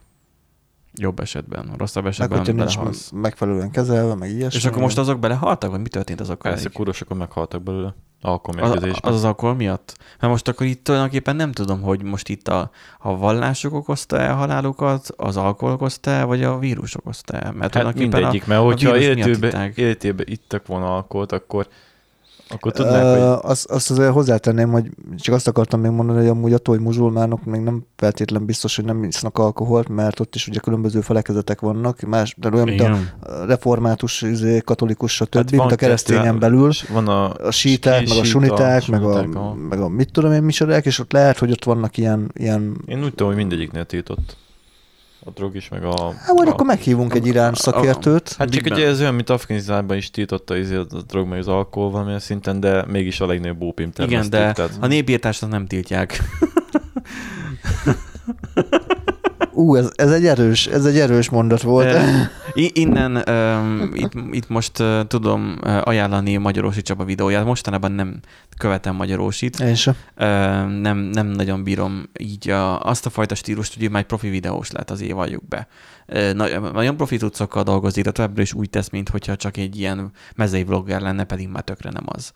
Jobb 0.95 1.21
esetben, 1.21 1.71
rosszabb 1.77 2.07
esetben 2.07 2.43
meg, 2.47 2.55
belehalsz. 2.57 3.11
megfelelően 3.15 3.71
kezelve, 3.71 4.15
meg 4.15 4.31
ilyesmi. 4.31 4.59
És 4.59 4.65
akkor 4.65 4.83
most 4.83 4.99
azok 4.99 5.19
belehaltak, 5.19 5.71
vagy 5.71 5.81
mi 5.81 5.89
történt 5.89 6.21
azokkal? 6.21 6.53
Persze, 6.53 6.69
kurosok 6.69 7.17
meghaltak 7.17 7.63
belőle. 7.63 7.95
Alkoholmérgezésben. 8.21 9.01
Az, 9.03 9.11
az 9.11 9.15
az 9.15 9.25
alkohol 9.25 9.55
miatt? 9.55 9.97
Mert 10.21 10.33
most 10.33 10.49
akkor 10.49 10.67
itt 10.67 10.85
tulajdonképpen 10.85 11.37
nem 11.37 11.53
tudom, 11.53 11.81
hogy 11.81 12.03
most 12.03 12.29
itt 12.29 12.49
a, 12.49 12.71
a 12.99 13.17
vallások 13.17 13.75
okozta-e 13.75 14.33
a 14.33 14.35
halálukat, 14.35 15.09
az 15.17 15.37
alkohol 15.37 15.75
okozta 15.75 16.27
vagy 16.27 16.43
a 16.43 16.59
vírus 16.59 16.97
okozta-e? 16.97 17.51
Mert 17.51 17.75
hát 17.75 17.95
mindegyik, 17.95 18.43
a, 18.43 18.49
mert 18.49 18.63
hogyha 18.63 18.99
életében, 18.99 19.73
életében 19.75 20.27
ittak 20.29 20.67
volna 20.67 20.95
alkoholt, 20.95 21.33
akkor 21.33 21.69
akkor 22.49 22.73
tudnák, 22.73 23.03
uh, 23.03 23.11
hogy... 23.11 23.39
Azt, 23.51 23.71
azt 23.71 23.91
azért 23.91 24.13
hozzátenném, 24.13 24.71
hogy 24.71 24.85
csak 25.17 25.35
azt 25.35 25.49
akartam 25.49 25.81
még 25.81 25.91
mondani, 25.91 26.19
hogy 26.19 26.29
amúgy 26.29 26.53
attól, 26.53 26.75
hogy 26.75 26.85
muzulmánok 26.85 27.45
még 27.45 27.61
nem 27.61 27.85
feltétlen 27.97 28.45
biztos, 28.45 28.77
hogy 28.77 28.85
nem 28.85 29.05
isznak 29.05 29.39
alkoholt, 29.39 29.89
mert 29.89 30.21
ott 30.21 30.35
is 30.35 30.49
ugye 30.49 30.59
különböző 30.59 31.01
felekezetek 31.01 31.61
vannak, 31.61 32.01
más, 32.01 32.35
de 32.39 32.49
olyan, 32.53 32.69
mint 32.69 32.81
a 32.81 32.99
református, 33.47 34.23
izé, 34.23 34.61
katolikus, 34.65 35.15
stb., 35.15 35.35
hát 35.35 35.51
mint 35.51 35.73
a 35.73 35.77
keresztényen 35.77 36.39
belül. 36.39 36.71
Van 36.93 37.09
a, 37.09 37.33
a 37.35 37.51
síták, 37.51 38.09
meg 38.09 38.19
a 38.19 38.25
suniták, 38.25 38.87
meg 38.87 39.03
a, 39.03 39.55
meg 39.69 39.81
a 39.81 39.89
mit 39.89 40.13
tudom 40.13 40.33
én, 40.33 40.43
micsodák, 40.43 40.87
és 40.87 40.99
ott 40.99 41.13
lehet, 41.13 41.39
hogy 41.39 41.51
ott 41.51 41.65
vannak 41.65 41.97
ilyen... 41.97 42.31
ilyen... 42.35 42.77
Én 42.87 43.05
úgy 43.05 43.11
tudom, 43.11 43.27
hogy 43.27 43.37
mindegyiknél 43.37 43.85
tiltott 43.85 44.37
a 45.25 45.31
drog 45.31 45.57
is, 45.57 45.69
meg 45.69 45.85
a... 45.85 46.13
Hát 46.13 46.35
majd 46.35 46.49
a, 46.49 46.51
akkor 46.51 46.67
meghívunk 46.67 47.13
a, 47.13 47.17
egy 47.17 47.27
irán 47.27 47.55
szakértőt. 47.55 48.35
Hát 48.39 48.51
csak 48.51 48.65
ugye 48.65 48.87
ez 48.87 49.01
olyan, 49.01 49.15
mint 49.15 49.31
Afganisztánban 49.31 49.97
is 49.97 50.11
tiltotta 50.11 50.57
izé 50.57 50.77
a 50.77 50.85
drog, 51.07 51.29
meg 51.29 51.39
az 51.39 51.49
alkohol 51.49 51.91
valamilyen 51.91 52.19
szinten, 52.19 52.61
de 52.61 52.85
mégis 52.87 53.21
a 53.21 53.27
legnagyobb 53.27 53.63
ópim 53.63 53.91
Igen, 53.97 54.31
de 54.31 54.53
tehát... 54.53 54.77
a 54.81 54.87
népírtást 54.87 55.49
nem 55.49 55.67
tiltják. 55.67 56.21
Ú, 59.59 59.77
ez, 59.77 59.91
ez, 59.95 60.13
egy 60.13 60.27
erős, 60.27 60.67
ez 60.67 60.85
egy 60.85 60.99
erős 60.99 61.29
mondat 61.29 61.63
volt. 61.63 61.99
Innen 62.55 63.23
um, 63.29 63.91
itt, 63.95 64.13
itt 64.31 64.49
most 64.49 64.79
uh, 64.79 65.07
tudom 65.07 65.59
ajánlani 65.83 66.37
Magyarósi 66.37 66.83
Csaba 66.83 67.05
videóját. 67.05 67.45
Mostanában 67.45 67.93
nem 67.93 68.21
követem 68.57 68.95
Magyarósit. 68.95 69.61
Én 69.61 69.75
sem. 69.75 69.95
Uh, 70.17 70.25
nem, 70.81 70.99
nem 70.99 71.27
nagyon 71.27 71.63
bírom 71.63 72.09
így 72.19 72.51
a, 72.51 72.81
azt 72.81 73.07
a 73.07 73.11
fajta 73.11 73.35
stílust, 73.35 73.79
hogy 73.79 73.91
már 73.91 74.01
egy 74.01 74.07
profi 74.07 74.29
videós 74.29 74.71
lett, 74.71 74.91
az 74.91 75.05
valljuk 75.11 75.49
be. 75.49 75.69
Uh, 76.07 76.33
nagyon 76.73 76.97
profi 76.97 77.17
tudcokkal 77.17 77.63
dolgozik, 77.63 78.05
de 78.05 78.23
ebből 78.23 78.43
is 78.43 78.53
úgy 78.53 78.71
tesz, 78.71 78.89
mintha 78.89 79.37
csak 79.37 79.57
egy 79.57 79.79
ilyen 79.79 80.11
mezei 80.37 80.65
vlogger 80.65 81.01
lenne, 81.01 81.25
pedig 81.25 81.49
már 81.49 81.63
tökre 81.63 81.91
nem 81.91 82.05
az 82.07 82.33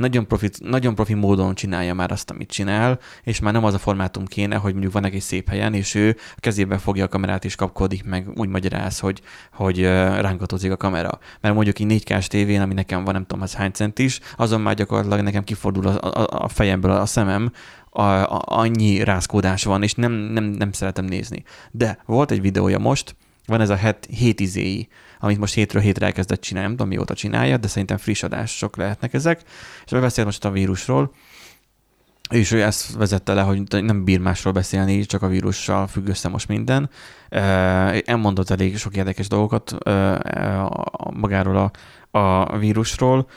nagyon 0.00 0.26
profi, 0.26 0.50
nagyon 0.58 0.94
profi 0.94 1.14
módon 1.14 1.54
csinálja 1.54 1.94
már 1.94 2.10
azt, 2.10 2.30
amit 2.30 2.50
csinál, 2.50 2.98
és 3.22 3.40
már 3.40 3.52
nem 3.52 3.64
az 3.64 3.74
a 3.74 3.78
formátum 3.78 4.26
kéne, 4.26 4.56
hogy 4.56 4.72
mondjuk 4.72 4.92
van 4.92 5.04
egy 5.04 5.20
szép 5.20 5.48
helyen, 5.48 5.74
és 5.74 5.94
ő 5.94 6.16
a 6.36 6.40
kezébe 6.40 6.78
fogja 6.78 7.04
a 7.04 7.08
kamerát 7.08 7.44
és 7.44 7.54
kapkodik, 7.54 8.04
meg 8.04 8.28
úgy 8.34 8.48
magyaráz, 8.48 8.98
hogy, 8.98 9.20
hogy 9.52 9.82
ránkatozik 10.20 10.72
a 10.72 10.76
kamera. 10.76 11.18
Mert 11.40 11.54
mondjuk 11.54 11.78
egy 11.78 11.86
4 11.86 12.04
k 12.04 12.26
tévén, 12.26 12.60
ami 12.60 12.74
nekem 12.74 13.04
van, 13.04 13.12
nem 13.12 13.26
tudom, 13.26 13.42
az 13.42 13.54
hány 13.54 13.70
cent 13.70 13.98
is, 13.98 14.20
azon 14.36 14.60
már 14.60 14.74
gyakorlatilag 14.74 15.24
nekem 15.24 15.44
kifordul 15.44 15.86
a, 15.86 16.20
a, 16.20 16.44
a 16.44 16.48
fejemből 16.48 16.90
a 16.90 17.06
szemem, 17.06 17.52
a, 17.90 18.02
a, 18.02 18.42
annyi 18.44 19.04
rázkódás 19.04 19.64
van, 19.64 19.82
és 19.82 19.94
nem, 19.94 20.12
nem, 20.12 20.44
nem 20.44 20.72
szeretem 20.72 21.04
nézni. 21.04 21.44
De 21.70 21.98
volt 22.06 22.30
egy 22.30 22.40
videója 22.40 22.78
most, 22.78 23.16
van 23.46 23.60
ez 23.60 23.70
a 23.70 23.76
het, 23.76 24.08
hét 24.10 24.40
izéi, 24.40 24.88
amit 25.20 25.38
most 25.38 25.54
hétről 25.54 25.82
hétre 25.82 26.06
elkezdett 26.06 26.40
csinálni, 26.40 26.68
nem 26.68 26.76
tudom 26.76 26.92
mióta 26.92 27.14
csinálja, 27.14 27.56
de 27.56 27.68
szerintem 27.68 27.96
friss 27.96 28.22
adások 28.22 28.76
lehetnek 28.76 29.14
ezek, 29.14 29.40
és 29.84 29.92
beszélt 29.92 30.26
most 30.26 30.44
a 30.44 30.50
vírusról, 30.50 31.12
és 32.30 32.52
ő 32.52 32.62
ezt 32.62 32.92
vezette 32.92 33.34
le, 33.34 33.42
hogy 33.42 33.82
nem 33.82 34.04
bír 34.04 34.18
másról 34.18 34.52
beszélni, 34.52 35.04
csak 35.04 35.22
a 35.22 35.28
vírussal 35.28 35.86
függ 35.86 36.08
össze 36.08 36.28
most 36.28 36.48
minden. 36.48 36.90
Elmondott 38.04 38.50
elég 38.50 38.78
sok 38.78 38.96
érdekes 38.96 39.28
dolgokat 39.28 39.76
magáról 41.12 41.56
a, 41.56 42.18
a 42.18 42.58
vírusról, 42.58 43.28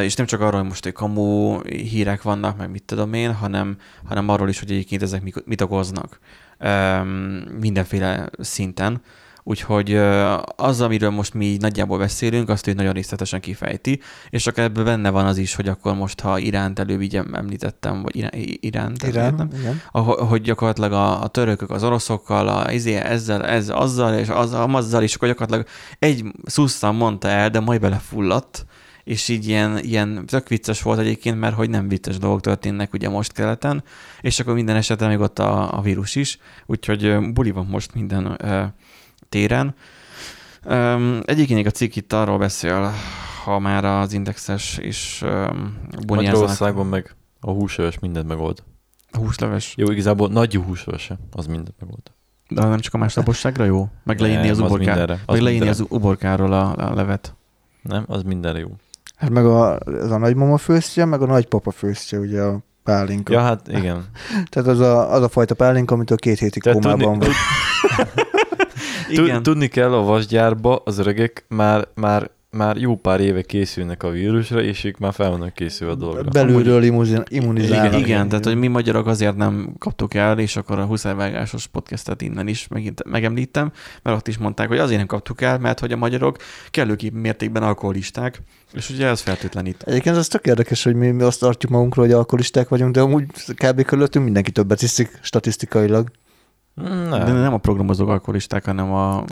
és 0.00 0.14
nem 0.14 0.26
csak 0.26 0.40
arról, 0.40 0.60
hogy 0.60 0.68
most 0.68 0.86
egy 0.86 0.92
kamu 0.92 1.60
hírek 1.62 2.22
vannak, 2.22 2.56
meg 2.56 2.70
mit 2.70 2.82
tudom 2.82 3.12
én, 3.12 3.34
hanem, 3.34 3.76
hanem 4.04 4.28
arról 4.28 4.48
is, 4.48 4.58
hogy 4.58 4.70
egyébként 4.70 5.02
ezek 5.02 5.42
mit 5.44 5.60
okoznak 5.60 6.18
mindenféle 7.60 8.30
szinten. 8.38 9.02
Úgyhogy 9.46 9.94
az, 10.56 10.80
amiről 10.80 11.10
most 11.10 11.34
mi 11.34 11.56
nagyjából 11.60 11.98
beszélünk, 11.98 12.48
azt 12.48 12.66
ő 12.66 12.72
nagyon 12.72 12.92
részletesen 12.92 13.40
kifejti, 13.40 14.00
és 14.30 14.42
csak 14.42 14.58
ebben 14.58 14.84
benne 14.84 15.10
van 15.10 15.26
az 15.26 15.36
is, 15.36 15.54
hogy 15.54 15.68
akkor 15.68 15.94
most, 15.94 16.20
ha 16.20 16.38
Iránt 16.38 16.78
előbb 16.78 17.00
így 17.00 17.16
említettem, 17.32 18.02
vagy 18.02 18.16
Irán, 18.16 18.32
Iránt, 18.60 19.02
Irán, 19.02 19.50
igen. 19.58 19.82
hogy 20.28 20.42
gyakorlatilag 20.42 20.92
a, 20.92 21.22
a 21.22 21.26
törökök 21.26 21.70
az 21.70 21.84
oroszokkal, 21.84 22.48
a, 22.48 22.72
izé, 22.72 22.94
ezzel, 22.94 23.44
ez, 23.46 23.68
azzal, 23.68 24.14
és 24.14 24.28
az, 24.28 24.52
azzal, 24.52 25.02
és 25.02 25.14
akkor 25.14 25.28
gyakorlatilag 25.28 25.66
egy 25.98 26.24
szusszan 26.44 26.94
mondta 26.94 27.28
el, 27.28 27.50
de 27.50 27.60
majd 27.60 27.80
belefulladt, 27.80 28.66
és 29.04 29.28
így 29.28 29.48
ilyen, 29.48 29.78
ilyen 29.78 30.26
tök 30.26 30.48
vicces 30.48 30.82
volt 30.82 30.98
egyébként, 30.98 31.38
mert 31.38 31.54
hogy 31.54 31.70
nem 31.70 31.88
vicces 31.88 32.18
dolgok 32.18 32.40
történnek 32.40 32.92
ugye 32.92 33.08
most 33.08 33.32
keleten, 33.32 33.84
és 34.20 34.40
akkor 34.40 34.54
minden 34.54 34.76
esetben 34.76 35.08
még 35.08 35.20
ott 35.20 35.38
a, 35.38 35.78
a 35.78 35.80
vírus 35.80 36.14
is, 36.14 36.38
úgyhogy 36.66 37.32
buli 37.32 37.50
van 37.50 37.66
most 37.66 37.94
minden 37.94 38.40
téren. 39.34 39.74
Egyébként 41.24 41.66
a 41.66 41.70
cikk 41.70 41.94
itt 41.94 42.12
arról 42.12 42.38
beszél, 42.38 42.92
ha 43.44 43.58
már 43.58 43.84
az 43.84 44.12
indexes 44.12 44.78
is 44.82 45.22
um, 45.24 45.78
Magyarországon 46.06 46.86
meg 46.86 47.14
a 47.40 47.50
húsleves 47.50 47.98
mindent 47.98 48.28
megold. 48.28 48.62
A 49.10 49.18
húsleves? 49.18 49.74
Jó, 49.76 49.90
igazából 49.90 50.28
nagy 50.28 50.54
húsleves 50.54 51.10
az 51.32 51.46
mindent 51.46 51.74
megold. 51.80 52.02
De 52.48 52.66
nem 52.66 52.78
csak 52.78 52.94
a 52.94 52.98
másnaposságra 52.98 53.64
jó? 53.64 53.88
Meg 54.04 54.20
leírni 54.20 54.48
az, 54.48 54.58
uborká... 54.58 55.18
meg 55.26 55.40
leírni 55.40 55.68
az 55.68 55.84
uborkáról 55.88 56.52
a, 56.52 56.90
a 56.90 56.94
levet. 56.94 57.34
Nem, 57.82 58.04
az 58.06 58.22
mindenre 58.22 58.58
jó. 58.58 58.68
Hát 59.16 59.30
meg 59.30 59.46
a, 59.46 59.78
az 59.78 60.10
a 60.10 60.18
nagymama 60.18 60.56
főztje, 60.56 61.04
meg 61.04 61.22
a 61.22 61.26
nagypapa 61.26 61.70
főztje, 61.70 62.18
ugye 62.18 62.42
a 62.42 62.58
pálinka. 62.82 63.32
Ja, 63.32 63.40
hát 63.40 63.68
igen. 63.68 64.04
Tehát 64.50 64.68
az 64.68 64.80
a, 64.80 65.12
az 65.12 65.22
a 65.22 65.28
fajta 65.28 65.54
pálinka, 65.54 65.94
amit 65.94 66.10
a 66.10 66.16
két 66.16 66.38
hétig 66.38 66.62
Tehát 66.62 66.80
kómában 66.80 67.18
tudni, 67.18 67.34
van. 67.96 68.06
Igen. 69.08 69.42
Tudni 69.42 69.66
kell 69.66 69.92
a 69.92 70.02
vasgyárba 70.02 70.82
az 70.84 70.98
öregek 70.98 71.44
már, 71.48 71.88
már 71.94 72.30
már 72.54 72.76
jó 72.76 72.96
pár 72.96 73.20
éve 73.20 73.42
készülnek 73.42 74.02
a 74.02 74.10
vírusra, 74.10 74.62
és 74.62 74.84
ők 74.84 74.98
már 74.98 75.12
fel 75.12 75.30
vannak 75.30 75.54
készülve 75.54 75.92
a 75.92 75.96
dologra. 75.96 76.30
Belülről 76.30 76.82
immunizálnak. 76.82 77.32
Igen, 77.32 77.94
igen, 77.94 78.28
tehát 78.28 78.44
hogy 78.44 78.56
mi 78.56 78.66
magyarok 78.66 79.06
azért 79.06 79.36
nem 79.36 79.74
kaptuk 79.78 80.14
el, 80.14 80.38
és 80.38 80.56
akkor 80.56 80.78
a 80.78 80.84
huszárvágásos 80.84 81.66
podcastet 81.66 82.22
innen 82.22 82.48
is 82.48 82.68
megint 82.68 83.04
megemlítem, 83.04 83.72
mert 84.02 84.16
ott 84.16 84.28
is 84.28 84.38
mondták, 84.38 84.68
hogy 84.68 84.78
azért 84.78 84.98
nem 84.98 85.06
kaptuk 85.06 85.40
el, 85.40 85.58
mert 85.58 85.80
hogy 85.80 85.92
a 85.92 85.96
magyarok 85.96 86.36
kellőképp 86.70 87.12
mértékben 87.14 87.62
alkoholisták, 87.62 88.42
és 88.72 88.90
ugye 88.90 89.06
ez 89.06 89.20
feltétlenít. 89.20 89.82
Egyébként 89.82 90.16
ez 90.16 90.28
tök 90.28 90.46
érdekes, 90.46 90.84
hogy 90.84 90.94
mi, 90.94 91.10
mi 91.10 91.22
azt 91.22 91.40
tartjuk 91.40 91.72
magunkról, 91.72 92.04
hogy 92.04 92.14
alkoholisták 92.14 92.68
vagyunk, 92.68 92.94
de 92.94 93.00
amúgy 93.00 93.24
kb. 93.54 93.84
körülöttünk 93.84 94.24
mindenki 94.24 94.50
többet 94.50 94.82
iszik 94.82 95.18
statisztikailag. 95.22 96.10
Nem. 96.74 97.10
De 97.10 97.32
nem 97.32 97.52
a 97.52 97.58
programozók 97.58 98.08
alkoholisták, 98.08 98.64
hanem 98.64 98.92
a 98.92 99.24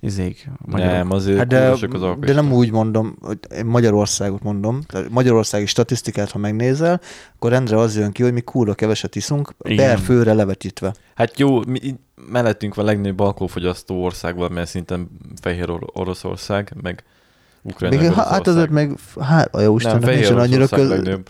izék. 0.00 0.50
Magyarok. 0.64 0.92
Nem, 0.92 1.10
azért 1.10 1.38
hát 1.38 1.46
de, 1.46 1.68
az 1.68 1.86
de 2.20 2.32
nem 2.32 2.52
úgy 2.52 2.72
mondom, 2.72 3.16
hogy 3.20 3.38
Magyarországot 3.64 4.42
mondom, 4.42 4.80
tehát 4.86 5.10
magyarországi 5.10 5.66
statisztikát, 5.66 6.30
ha 6.30 6.38
megnézel, 6.38 7.00
akkor 7.34 7.50
rendre 7.50 7.78
az 7.78 7.96
jön 7.96 8.10
ki, 8.10 8.22
hogy 8.22 8.32
mi 8.32 8.40
kurva 8.40 8.74
keveset 8.74 9.16
iszunk, 9.16 9.54
per 9.58 9.98
főre 9.98 10.32
levetítve. 10.32 10.94
Hát 11.14 11.38
jó, 11.38 11.64
mi, 11.64 11.80
mellettünk 12.30 12.74
van 12.74 12.84
a 12.84 12.88
legnagyobb 12.88 13.20
alkoholfogyasztó 13.20 14.04
országban, 14.04 14.52
mert 14.52 14.68
szinten 14.68 15.10
Fehér 15.40 15.70
Oroszország, 15.92 16.74
meg 16.82 17.04
Ukrajna. 17.62 18.00
Még, 18.00 18.12
hát 18.12 18.46
azért 18.46 18.70
meg, 18.70 18.94
hát 19.20 19.54
a 19.54 19.60
jó 19.60 19.76
Istennek 19.76 20.14
nincsen 20.14 20.38
annyira 20.38 20.66
közel, 20.66 21.22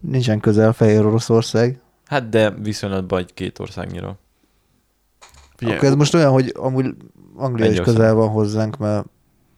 nincsen 0.00 0.40
közel 0.40 0.72
Fehér 0.72 1.06
Oroszország. 1.06 1.80
Hát 2.06 2.28
de 2.28 2.50
viszonylatban 2.50 3.18
egy 3.18 3.34
két 3.34 3.58
országnyira. 3.58 4.18
Figyelj, 5.62 5.78
Akkor 5.78 5.88
ez 5.88 5.94
most 5.94 6.14
olyan, 6.14 6.32
hogy 6.32 6.52
amúgy 6.56 6.94
Anglia 7.36 7.70
is 7.70 7.80
közel 7.80 8.14
van 8.14 8.28
hozzánk, 8.28 8.76
mert 8.76 9.06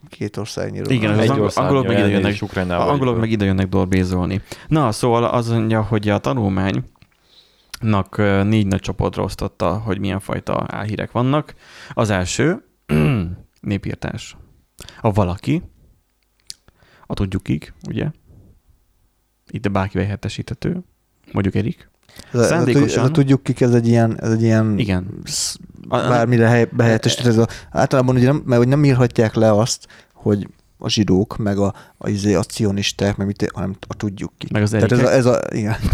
két 0.09 0.37
országnyira. 0.37 0.91
Igen, 0.91 1.19
az, 1.19 1.57
angolok 1.57 1.87
meg 1.87 1.99
ide 1.99 2.09
jönnek, 2.09 2.43
angolok 2.69 3.19
meg 3.19 3.31
ide 3.31 3.45
jönnek 3.45 3.69
dorbézolni. 3.69 4.43
Na, 4.69 4.93
szóval 4.93 5.25
az 5.25 5.49
mondja, 5.49 5.83
hogy 5.83 6.09
a 6.09 6.19
tanulmány 6.19 6.85
négy 8.45 8.67
nagy 8.67 8.81
csoportra 8.81 9.23
osztotta, 9.23 9.79
hogy 9.79 9.99
milyen 9.99 10.21
fajta 10.21 10.65
álhírek 10.67 11.13
vannak. 11.13 11.55
Az 11.95 12.11
első, 12.11 12.65
népírtás. 13.61 14.37
A 15.01 15.13
valaki, 15.13 15.63
a 17.07 17.15
tudjuk 17.15 17.43
kik, 17.43 17.75
ugye? 17.89 18.11
Itt 19.51 19.71
bárki 19.71 19.99
helyettesíthető, 19.99 20.85
mondjuk 21.33 21.55
Erik. 21.55 21.91
Ez, 22.33 22.47
Szándékosan. 22.47 23.05
Ez 23.05 23.11
a, 23.11 23.11
tudjuk 23.11 23.43
kik, 23.43 23.61
ez 23.61 23.75
egy 23.75 23.89
ilyen, 23.89 24.21
ez 24.21 24.31
egy 24.31 24.43
ilyen 24.43 24.79
Igen. 24.79 25.07
Bármire 25.89 26.49
hely, 26.49 26.68
behelyettesített. 26.72 27.26
Ez 27.26 27.39
a, 27.39 27.49
általában 27.70 28.16
ugye 28.16 28.26
nem, 28.26 28.43
mert 28.45 28.59
hogy 28.59 28.68
nem 28.68 28.85
írhatják 28.85 29.35
le 29.35 29.53
azt, 29.53 29.87
hogy 30.12 30.49
a 30.78 30.89
zsidók, 30.89 31.37
meg 31.37 31.59
a, 31.59 31.74
a, 31.99 32.09
izé, 32.09 32.35
a 32.35 32.43
cionisták, 32.43 33.16
meg 33.16 33.26
mit, 33.26 33.51
hanem 33.55 33.76
a 33.89 33.95
tudjuk 33.95 34.32
ki. 34.39 34.47
Meg 34.53 34.62
az 34.62 34.70
Tehát 34.70 34.93
ez 34.93 35.03
a, 35.03 35.12
ez 35.12 35.26
a, 35.26 35.41
igen. 35.51 35.76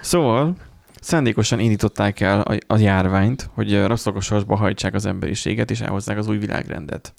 Szóval 0.00 0.56
szándékosan 1.00 1.58
indították 1.58 2.20
el 2.20 2.40
a, 2.40 2.58
a 2.66 2.76
járványt, 2.76 3.50
hogy 3.54 3.84
rasszokososba 3.84 4.56
hajtsák 4.56 4.94
az 4.94 5.06
emberiséget, 5.06 5.70
és 5.70 5.80
elhozzák 5.80 6.18
az 6.18 6.28
új 6.28 6.38
világrendet. 6.38 7.14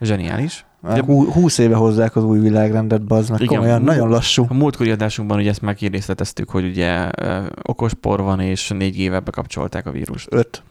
Zseniális. 0.00 0.64
De... 0.82 1.02
Húsz 1.06 1.58
éve 1.58 1.74
hozzák 1.74 2.16
az 2.16 2.24
új 2.24 2.38
világrendet, 2.38 3.08
meg, 3.08 3.24
Igen, 3.28 3.46
komolyan, 3.46 3.82
nagyon 3.82 4.08
lassú. 4.08 4.46
A 4.48 4.54
múltkori 4.54 4.90
adásunkban 4.90 5.38
ugye 5.38 5.50
ezt 5.50 5.60
már 5.60 5.74
kérdezteteztük, 5.74 6.50
hogy 6.50 6.64
ugye 6.64 7.10
okos 7.62 7.94
por 7.94 8.20
van, 8.20 8.40
és 8.40 8.68
négy 8.68 8.98
éve 8.98 9.20
bekapcsolták 9.20 9.86
a 9.86 9.90
vírust. 9.90 10.28
Öt. 10.30 10.62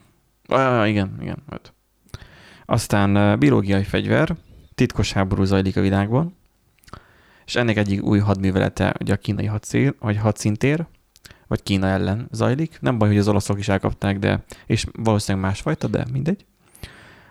Ah, 0.47 0.89
igen, 0.89 1.17
igen, 1.21 1.37
öt. 1.49 1.73
Aztán 2.65 3.39
biológiai 3.39 3.83
fegyver, 3.83 4.35
titkos 4.75 5.13
háború 5.13 5.43
zajlik 5.43 5.77
a 5.77 5.81
világban, 5.81 6.35
és 7.45 7.55
ennek 7.55 7.77
egyik 7.77 8.03
új 8.03 8.19
hadművelete 8.19 8.95
ugye 9.01 9.13
a 9.13 9.17
kínai 9.17 9.45
hadszél, 9.45 9.95
vagy 9.99 10.17
hadszintér, 10.17 10.85
vagy 11.47 11.63
Kína 11.63 11.87
ellen 11.87 12.27
zajlik. 12.31 12.77
Nem 12.81 12.97
baj, 12.97 13.07
hogy 13.07 13.17
az 13.17 13.27
olaszok 13.27 13.59
is 13.59 13.67
elkapták, 13.67 14.19
de 14.19 14.43
és 14.65 14.85
valószínűleg 14.93 15.47
másfajta, 15.47 15.87
de 15.87 16.05
mindegy. 16.11 16.45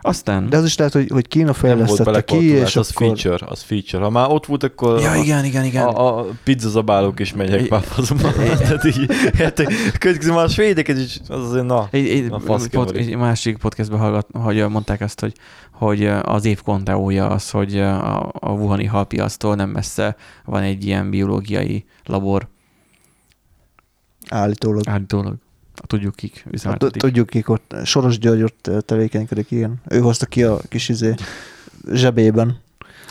Aztán... 0.00 0.48
De 0.48 0.56
az 0.56 0.64
is 0.64 0.76
lehet, 0.76 0.92
hogy, 0.92 1.08
hogy 1.12 1.28
Kína 1.28 1.52
fejlesztette 1.52 2.24
ki, 2.24 2.44
és 2.44 2.76
az 2.76 2.90
akkor... 2.94 3.06
feature, 3.06 3.46
az 3.48 3.62
feature. 3.62 4.02
Ha 4.02 4.10
már 4.10 4.30
ott 4.30 4.46
volt, 4.46 4.62
akkor 4.62 5.00
ja, 5.00 5.14
igen, 5.14 5.44
igen, 5.44 5.64
igen. 5.64 5.86
A, 5.86 6.18
a 6.18 6.26
pizza 6.44 6.68
zabálók 6.68 7.20
is 7.20 7.32
megyek 7.32 7.68
már 7.68 7.82
fazomba. 7.82 8.32
Tehát 8.58 8.84
így, 8.84 9.06
hát, 9.38 9.62
következő 9.98 10.32
már 10.32 10.44
a 10.44 10.48
svédeket 10.48 10.98
is, 10.98 11.20
az 11.28 11.48
azért 11.48 11.66
na, 11.66 11.88
egy, 11.90 12.08
egy, 12.08 12.30
na 12.30 12.38
pod, 12.70 12.96
egy 12.96 13.16
másik 13.16 13.56
podcastben 13.56 13.98
hallgat, 13.98 14.26
hogy 14.32 14.68
mondták 14.68 15.00
azt, 15.00 15.20
hogy, 15.20 15.32
hogy 15.72 16.06
az 16.22 16.44
év 16.44 16.62
konteója 16.62 17.28
az, 17.28 17.50
hogy 17.50 17.78
a, 17.78 18.22
a 18.22 18.50
Wuhani 18.50 18.84
halpiasztól 18.84 19.54
nem 19.54 19.70
messze 19.70 20.16
van 20.44 20.62
egy 20.62 20.86
ilyen 20.86 21.10
biológiai 21.10 21.84
labor. 22.04 22.48
Állítólag. 24.28 24.88
Állítólag. 24.88 25.34
Tudjuk 25.86 26.16
kik 26.16 26.44
üzemeltetik. 26.50 27.02
Tudjuk 27.02 27.26
kik 27.26 27.48
ott. 27.48 27.74
Soros 27.84 28.18
György 28.18 28.42
ott 28.42 28.70
tevékenykedik, 28.86 29.50
igen. 29.50 29.80
Ő 29.88 29.98
hozta 29.98 30.26
ki 30.26 30.42
a 30.42 30.58
kis 30.68 30.88
izé 30.88 31.14
zsebében. 31.92 32.58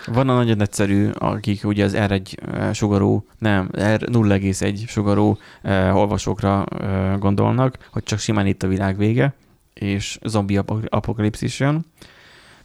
Van 0.05 0.29
a 0.29 0.35
nagyon 0.35 0.61
egyszerű, 0.61 1.09
akik 1.09 1.65
ugye 1.65 1.83
az 1.83 1.93
R1 1.95 2.73
sugarú, 2.73 3.25
nem, 3.37 3.69
R0,1 3.73 4.87
sugarú 4.87 5.37
eh, 5.61 5.95
olvasókra 5.95 6.65
eh, 6.65 7.17
gondolnak, 7.17 7.77
hogy 7.91 8.03
csak 8.03 8.19
simán 8.19 8.47
itt 8.47 8.63
a 8.63 8.67
világ 8.67 8.97
vége, 8.97 9.33
és 9.73 10.19
zombi 10.23 10.59
apokalipszis 10.89 11.59
jön, 11.59 11.85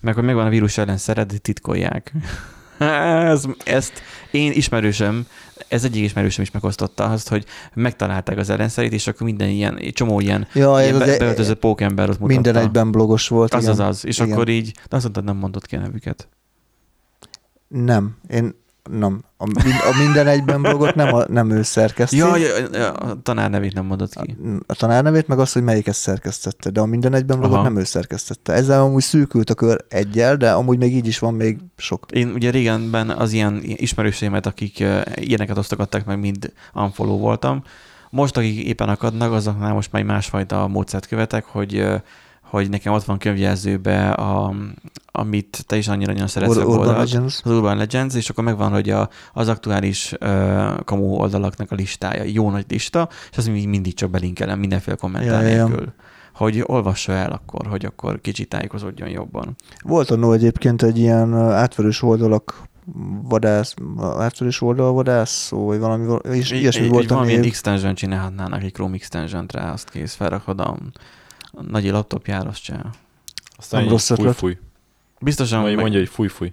meg 0.00 0.14
hogy 0.14 0.24
megvan 0.24 0.46
a 0.46 0.48
vírus 0.48 0.78
ellen 0.78 0.96
szeret, 0.96 1.40
titkolják. 1.42 2.12
Ez, 2.78 3.44
ezt 3.64 4.02
én 4.30 4.52
ismerősöm 4.52 5.26
ez 5.74 5.84
egyik 5.84 6.04
ismerősöm 6.04 6.42
is 6.42 6.50
megosztotta 6.50 7.04
azt, 7.04 7.28
hogy 7.28 7.44
megtalálták 7.74 8.38
az 8.38 8.50
ellenszerét, 8.50 8.92
és 8.92 9.06
akkor 9.06 9.26
minden 9.26 9.48
ilyen, 9.48 9.80
csomó 9.92 10.20
ilyen, 10.20 10.46
ja, 10.54 10.80
ilyen 10.82 10.98
be, 10.98 11.18
beöltözött 11.18 11.58
pókember 11.58 12.08
az 12.08 12.16
mutatta. 12.16 12.40
Minden 12.40 12.56
egyben 12.56 12.90
blogos 12.90 13.28
volt. 13.28 13.54
Az 13.54 13.62
igen. 13.62 13.72
az 13.72 13.80
az. 13.80 14.06
És 14.06 14.18
igen. 14.18 14.32
akkor 14.32 14.48
így, 14.48 14.72
de 14.88 14.96
azt 14.96 15.02
mondtad, 15.02 15.24
nem 15.24 15.36
mondott 15.36 15.66
ki 15.66 15.76
a 15.76 15.80
nevüket. 15.80 16.28
Nem. 17.68 18.16
Én 18.28 18.54
nem. 18.90 19.24
A, 19.36 19.44
a 19.90 19.96
minden 20.04 20.26
egyben 20.26 20.62
blogot 20.62 20.94
nem, 20.94 21.14
a, 21.14 21.24
nem 21.28 21.50
ő 21.50 21.62
szerkeszti. 21.62 22.16
Ja, 22.16 22.36
ja, 22.36 22.48
ja, 22.72 22.92
a 22.92 23.22
tanár 23.22 23.50
nevét 23.50 23.74
nem 23.74 23.84
mondott 23.84 24.14
ki. 24.14 24.36
A, 24.42 24.62
a 24.66 24.74
tanár 24.74 25.02
nevét, 25.02 25.28
meg 25.28 25.38
azt, 25.38 25.52
hogy 25.52 25.62
melyiket 25.62 25.94
szerkesztette, 25.94 26.70
de 26.70 26.80
a 26.80 26.86
minden 26.86 27.14
egyben 27.14 27.38
blogot 27.38 27.54
Aha. 27.54 27.62
nem 27.62 27.76
ő 27.76 27.84
szerkesztette. 27.84 28.52
Ezzel 28.52 28.80
amúgy 28.80 29.02
szűkült 29.02 29.50
a 29.50 29.54
kör 29.54 29.84
egyel, 29.88 30.36
de 30.36 30.52
amúgy 30.52 30.78
még 30.78 30.94
így 30.94 31.06
is 31.06 31.18
van 31.18 31.34
még 31.34 31.58
sok. 31.76 32.06
Én 32.10 32.28
ugye 32.28 32.50
régenben 32.50 33.10
az 33.10 33.32
ilyen 33.32 33.60
ismerőseimet, 33.62 34.46
akik 34.46 34.84
ilyeneket 35.14 35.58
osztogattak 35.58 36.04
meg, 36.04 36.18
mind 36.18 36.52
unfollow 36.74 37.18
voltam. 37.18 37.62
Most, 38.10 38.36
akik 38.36 38.64
éppen 38.64 38.88
akadnak, 38.88 39.32
azoknál 39.32 39.72
most 39.72 39.92
már 39.92 40.02
másfajta 40.02 40.68
módszert 40.68 41.06
követek, 41.06 41.44
hogy 41.44 41.86
hogy 42.54 42.68
nekem 42.68 42.92
ott 42.92 43.04
van 43.04 43.18
könyvjelzőbe, 43.18 44.10
a, 44.10 44.54
amit 45.06 45.64
te 45.66 45.76
is 45.76 45.88
annyira 45.88 46.12
nagyon 46.12 46.26
szeretsz 46.26 46.56
Ur- 46.56 46.66
Urban 46.66 46.96
Legends. 46.96 47.40
az 47.44 47.50
Urban 47.50 47.76
Legends, 47.76 48.14
és 48.14 48.30
akkor 48.30 48.44
megvan, 48.44 48.70
hogy 48.70 48.90
a, 48.90 49.08
az 49.32 49.48
aktuális 49.48 50.12
uh, 50.20 50.84
kamu 50.84 51.04
oldalaknak 51.04 51.70
a 51.70 51.74
listája, 51.74 52.22
jó 52.22 52.50
nagy 52.50 52.64
lista, 52.68 53.08
és 53.30 53.36
az 53.36 53.46
mindig 53.46 53.94
csak 53.94 54.10
belinkelem 54.10 54.58
mindenféle 54.58 54.96
kommentár 54.96 55.42
ja, 55.42 55.48
nélkül. 55.48 55.84
Ja 55.84 55.94
hogy 56.34 56.62
olvassa 56.66 57.12
el 57.12 57.32
akkor, 57.32 57.66
hogy 57.66 57.84
akkor 57.84 58.20
kicsit 58.20 58.48
tájékozódjon 58.48 59.08
jobban. 59.08 59.56
Volt 59.82 60.10
annó 60.10 60.32
egyébként 60.32 60.82
egy 60.82 60.98
ilyen 60.98 61.34
átverős 61.34 62.02
oldalak 62.02 62.62
vadász, 63.22 63.74
átverős 64.18 64.60
oldal 64.60 64.92
vadász, 64.92 65.48
vagy 65.48 65.78
valami, 65.78 66.18
és 66.30 66.50
ilyesmi 66.50 66.88
volt. 66.88 67.08
Valamilyen 67.08 67.42
extension 67.42 67.94
csinálhatnának 67.94 68.62
egy 68.62 68.72
Chrome 68.72 68.94
extension 68.94 69.46
rá, 69.52 69.72
azt 69.72 69.90
kész, 69.90 70.14
felrakod 70.14 70.60
a 71.54 71.62
nagy 71.62 71.84
laptopjára, 71.84 72.48
azt 72.48 72.62
csinál. 72.62 72.90
Aztán 73.56 73.80
nem 73.80 73.90
rossz 73.90 74.12
fúj, 74.12 74.32
fúj. 74.32 74.58
Biztosan. 75.20 75.62
Vagy 75.62 75.72
meg... 75.74 75.80
mondja, 75.80 75.98
hogy 75.98 76.08
fúj, 76.08 76.28
fúj. 76.28 76.52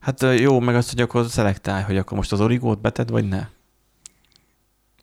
Hát 0.00 0.22
jó, 0.38 0.60
meg 0.60 0.74
azt, 0.74 0.90
hogy 0.90 1.00
akkor 1.00 1.26
szelektálj, 1.26 1.82
hogy 1.82 1.96
akkor 1.96 2.16
most 2.16 2.32
az 2.32 2.40
origót 2.40 2.80
beted, 2.80 3.10
vagy 3.10 3.28
ne. 3.28 3.46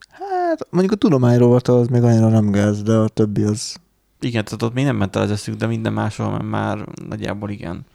Hát 0.09 0.67
mondjuk 0.70 0.93
a 0.93 0.95
tudományról 0.95 1.59
az 1.63 1.88
még 1.88 2.03
annyira 2.03 2.28
nem 2.28 2.51
gáz, 2.51 2.84
de 2.84 2.93
a 2.93 3.07
többi 3.07 3.43
az... 3.43 3.76
Igen, 4.20 4.43
tehát 4.43 4.61
ott 4.61 4.74
még 4.74 4.86
nem 4.86 4.95
ment 4.95 5.15
el 5.15 5.22
az 5.22 5.32
eszük, 5.32 5.55
de 5.55 5.67
minden 5.67 5.93
máshol 5.93 6.41
már 6.41 6.78
nagyjából 7.07 7.49
igen. 7.49 7.86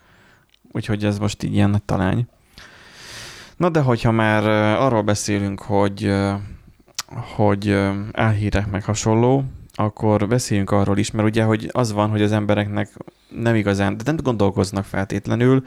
Úgyhogy 0.72 1.04
ez 1.04 1.18
most 1.18 1.42
így 1.42 1.54
ilyen 1.54 1.70
nagy 1.70 1.82
talány. 1.82 2.26
Na 3.56 3.68
de 3.68 3.80
hogyha 3.80 4.10
már 4.10 4.44
arról 4.80 5.02
beszélünk, 5.02 5.60
hogy, 5.60 6.14
hogy 7.36 7.68
elhírek 8.12 8.70
meg 8.70 8.84
hasonló, 8.84 9.44
akkor 9.74 10.28
beszéljünk 10.28 10.70
arról 10.70 10.98
is, 10.98 11.10
mert 11.10 11.28
ugye, 11.28 11.44
hogy 11.44 11.68
az 11.72 11.92
van, 11.92 12.10
hogy 12.10 12.22
az 12.22 12.32
embereknek 12.32 12.88
nem 13.28 13.54
igazán, 13.54 13.96
de 13.96 14.02
nem 14.06 14.16
gondolkoznak 14.22 14.84
feltétlenül. 14.84 15.62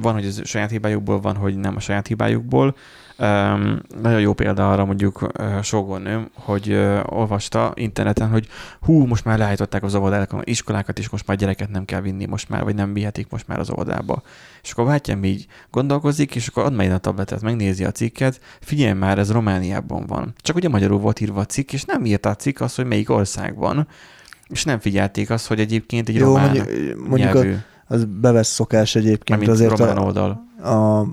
Van, 0.00 0.12
hogy 0.12 0.24
ez 0.24 0.40
saját 0.44 0.70
hibájukból, 0.70 1.20
van, 1.20 1.36
hogy 1.36 1.56
nem 1.56 1.76
a 1.76 1.80
saját 1.80 2.06
hibájukból. 2.06 2.76
Um, 3.22 3.80
nagyon 4.02 4.20
jó 4.20 4.32
példa 4.32 4.72
arra 4.72 4.84
mondjuk 4.84 5.22
uh, 5.22 5.62
sógornőm, 5.62 6.30
hogy 6.34 6.70
uh, 6.70 7.00
olvasta 7.04 7.72
interneten, 7.74 8.28
hogy 8.28 8.48
hú, 8.80 9.06
most 9.06 9.24
már 9.24 9.38
leállították 9.38 9.82
az 9.82 9.94
óvodákat, 9.94 10.48
iskolákat, 10.48 10.98
és 10.98 11.08
most 11.08 11.26
már 11.26 11.36
gyereket 11.36 11.70
nem 11.70 11.84
kell 11.84 12.00
vinni 12.00 12.26
most 12.26 12.48
már, 12.48 12.64
vagy 12.64 12.74
nem 12.74 12.92
vihetik 12.92 13.30
most 13.30 13.48
már 13.48 13.58
az 13.58 13.70
óvodába. 13.70 14.22
És 14.62 14.72
akkor 14.72 14.84
bátyám 14.84 15.24
így 15.24 15.46
gondolkozik, 15.70 16.34
és 16.34 16.46
akkor 16.46 16.64
ad 16.64 16.74
meg 16.74 16.90
a 16.90 16.98
tabletet, 16.98 17.42
megnézi 17.42 17.84
a 17.84 17.92
cikket, 17.92 18.40
figyelj 18.60 18.92
már, 18.92 19.18
ez 19.18 19.32
Romániában 19.32 20.06
van. 20.06 20.34
Csak 20.36 20.56
ugye 20.56 20.68
magyarul 20.68 20.98
volt 20.98 21.20
írva 21.20 21.40
a 21.40 21.46
cikk, 21.46 21.72
és 21.72 21.84
nem 21.84 22.04
írta 22.04 22.28
a 22.28 22.34
cikk 22.34 22.60
azt, 22.60 22.76
hogy 22.76 22.86
melyik 22.86 23.10
országban. 23.10 23.88
És 24.48 24.64
nem 24.64 24.78
figyelték 24.78 25.30
azt, 25.30 25.46
hogy 25.46 25.60
egyébként 25.60 26.08
egy 26.08 26.14
Jó, 26.14 26.26
román 26.26 26.50
mondjuk, 26.50 27.08
mondjuk 27.08 27.32
nyelvű. 27.32 27.52
A, 27.52 27.94
az 27.94 28.04
bevesz 28.04 28.48
szokás 28.48 28.94
egyébként. 28.94 29.48
azért 29.48 29.78
román 29.78 29.96
a, 29.96 30.02
oldal. 30.02 30.46
A 30.62 31.06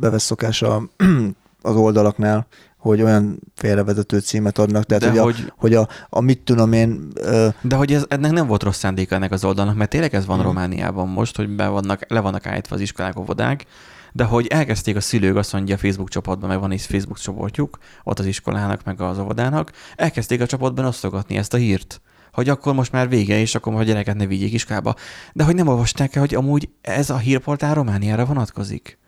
bevesz 0.00 0.22
szokás 0.22 0.62
a, 0.62 0.82
az 1.62 1.76
oldalaknál, 1.76 2.46
hogy 2.78 3.02
olyan 3.02 3.40
félrevezető 3.54 4.18
címet 4.18 4.58
adnak, 4.58 4.84
tehát 4.84 5.14
de 5.14 5.20
hogy, 5.20 5.34
hogy, 5.34 5.44
a, 5.46 5.52
hogy 5.56 5.74
a, 5.74 5.88
a 6.08 6.20
mit 6.20 6.40
tudom 6.40 6.72
én... 6.72 7.08
Ö... 7.14 7.48
De 7.60 7.76
hogy 7.76 7.92
ez, 7.92 8.04
ennek 8.08 8.30
nem 8.30 8.46
volt 8.46 8.62
rossz 8.62 8.78
szándéka 8.78 9.14
ennek 9.14 9.32
az 9.32 9.44
oldalnak, 9.44 9.76
mert 9.76 9.90
tényleg 9.90 10.14
ez 10.14 10.26
van 10.26 10.36
hmm. 10.36 10.46
Romániában 10.46 11.08
most, 11.08 11.36
hogy 11.36 11.48
be 11.48 11.68
vannak, 11.68 12.04
le 12.08 12.20
vannak 12.20 12.46
állítva 12.46 12.74
az 12.74 12.80
iskolák, 12.80 13.18
óvodák, 13.18 13.64
de 14.12 14.24
hogy 14.24 14.46
elkezdték 14.46 14.96
a 14.96 15.00
szülők, 15.00 15.36
azt 15.36 15.52
mondja 15.52 15.74
a 15.74 15.78
Facebook 15.78 16.08
csoportban, 16.08 16.48
meg 16.48 16.60
van 16.60 16.72
is 16.72 16.86
Facebook 16.86 17.18
csoportjuk, 17.18 17.78
ott 18.04 18.18
az 18.18 18.26
iskolának, 18.26 18.84
meg 18.84 19.00
az 19.00 19.18
óvodának, 19.18 19.72
elkezdték 19.96 20.40
a 20.40 20.46
csoportban 20.46 20.84
osztogatni 20.84 21.36
ezt 21.36 21.54
a 21.54 21.56
hírt 21.56 22.00
hogy 22.32 22.48
akkor 22.48 22.74
most 22.74 22.92
már 22.92 23.08
vége, 23.08 23.38
és 23.38 23.54
akkor 23.54 23.74
a 23.74 23.82
gyereket 23.82 24.16
ne 24.16 24.26
vigyék 24.26 24.52
iskába. 24.52 24.94
De 25.32 25.44
hogy 25.44 25.54
nem 25.54 25.68
olvasták 25.68 26.14
el, 26.14 26.20
hogy 26.20 26.34
amúgy 26.34 26.68
ez 26.80 27.10
a 27.10 27.16
hírportál 27.16 27.74
Romániára 27.74 28.24
vonatkozik. 28.24 28.98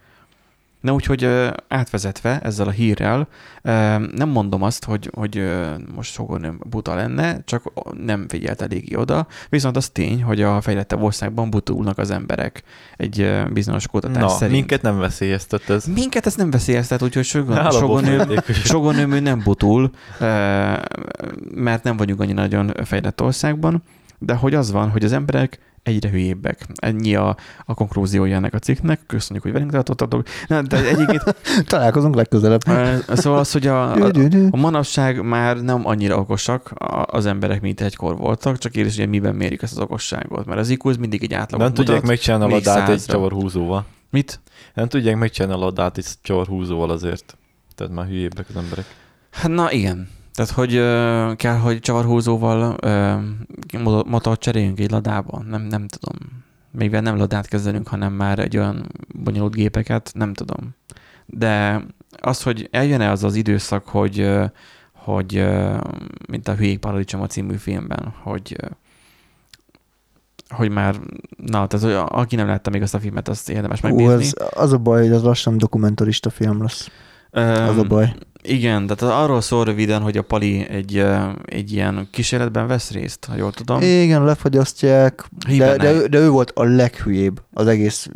Na 0.80 0.92
úgyhogy 0.92 1.28
átvezetve 1.68 2.38
ezzel 2.38 2.66
a 2.66 2.70
hírrel, 2.70 3.28
nem 4.14 4.28
mondom 4.28 4.62
azt, 4.62 4.84
hogy, 4.84 5.10
hogy 5.14 5.50
most 5.94 6.22
nem 6.38 6.60
buta 6.68 6.94
lenne, 6.94 7.44
csak 7.44 7.72
nem 8.04 8.28
figyelt 8.28 8.62
eléggé 8.62 8.94
oda, 8.94 9.26
viszont 9.48 9.76
az 9.76 9.88
tény, 9.88 10.22
hogy 10.22 10.42
a 10.42 10.60
fejlettebb 10.60 11.02
országban 11.02 11.50
butulnak 11.50 11.98
az 11.98 12.10
emberek 12.10 12.62
egy 12.96 13.42
bizonyos 13.52 13.86
kutatás 13.86 14.22
Na, 14.22 14.28
szerint. 14.28 14.52
minket 14.58 14.82
nem 14.82 14.98
veszélyeztet 14.98 15.70
ez. 15.70 15.84
Minket 15.84 16.26
ez 16.26 16.34
nem 16.34 16.50
veszélyeztet, 16.50 17.02
úgyhogy 17.02 17.24
sogonő 18.64 19.20
nem 19.20 19.40
butul, 19.44 19.90
mert 21.54 21.82
nem 21.82 21.96
vagyunk 21.96 22.20
annyira 22.20 22.40
nagyon 22.40 22.72
fejlett 22.84 23.22
országban, 23.22 23.82
de 24.18 24.34
hogy 24.34 24.54
az 24.54 24.70
van, 24.70 24.90
hogy 24.90 25.04
az 25.04 25.12
emberek 25.12 25.58
egyre 25.82 26.08
hülyébbek. 26.08 26.66
Ennyi 26.74 27.14
a, 27.14 27.36
a 27.64 27.74
konklúziója 27.74 28.36
ennek 28.36 28.54
a 28.54 28.58
cikknek. 28.58 29.00
Köszönjük, 29.06 29.44
hogy 29.44 29.52
velünk 29.52 29.70
tartottatok. 29.70 30.26
Na, 30.46 30.62
de 30.62 30.88
egyébként... 30.88 31.22
Találkozunk 31.66 32.14
legközelebb. 32.14 32.60
Szóval 33.08 33.38
az, 33.38 33.52
hogy 33.52 33.66
a, 33.66 33.92
a, 33.92 34.10
a 34.50 34.56
manapság 34.56 35.22
már 35.22 35.56
nem 35.62 35.86
annyira 35.86 36.18
okosak 36.18 36.72
az 37.04 37.26
emberek, 37.26 37.60
mint 37.60 37.80
egykor 37.80 38.16
voltak, 38.16 38.58
csak 38.58 38.72
kérdés, 38.72 38.96
hogy 38.96 39.08
miben 39.08 39.34
mérik 39.34 39.62
ezt 39.62 39.72
az 39.76 39.82
okosságot. 39.82 40.46
Mert 40.46 40.60
az 40.60 40.68
IQ 40.68 40.92
mindig 40.98 41.22
egy 41.22 41.34
átlag. 41.34 41.60
Nem 41.60 41.74
tudják 41.74 42.02
megcsinálni 42.02 42.44
a 42.44 42.48
ladát 42.48 42.88
egy 42.88 43.04
csavarhúzóval. 43.04 43.84
Mit? 44.10 44.40
Nem 44.74 44.88
tudják 44.88 45.16
megcsinálni 45.16 45.56
a 45.56 45.64
ladát 45.64 45.98
egy 45.98 46.06
csavarhúzóval 46.22 46.90
azért. 46.90 47.36
Tehát 47.74 47.92
már 47.92 48.06
hülyébbek 48.06 48.46
az 48.48 48.56
emberek. 48.56 48.84
Hát 49.30 49.50
na 49.50 49.72
igen. 49.72 50.08
Tehát, 50.34 50.50
hogy 50.50 50.76
uh, 50.76 51.36
kell, 51.36 51.56
hogy 51.56 51.80
csavarhúzóval 51.80 52.76
uh, 53.74 54.04
motort 54.06 54.40
cseréljünk 54.40 54.80
egy 54.80 54.90
ladában? 54.90 55.46
Nem, 55.48 55.62
nem 55.62 55.88
tudom. 55.88 56.16
Még 56.70 56.90
nem 56.90 57.16
ladát 57.16 57.48
kezdenünk, 57.48 57.88
hanem 57.88 58.12
már 58.12 58.38
egy 58.38 58.56
olyan 58.56 58.86
bonyolult 59.14 59.54
gépeket, 59.54 60.10
nem 60.14 60.34
tudom. 60.34 60.74
De 61.26 61.84
az, 62.20 62.42
hogy 62.42 62.68
eljön-e 62.70 63.10
az 63.10 63.24
az 63.24 63.34
időszak, 63.34 63.88
hogy, 63.88 64.30
hogy 64.92 65.46
mint 66.28 66.48
a 66.48 66.54
Hülyék 66.54 66.78
Paradicsom 66.78 67.20
a 67.20 67.26
című 67.26 67.56
filmben, 67.56 68.14
hogy 68.22 68.56
hogy 70.48 70.70
már, 70.70 70.94
na, 71.36 71.66
tehát 71.66 71.86
hogy 71.86 72.18
aki 72.18 72.36
nem 72.36 72.46
látta 72.46 72.70
még 72.70 72.82
azt 72.82 72.94
a 72.94 72.98
filmet, 72.98 73.28
azt 73.28 73.50
érdemes 73.50 73.80
megnézni. 73.80 74.12
Ó, 74.12 74.16
az, 74.16 74.34
az 74.50 74.72
a 74.72 74.78
baj, 74.78 75.02
hogy 75.02 75.12
az 75.12 75.22
lassan 75.22 75.58
dokumentarista 75.58 76.30
film 76.30 76.62
lesz. 76.62 76.90
Az 77.30 77.78
a 77.78 77.84
baj. 77.84 78.14
Igen, 78.42 78.86
tehát 78.86 79.14
arról 79.22 79.40
szól 79.40 79.64
röviden, 79.64 80.02
hogy 80.02 80.16
a 80.16 80.22
Pali 80.22 80.68
egy, 80.68 81.04
egy 81.44 81.72
ilyen 81.72 82.08
kísérletben 82.10 82.66
vesz 82.66 82.90
részt, 82.90 83.24
ha 83.24 83.36
jól 83.36 83.52
tudom. 83.52 83.82
Igen, 83.82 84.24
lefagyasztják, 84.24 85.24
de, 85.56 85.76
de, 85.76 85.92
ő, 85.92 86.06
de 86.06 86.18
ő 86.18 86.28
volt 86.28 86.50
a 86.54 86.64
leghülyébb 86.64 87.42
az 87.52 87.66
egész 87.66 88.08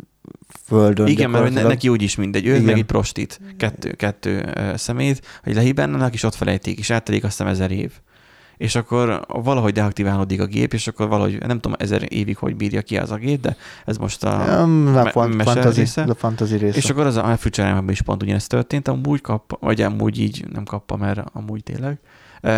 földön. 0.65 1.07
Igen, 1.07 1.29
mert 1.29 1.53
ne, 1.53 1.61
neki 1.61 1.89
úgyis 1.89 2.15
mindegy, 2.15 2.45
ő 2.45 2.51
Igen. 2.51 2.63
meg 2.63 2.77
egy 2.77 2.83
prostit, 2.83 3.39
kettő, 3.57 3.91
kettő 3.91 4.53
szemét, 4.75 5.25
hogy 5.43 5.53
lehibennenek, 5.53 6.13
és 6.13 6.23
ott 6.23 6.35
felejték, 6.35 6.79
és 6.79 6.89
áttelik 6.89 7.23
azt 7.23 7.37
hiszem 7.37 7.51
ezer 7.51 7.71
év 7.71 7.91
és 8.57 8.75
akkor 8.75 9.25
valahogy 9.27 9.73
deaktiválódik 9.73 10.41
a 10.41 10.45
gép, 10.45 10.73
és 10.73 10.87
akkor 10.87 11.07
valahogy, 11.07 11.37
nem 11.39 11.59
tudom, 11.59 11.77
ezer 11.79 12.05
évig 12.07 12.37
hogy 12.37 12.55
bírja 12.55 12.81
ki 12.81 12.97
az 12.97 13.11
a 13.11 13.15
gép, 13.15 13.41
de 13.41 13.55
ez 13.85 13.97
most 13.97 14.23
a, 14.23 14.43
ja, 14.47 14.65
me- 14.65 15.11
fant- 15.11 15.43
fantasy, 15.43 15.79
része. 15.79 16.01
A 16.01 16.13
fantasy 16.13 16.57
része. 16.57 16.77
És 16.77 16.89
akkor 16.89 17.05
az 17.05 17.15
a 17.15 17.37
future 17.37 17.83
is 17.87 18.01
pont 18.01 18.23
ugyanezt 18.23 18.49
történt, 18.49 18.87
amúgy 18.87 19.21
kap, 19.21 19.57
vagy 19.59 19.81
amúgy 19.81 20.19
így 20.19 20.45
nem 20.53 20.63
kappa, 20.63 20.95
mert 20.95 21.21
amúgy 21.33 21.63
tényleg. 21.63 21.99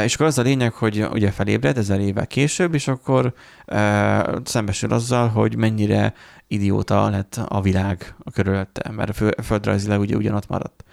És 0.03 0.13
akkor 0.13 0.25
az 0.25 0.37
a 0.37 0.41
lényeg, 0.41 0.73
hogy 0.73 1.07
ugye 1.11 1.31
felébred 1.31 1.77
ezer 1.77 1.99
évvel 1.99 2.27
később, 2.27 2.73
és 2.73 2.87
akkor 2.87 3.33
e, 3.65 4.39
szembesül 4.43 4.93
azzal, 4.93 5.27
hogy 5.27 5.55
mennyire 5.55 6.13
idióta 6.47 7.09
lett 7.09 7.39
a 7.47 7.61
világ 7.61 8.15
a 8.23 8.31
körülötte, 8.31 8.91
mert 8.91 9.21
a 9.37 9.41
földrajzilag 9.41 9.99
ugye 9.99 10.15
ugyanott 10.15 10.47
maradt. 10.47 10.83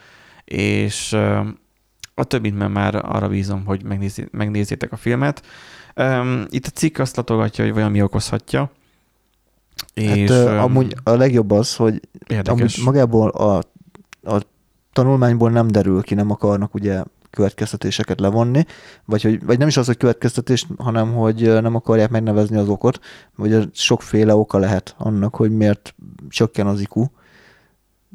És 0.44 1.12
e, 1.12 1.44
a 2.14 2.24
többit 2.24 2.58
mert 2.58 2.72
már 2.72 2.94
arra 2.94 3.28
bízom, 3.28 3.64
hogy 3.64 3.84
megnézi, 3.84 4.28
megnézzétek 4.30 4.92
a 4.92 4.96
filmet. 4.96 5.42
Um, 5.96 6.44
itt 6.50 6.66
a 6.66 6.70
cikk 6.70 6.98
azt 6.98 7.16
latogatja, 7.16 7.64
hogy 7.64 7.74
valami 7.74 8.02
okozhatja. 8.02 8.70
És, 9.94 10.30
hát, 10.30 10.44
uh, 10.44 10.62
amúgy 10.62 10.96
a 11.02 11.10
legjobb 11.10 11.50
az, 11.50 11.76
hogy 11.76 12.00
amúgy 12.44 12.80
magából 12.84 13.28
a, 13.28 13.56
a 14.22 14.40
tanulmányból 14.92 15.50
nem 15.50 15.66
derül 15.66 16.02
ki, 16.02 16.14
nem 16.14 16.30
akarnak 16.30 16.74
ugye 16.74 17.02
következtetéseket 17.30 18.20
levonni, 18.20 18.66
vagy, 19.04 19.22
hogy, 19.22 19.44
vagy 19.44 19.58
nem 19.58 19.68
is 19.68 19.76
az, 19.76 19.86
hogy 19.86 19.96
következtetés, 19.96 20.66
hanem 20.78 21.12
hogy 21.12 21.42
nem 21.62 21.74
akarják 21.74 22.10
megnevezni 22.10 22.56
az 22.56 22.68
okot, 22.68 23.00
vagy 23.36 23.68
sokféle 23.72 24.34
oka 24.34 24.58
lehet 24.58 24.94
annak, 24.98 25.34
hogy 25.34 25.50
miért 25.50 25.94
csökken 26.28 26.66
az 26.66 26.80
IQ, 26.80 27.06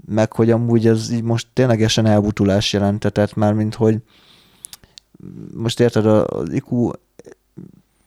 meg 0.08 0.34
hogy 0.34 0.52
amúgy 0.52 0.88
ez 0.88 1.12
így 1.12 1.24
most 1.24 1.48
ténylegesen 1.54 2.06
elbutulás 2.06 2.74
jelentetett 2.74 3.36
már, 3.36 3.54
mint 3.54 3.76
hogy 3.76 3.98
most 5.54 5.80
érted, 5.80 6.06
az 6.06 6.52
IQ 6.52 6.92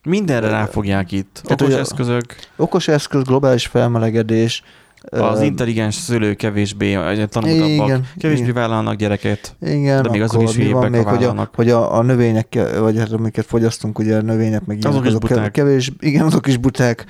Mindenre 0.04 0.48
ráfogják 0.48 1.12
itt. 1.12 1.40
Tehát, 1.42 1.60
okos 1.60 1.74
eszközök. 1.74 2.24
Okos 2.56 2.88
eszköz, 2.88 3.22
globális 3.22 3.66
felmelegedés, 3.66 4.62
az 5.10 5.38
uh, 5.38 5.44
intelligens 5.44 5.94
szülő 5.94 6.34
kevésbé, 6.34 6.92
tanultabbak, 7.26 7.86
igen, 7.86 8.06
kevésbé 8.16 8.42
igen. 8.42 8.54
vállalnak 8.54 8.96
gyereket, 8.96 9.56
igen, 9.60 10.02
de 10.02 10.10
még 10.10 10.22
azok 10.22 10.42
is 10.42 10.54
hülyébbek, 10.54 10.90
még, 10.90 11.04
hogy 11.04 11.24
a, 11.24 11.50
hogy 11.54 11.70
a, 11.70 11.96
a 11.96 12.02
növények, 12.02 12.58
vagy 12.78 12.98
hát 12.98 13.12
amiket 13.12 13.46
fogyasztunk, 13.46 13.98
ugye 13.98 14.16
a 14.16 14.22
növények, 14.22 14.64
meg 14.64 14.78
azok, 14.82 15.04
azok, 15.04 15.30
azok 15.30 15.52
kevés, 15.52 15.92
igen, 15.98 16.24
azok 16.26 16.46
is 16.46 16.56
buták, 16.56 17.04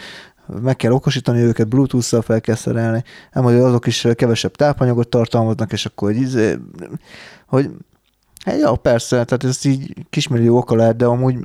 meg 0.47 0.77
kell 0.77 0.93
okosítani 0.93 1.41
őket, 1.41 1.69
Bluetooth-szal 1.69 2.23
fel 2.23 2.41
kell 2.41 2.55
szerelni, 2.55 3.05
nem, 3.33 3.45
hogy 3.45 3.55
azok 3.55 3.87
is 3.87 4.07
kevesebb 4.15 4.57
tápanyagot 4.57 5.09
tartalmaznak, 5.09 5.73
és 5.73 5.87
akkor 5.87 6.13
hogy, 6.13 6.21
izé, 6.21 6.59
hogy 7.47 7.71
hát, 8.45 8.59
ja, 8.59 8.75
persze, 8.75 9.25
tehát 9.25 9.45
ez 9.45 9.65
így 9.65 9.95
kismillió 10.11 10.57
oka 10.57 10.75
lehet, 10.75 10.97
de 10.97 11.05
amúgy 11.05 11.37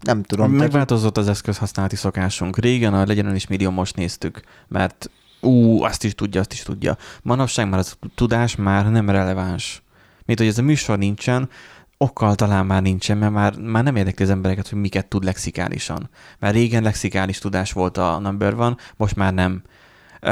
nem 0.00 0.22
tudom. 0.22 0.52
Megváltozott 0.52 1.16
az 1.16 1.28
eszközhasználati 1.28 1.96
szokásunk. 1.96 2.58
Régen 2.58 2.94
a 2.94 3.06
legyen 3.06 3.34
is 3.34 3.46
millió 3.46 3.70
most 3.70 3.96
néztük, 3.96 4.40
mert 4.68 5.10
ú, 5.40 5.82
azt 5.82 6.04
is 6.04 6.14
tudja, 6.14 6.40
azt 6.40 6.52
is 6.52 6.62
tudja. 6.62 6.96
Manapság 7.22 7.68
már 7.68 7.78
az 7.78 7.96
tudás 8.14 8.56
már 8.56 8.90
nem 8.90 9.10
releváns. 9.10 9.82
Mint 10.24 10.38
hogy 10.38 10.48
ez 10.48 10.58
a 10.58 10.62
műsor 10.62 10.98
nincsen, 10.98 11.48
okkal 11.96 12.34
talán 12.34 12.66
már 12.66 12.82
nincsen, 12.82 13.18
mert 13.18 13.32
már, 13.32 13.58
már 13.58 13.84
nem 13.84 13.96
érdekli 13.96 14.24
az 14.24 14.30
embereket, 14.30 14.68
hogy 14.68 14.78
miket 14.78 15.06
tud 15.06 15.24
lexikálisan. 15.24 16.10
Mert 16.38 16.54
régen 16.54 16.82
lexikális 16.82 17.38
tudás 17.38 17.72
volt 17.72 17.96
a 17.96 18.18
number 18.18 18.54
van, 18.54 18.78
most 18.96 19.16
már 19.16 19.34
nem. 19.34 19.62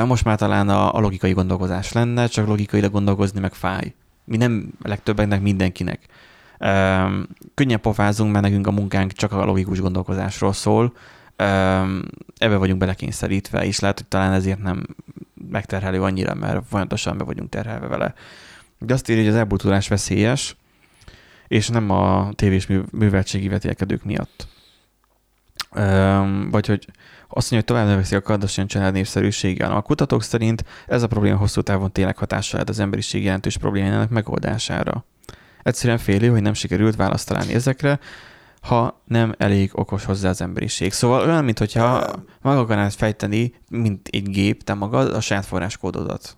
Most 0.06 0.24
már 0.24 0.38
talán 0.38 0.68
a, 0.68 0.94
a 0.94 1.00
logikai 1.00 1.32
gondolkozás 1.32 1.92
lenne, 1.92 2.26
csak 2.26 2.46
logikailag 2.46 2.92
gondolkozni 2.92 3.40
meg 3.40 3.54
fáj. 3.54 3.94
Mi 4.24 4.36
nem 4.36 4.72
legtöbbeknek, 4.82 5.40
mindenkinek. 5.40 6.06
Um, 6.58 7.26
könnyen 7.54 7.80
pofázunk, 7.80 8.32
mert 8.32 8.44
nekünk 8.44 8.66
a 8.66 8.70
munkánk 8.70 9.12
csak 9.12 9.32
a 9.32 9.44
logikus 9.44 9.80
gondolkozásról 9.80 10.52
szól, 10.52 10.92
ebbe 12.36 12.56
vagyunk 12.56 12.78
belekényszerítve, 12.78 13.64
és 13.64 13.78
lehet, 13.80 13.98
hogy 13.98 14.08
talán 14.08 14.32
ezért 14.32 14.62
nem 14.62 14.86
megterhelő 15.50 16.02
annyira, 16.02 16.34
mert 16.34 16.66
folyamatosan 16.68 17.18
be 17.18 17.24
vagyunk 17.24 17.48
terhelve 17.48 17.86
vele. 17.86 18.14
De 18.78 18.94
azt 18.94 19.08
írja, 19.08 19.22
hogy 19.22 19.32
az 19.32 19.38
elbutulás 19.38 19.88
veszélyes, 19.88 20.56
és 21.52 21.68
nem 21.68 21.90
a 21.90 22.30
tévés 22.34 22.68
műveltségi 22.92 23.48
vetélkedők 23.48 24.04
miatt. 24.04 24.46
Vagy 26.50 26.66
hogy 26.66 26.86
azt 27.28 27.50
mondja, 27.50 27.56
hogy 27.56 27.64
tovább 27.64 27.86
növekszik 27.86 28.16
a 28.16 28.20
Kardashian 28.20 28.66
család 28.66 28.92
népszerűsége. 28.92 29.66
A 29.66 29.82
kutatók 29.82 30.22
szerint 30.22 30.64
ez 30.86 31.02
a 31.02 31.06
probléma 31.06 31.36
hosszú 31.36 31.60
távon 31.60 31.92
tényleg 31.92 32.16
hatással 32.16 32.52
lehet 32.52 32.68
az 32.68 32.78
emberiség 32.78 33.24
jelentős 33.24 33.56
problémájának 33.56 34.10
megoldására. 34.10 35.04
Egyszerűen 35.62 35.98
félő, 35.98 36.28
hogy 36.28 36.42
nem 36.42 36.54
sikerült 36.54 36.96
választ 36.96 37.28
találni 37.28 37.54
ezekre, 37.54 37.98
ha 38.60 39.02
nem 39.04 39.34
elég 39.38 39.70
okos 39.72 40.04
hozzá 40.04 40.28
az 40.28 40.40
emberiség. 40.40 40.92
Szóval 40.92 41.28
olyan, 41.28 41.44
mintha 41.44 42.12
meg 42.42 42.56
akarnád 42.56 42.92
fejteni, 42.92 43.54
mint 43.68 44.08
egy 44.10 44.30
gép, 44.30 44.62
te 44.62 44.74
magad 44.74 45.14
a 45.14 45.20
saját 45.20 45.46
forráskódodat. 45.46 46.36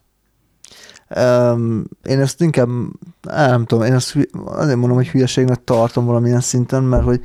Um, 1.20 1.84
én 2.04 2.20
ezt 2.20 2.40
inkább, 2.40 2.68
nem 3.22 3.64
tudom, 3.64 3.84
én 3.84 3.92
ezt 3.92 4.18
azért 4.44 4.76
mondom, 4.76 4.96
hogy 4.96 5.08
hülyeségnek 5.08 5.64
tartom 5.64 6.04
valamilyen 6.04 6.40
szinten, 6.40 6.82
mert 6.82 7.04
hogy 7.04 7.20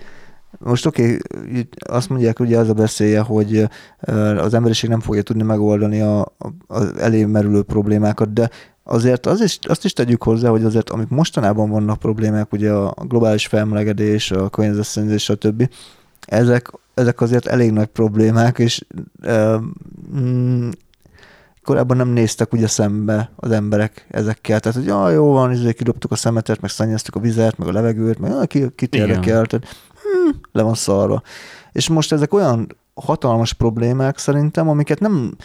most 0.57 0.85
oké, 0.85 1.17
okay, 1.43 1.69
azt 1.79 2.09
mondják, 2.09 2.39
ugye 2.39 2.57
az 2.57 2.69
a 2.69 2.73
beszélje, 2.73 3.19
hogy 3.19 3.67
az 4.37 4.53
emberiség 4.53 4.89
nem 4.89 4.99
fogja 4.99 5.21
tudni 5.21 5.43
megoldani 5.43 6.01
a, 6.01 6.33
az 6.67 6.97
elémerülő 6.97 7.61
problémákat, 7.61 8.33
de 8.33 8.49
azért 8.83 9.25
az 9.25 9.41
is, 9.41 9.59
azt 9.61 9.85
is 9.85 9.93
tegyük 9.93 10.23
hozzá, 10.23 10.49
hogy 10.49 10.63
azért 10.63 10.89
amik 10.89 11.07
mostanában 11.07 11.69
vannak 11.69 11.99
problémák, 11.99 12.51
ugye 12.53 12.71
a 12.71 12.93
globális 13.07 13.47
felmelegedés, 13.47 14.31
a 14.31 14.49
környezetszennyezés, 14.49 15.23
stb., 15.23 15.69
ezek, 16.25 16.71
ezek 16.93 17.21
azért 17.21 17.45
elég 17.45 17.71
nagy 17.71 17.87
problémák, 17.87 18.59
és 18.59 18.85
mm, 20.17 20.69
korábban 21.69 21.97
nem 21.97 22.07
néztek 22.07 22.53
ugye 22.53 22.67
szembe 22.67 23.31
az 23.35 23.51
emberek 23.51 24.05
ezekkel, 24.09 24.59
tehát 24.59 24.77
hogy 24.77 24.87
ja, 24.87 25.09
jó 25.09 25.31
van, 25.31 25.51
ezért 25.51 25.77
kidobtuk 25.77 26.11
a 26.11 26.15
szemetet, 26.15 26.61
meg 26.61 26.69
szennyeztük 26.69 27.15
a 27.15 27.19
vizet, 27.19 27.57
meg 27.57 27.67
a 27.67 27.71
levegőt, 27.71 28.19
meg 28.19 28.31
ja, 28.31 28.45
ki, 28.45 28.65
kit 28.75 28.95
érdekel, 28.95 29.45
tehát 29.45 29.67
hm, 30.01 30.29
le 30.51 30.61
van 30.61 30.73
szarva. 30.73 31.21
És 31.71 31.89
most 31.89 32.11
ezek 32.11 32.33
olyan 32.33 32.77
hatalmas 32.93 33.53
problémák 33.53 34.17
szerintem, 34.17 34.69
amiket 34.69 34.99
nem, 34.99 35.35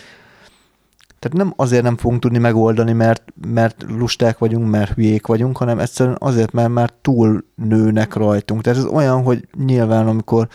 tehát 1.18 1.36
nem 1.36 1.52
azért 1.56 1.82
nem 1.82 1.96
fogunk 1.96 2.20
tudni 2.20 2.38
megoldani, 2.38 2.92
mert, 2.92 3.22
mert 3.48 3.84
lusták 3.88 4.38
vagyunk, 4.38 4.70
mert 4.70 4.92
hülyék 4.92 5.26
vagyunk, 5.26 5.56
hanem 5.56 5.78
egyszerűen 5.78 6.16
azért, 6.18 6.52
mert 6.52 6.70
már 6.70 6.92
túl 7.02 7.44
nőnek 7.54 8.14
rajtunk. 8.14 8.62
Tehát 8.62 8.78
ez 8.78 8.84
olyan, 8.84 9.22
hogy 9.22 9.48
nyilván 9.64 10.08
amikor 10.08 10.48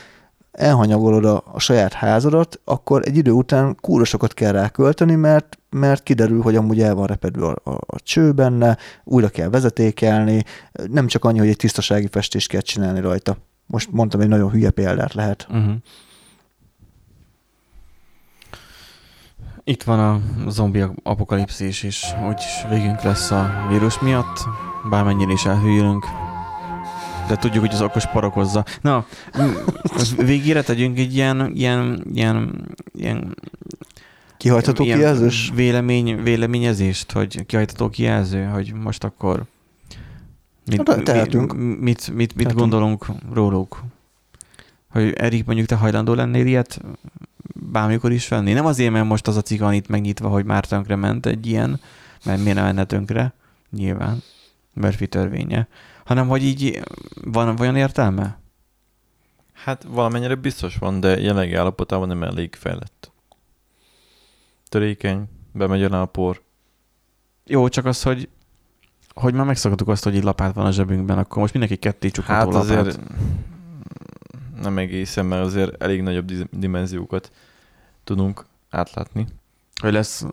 elhanyagolod 0.59 1.25
a, 1.25 1.43
a 1.51 1.59
saját 1.59 1.93
házadat, 1.93 2.59
akkor 2.63 3.01
egy 3.05 3.17
idő 3.17 3.31
után 3.31 3.77
kúrosokat 3.81 4.33
kell 4.33 4.51
rákölteni, 4.51 5.15
mert, 5.15 5.59
mert 5.69 6.03
kiderül, 6.03 6.41
hogy 6.41 6.55
amúgy 6.55 6.81
el 6.81 6.95
van 6.95 7.07
repedve 7.07 7.45
a, 7.45 7.55
a, 7.63 7.79
a 7.85 7.99
cső 7.99 8.31
benne, 8.31 8.77
újra 9.03 9.29
kell 9.29 9.49
vezetékelni, 9.49 10.43
nem 10.91 11.07
csak 11.07 11.25
annyi, 11.25 11.39
hogy 11.39 11.47
egy 11.47 11.55
tisztasági 11.55 12.07
festést 12.11 12.49
kell 12.49 12.61
csinálni 12.61 12.99
rajta. 12.99 13.37
Most 13.65 13.91
mondtam, 13.91 14.21
egy 14.21 14.27
nagyon 14.27 14.51
hülye 14.51 14.69
példát 14.69 15.13
lehet. 15.13 15.47
Uh-huh. 15.49 15.73
Itt 19.63 19.83
van 19.83 19.99
a 19.99 20.21
zombi 20.49 20.83
apokalipszis 21.03 21.83
is, 21.83 22.05
úgyis 22.27 22.65
végünk 22.69 23.01
lesz 23.01 23.31
a 23.31 23.65
vírus 23.69 23.99
miatt, 23.99 24.37
bármennyire 24.89 25.31
is 25.31 25.45
elhűlünk. 25.45 26.05
De 27.29 27.35
tudjuk, 27.35 27.63
hogy 27.63 27.73
az 27.73 27.81
okos 27.81 28.07
parakozza. 28.07 28.65
Na, 28.81 29.05
végére 30.17 30.61
tegyünk 30.61 30.97
egy 30.97 31.13
ilyen, 31.15 31.51
ilyen, 31.55 32.03
ilyen, 32.13 32.65
ilyen 32.93 33.35
Kihajtható 34.37 34.83
ilyen 34.83 34.97
kijelzős? 34.97 35.51
Vélemény, 35.55 36.23
véleményezést, 36.23 37.11
hogy 37.11 37.45
kihajtható 37.45 37.89
kijelző, 37.89 38.43
hogy 38.43 38.73
most 38.73 39.03
akkor 39.03 39.43
mit, 40.65 41.03
tehetünk. 41.03 41.57
mit, 41.57 41.79
mit, 41.79 42.13
mit, 42.13 42.35
mit 42.35 42.53
gondolunk 42.53 43.05
róluk? 43.33 43.83
Hogy 44.89 45.13
Erik, 45.13 45.45
mondjuk 45.45 45.67
te 45.67 45.75
hajlandó 45.75 46.13
lennél 46.13 46.45
ilyet 46.45 46.81
bármikor 47.71 48.11
is 48.11 48.27
venni. 48.27 48.53
Nem 48.53 48.65
azért, 48.65 48.91
mert 48.91 49.05
most 49.05 49.27
az 49.27 49.37
a 49.37 49.41
cikk 49.41 49.59
van 49.59 49.73
itt 49.73 49.87
megnyitva, 49.87 50.27
hogy 50.27 50.45
már 50.45 50.65
tönkre 50.65 50.95
ment 50.95 51.25
egy 51.25 51.47
ilyen, 51.47 51.79
mert 52.25 52.39
miért 52.41 52.55
nem 52.55 52.65
menne 52.65 52.83
tönkre, 52.83 53.33
nyilván, 53.71 54.23
Murphy 54.73 55.07
törvénye, 55.07 55.67
hanem 56.09 56.27
hogy 56.27 56.43
így 56.43 56.81
van 57.23 57.59
olyan 57.59 57.75
értelme? 57.75 58.39
Hát 59.53 59.83
valamennyire 59.83 60.35
biztos 60.35 60.77
van, 60.77 60.99
de 60.99 61.19
jelenlegi 61.19 61.53
állapotában 61.53 62.07
nem 62.07 62.23
elég 62.23 62.55
fejlett. 62.55 63.11
Törékeny, 64.69 65.29
bemegy 65.51 65.83
a 65.83 66.05
por. 66.05 66.41
Jó, 67.45 67.67
csak 67.67 67.85
az, 67.85 68.03
hogy 68.03 68.29
hogy 69.13 69.33
már 69.33 69.45
megszoktuk 69.45 69.87
azt, 69.87 70.03
hogy 70.03 70.15
így 70.15 70.23
lapát 70.23 70.53
van 70.53 70.65
a 70.65 70.71
zsebünkben, 70.71 71.17
akkor 71.17 71.37
most 71.37 71.53
mindenki 71.53 71.77
ketté 71.79 72.09
csukható 72.09 72.51
hát 72.51 72.67
lapát. 72.67 72.79
azért 72.79 72.99
nem 74.61 74.77
egészen, 74.77 75.25
mert 75.25 75.45
azért 75.45 75.81
elég 75.83 76.01
nagyobb 76.01 76.31
dimenziókat 76.51 77.31
tudunk 78.03 78.45
átlátni. 78.69 79.27
Hogy 79.81 79.93
lesz 79.93 80.25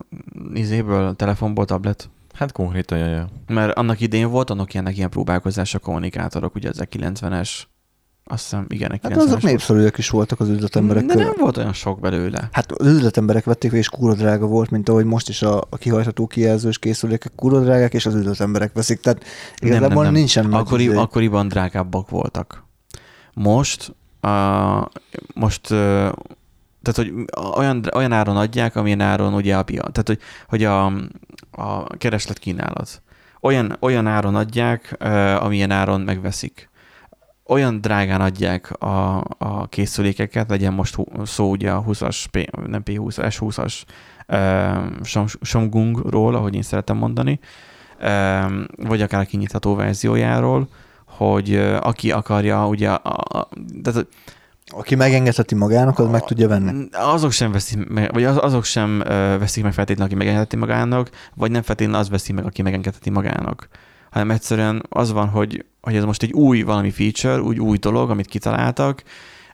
izéből, 0.54 1.16
telefonból 1.16 1.64
tablet? 1.64 2.08
Hát 2.36 2.52
konkrétan, 2.52 2.98
jaj. 2.98 3.24
Mert 3.46 3.76
annak 3.76 4.00
idén 4.00 4.30
volt 4.30 4.50
annak 4.50 4.74
ilyenek 4.74 4.96
ilyen 4.96 5.10
próbálkozások 5.10 5.82
kommunikátorok, 5.82 6.54
ugye 6.54 6.68
ezek 6.68 6.92
90-es, 6.98 7.50
azt 8.24 8.42
hiszem, 8.42 8.64
igen, 8.68 8.98
Hát 9.02 9.16
azok 9.16 9.42
népszerűek 9.42 9.98
is 9.98 10.10
voltak 10.10 10.40
az 10.40 10.48
üzletemberek. 10.48 11.04
De 11.04 11.14
nem 11.14 11.32
volt 11.38 11.56
olyan 11.56 11.72
sok 11.72 12.00
belőle. 12.00 12.48
Hát 12.52 12.72
az 12.72 12.86
üzletemberek 12.86 13.44
vették, 13.44 13.72
és 13.72 13.88
kurva 13.88 14.14
drága 14.14 14.46
volt, 14.46 14.70
mint 14.70 14.88
ahogy 14.88 15.04
most 15.04 15.28
is 15.28 15.42
a, 15.42 15.60
a 15.70 15.76
kihajtható 15.76 16.26
kijelzős 16.26 16.78
készülékek 16.78 17.32
kurva 17.36 17.60
drágák, 17.60 17.94
és 17.94 18.06
az 18.06 18.14
üzletemberek 18.14 18.72
veszik. 18.72 19.00
Tehát 19.00 19.24
igazából 19.58 19.88
nem, 19.88 19.96
nem, 19.96 20.04
nem. 20.04 20.12
nincsen 20.12 20.52
Akkori, 20.52 20.84
izé- 20.84 20.96
Akkoriban 20.96 21.48
drágábbak 21.48 22.10
voltak. 22.10 22.64
Most, 23.34 23.94
uh, 24.22 24.84
most 25.34 25.70
uh, 25.70 26.08
tehát, 26.86 27.10
hogy 27.10 27.24
olyan, 27.56 27.84
olyan 27.94 28.12
áron 28.12 28.36
adják, 28.36 28.76
amilyen 28.76 29.00
áron 29.00 29.34
ugye 29.34 29.56
a 29.56 29.62
piac. 29.62 29.92
Tehát, 29.92 30.06
hogy, 30.06 30.20
hogy 30.48 30.64
a, 30.64 30.86
a 31.50 31.96
kereslet 31.98 32.38
kínálat. 32.38 33.02
Olyan, 33.40 33.76
olyan 33.80 34.06
áron 34.06 34.34
adják, 34.34 34.96
amilyen 35.40 35.70
áron 35.70 36.00
megveszik. 36.00 36.70
Olyan 37.46 37.80
drágán 37.80 38.20
adják 38.20 38.70
a, 38.82 39.24
a 39.38 39.66
készülékeket, 39.68 40.50
legyen 40.50 40.72
most 40.72 40.96
szó 41.24 41.50
ugye 41.50 41.70
a 41.70 41.84
20-as, 41.84 42.46
nem 42.66 42.82
P20, 42.84 43.16
S20-as 43.16 43.82
uh, 44.28 45.26
Samsungról, 45.42 46.34
ahogy 46.34 46.54
én 46.54 46.62
szeretem 46.62 46.96
mondani, 46.96 47.40
vagy 48.76 49.02
akár 49.02 49.20
a 49.20 49.24
kinyitható 49.24 49.74
verziójáról, 49.74 50.68
hogy 51.06 51.56
aki 51.80 52.10
akarja, 52.10 52.66
ugye, 52.66 52.90
a, 52.90 53.38
a, 53.38 53.48
tehát 53.82 54.06
aki 54.78 54.94
megengedheti 54.94 55.54
magának, 55.54 55.98
az 55.98 56.06
a, 56.06 56.10
meg 56.10 56.24
tudja 56.24 56.48
venni. 56.48 56.88
Azok 56.92 57.32
sem 57.32 57.52
veszik 57.52 57.88
meg, 57.88 58.12
vagy 58.12 58.24
az, 58.24 58.36
azok 58.40 58.64
sem 58.64 58.98
veszik 59.38 59.62
meg 59.62 59.72
feltétlenül, 59.72 60.12
aki 60.12 60.18
megengedheti 60.22 60.56
magának, 60.56 61.10
vagy 61.34 61.50
nem 61.50 61.62
feltétlenül 61.62 62.00
az 62.00 62.08
veszi 62.08 62.32
meg, 62.32 62.44
aki 62.44 62.62
megengedheti 62.62 63.10
magának. 63.10 63.68
Hanem 64.10 64.30
egyszerűen 64.30 64.82
az 64.88 65.12
van, 65.12 65.28
hogy, 65.28 65.64
hogy 65.80 65.96
ez 65.96 66.04
most 66.04 66.22
egy 66.22 66.32
új 66.32 66.62
valami 66.62 66.90
feature, 66.90 67.40
úgy 67.40 67.60
új 67.60 67.76
dolog, 67.76 68.10
amit 68.10 68.26
kitaláltak, 68.26 69.02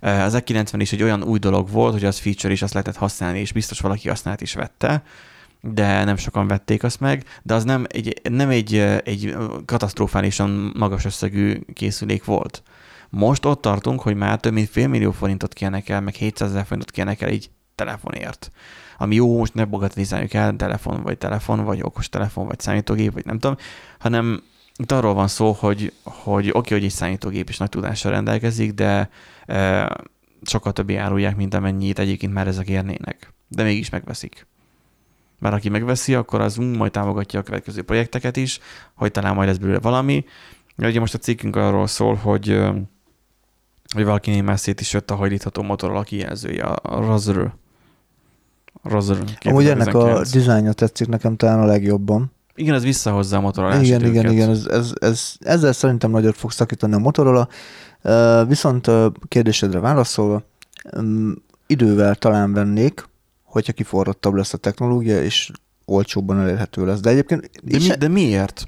az 0.01 0.39
E90 0.39 0.75
is 0.77 0.93
egy 0.93 1.03
olyan 1.03 1.23
új 1.23 1.39
dolog 1.39 1.71
volt, 1.71 1.93
hogy 1.93 2.05
az 2.05 2.19
feature 2.19 2.53
is 2.53 2.63
azt 2.63 2.73
lehetett 2.73 2.97
használni, 2.97 3.39
és 3.39 3.53
biztos 3.53 3.81
valaki 3.81 4.09
használt 4.09 4.41
is 4.41 4.55
vette, 4.55 5.03
de 5.61 6.05
nem 6.05 6.17
sokan 6.17 6.47
vették 6.47 6.83
azt 6.83 7.01
meg, 7.01 7.25
de 7.43 7.55
az 7.55 7.65
nem 7.65 7.85
egy, 7.89 8.21
nem 8.31 8.49
egy, 8.49 8.75
egy 9.05 9.37
katasztrofálisan 9.65 10.73
magas 10.79 11.05
összegű 11.05 11.61
készülék 11.73 12.25
volt. 12.25 12.63
Most 13.15 13.45
ott 13.45 13.61
tartunk, 13.61 14.01
hogy 14.01 14.17
már 14.17 14.41
több 14.41 14.53
mint 14.53 14.69
fél 14.69 14.89
millió 14.89 15.11
forintot 15.11 15.53
kérnek 15.53 15.89
el, 15.89 16.01
meg 16.01 16.15
700 16.15 16.51
ezer 16.51 16.65
forintot 16.65 16.91
kérnek 16.91 17.21
el 17.21 17.29
egy 17.29 17.51
telefonért. 17.75 18.51
Ami 18.99 19.15
jó, 19.15 19.39
most 19.39 19.55
ne 19.55 19.65
bogatelizáljuk 19.65 20.33
el, 20.33 20.57
telefon 20.57 21.03
vagy 21.03 21.19
telefon, 21.19 21.65
vagy 21.65 21.83
okos 21.83 22.09
telefon, 22.09 22.47
vagy 22.47 22.61
számítógép, 22.61 23.13
vagy 23.13 23.25
nem 23.25 23.39
tudom, 23.39 23.57
hanem 23.99 24.43
itt 24.77 24.93
arról 24.93 25.15
van 25.15 25.29
szó, 25.29 25.53
hogy, 25.53 25.93
hogy 26.03 26.49
oké, 26.49 26.59
okay, 26.59 26.73
hogy 26.73 26.85
egy 26.85 26.95
számítógép 26.95 27.49
is 27.49 27.59
nagy 27.59 27.69
tudással 27.69 28.13
rendelkezik, 28.13 28.73
de 28.73 29.11
e, 29.47 29.91
sokkal 30.43 30.73
többi 30.73 30.97
árulják, 30.97 31.37
mint 31.37 31.55
amennyit 31.55 31.99
egyébként 31.99 32.33
már 32.33 32.47
ezek 32.47 32.69
érnének. 32.69 33.33
De 33.49 33.63
mégis 33.63 33.91
megveszik. 33.91 34.47
Mert 35.39 35.55
aki 35.55 35.69
megveszi, 35.69 36.15
akkor 36.15 36.41
az 36.41 36.57
majd 36.57 36.93
támogatja 36.93 37.41
a 37.41 37.43
következő 37.43 37.83
projekteket 37.83 38.37
is, 38.37 38.59
hogy 38.95 39.11
talán 39.11 39.35
majd 39.35 39.49
ez 39.49 39.59
belőle 39.59 39.79
valami. 39.79 40.25
Ugye 40.77 41.01
most 41.01 41.15
a 41.15 41.19
cikkünk 41.19 41.57
arról 41.57 41.87
szól, 41.87 42.15
hogy 42.15 42.61
hogy 43.93 44.05
valaki 44.05 44.31
némel 44.31 44.57
szét 44.57 44.81
is 44.81 44.93
jött 44.93 45.11
a 45.11 45.15
hajlítható 45.15 45.63
Motorola 45.63 46.03
kijelzője, 46.03 46.65
a 46.65 47.01
Razer. 47.01 47.53
Razer 48.83 49.17
Amúgy 49.41 49.67
ennek 49.67 49.95
a 49.95 50.23
dizájnja 50.33 50.73
tetszik 50.73 51.09
nekem 51.09 51.37
talán 51.37 51.61
a 51.61 51.65
legjobban. 51.65 52.33
Igen, 52.55 52.75
ez 52.75 52.83
visszahozza 52.83 53.37
a 53.37 53.41
Motorola 53.41 53.81
Igen, 53.81 54.05
igen, 54.05 54.31
igen, 54.31 54.51
ez, 54.51 54.67
ez, 54.67 54.93
ez, 55.01 55.35
ezzel 55.41 55.73
szerintem 55.73 56.11
nagyot 56.11 56.37
fog 56.37 56.51
szakítani 56.51 56.95
a 56.95 56.99
Motorola. 56.99 57.49
Viszont 58.47 58.91
kérdésedre 59.29 59.79
válaszolva, 59.79 60.43
idővel 61.67 62.15
talán 62.15 62.53
vennék, 62.53 63.09
hogyha 63.43 63.73
kiforrottabb 63.73 64.35
lesz 64.35 64.53
a 64.53 64.57
technológia, 64.57 65.23
és 65.23 65.51
olcsóbban 65.85 66.41
elérhető 66.41 66.87
lesz. 66.87 67.01
De 67.01 67.11
egyébként... 67.11 67.51
De, 67.63 67.79
mi, 67.79 67.89
de 67.99 68.09
miért? 68.09 68.67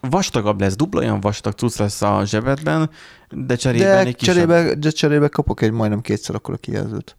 Vastagabb 0.00 0.60
lesz, 0.60 0.76
dupla 0.76 1.00
olyan 1.00 1.20
vastag 1.20 1.52
cucc 1.52 1.78
lesz 1.78 2.02
a 2.02 2.22
zsebedben, 2.24 2.90
de 3.34 3.56
cserében 3.56 3.88
de 3.88 3.98
egy 3.98 4.16
kisebb... 4.16 4.34
cserébe, 4.34 4.74
de 4.74 4.90
cserébe 4.90 5.28
kapok 5.28 5.62
egy 5.62 5.70
majdnem 5.70 6.00
kétszer 6.00 6.34
akkor 6.34 6.54
a 6.54 6.56
kijelzőt. 6.56 7.16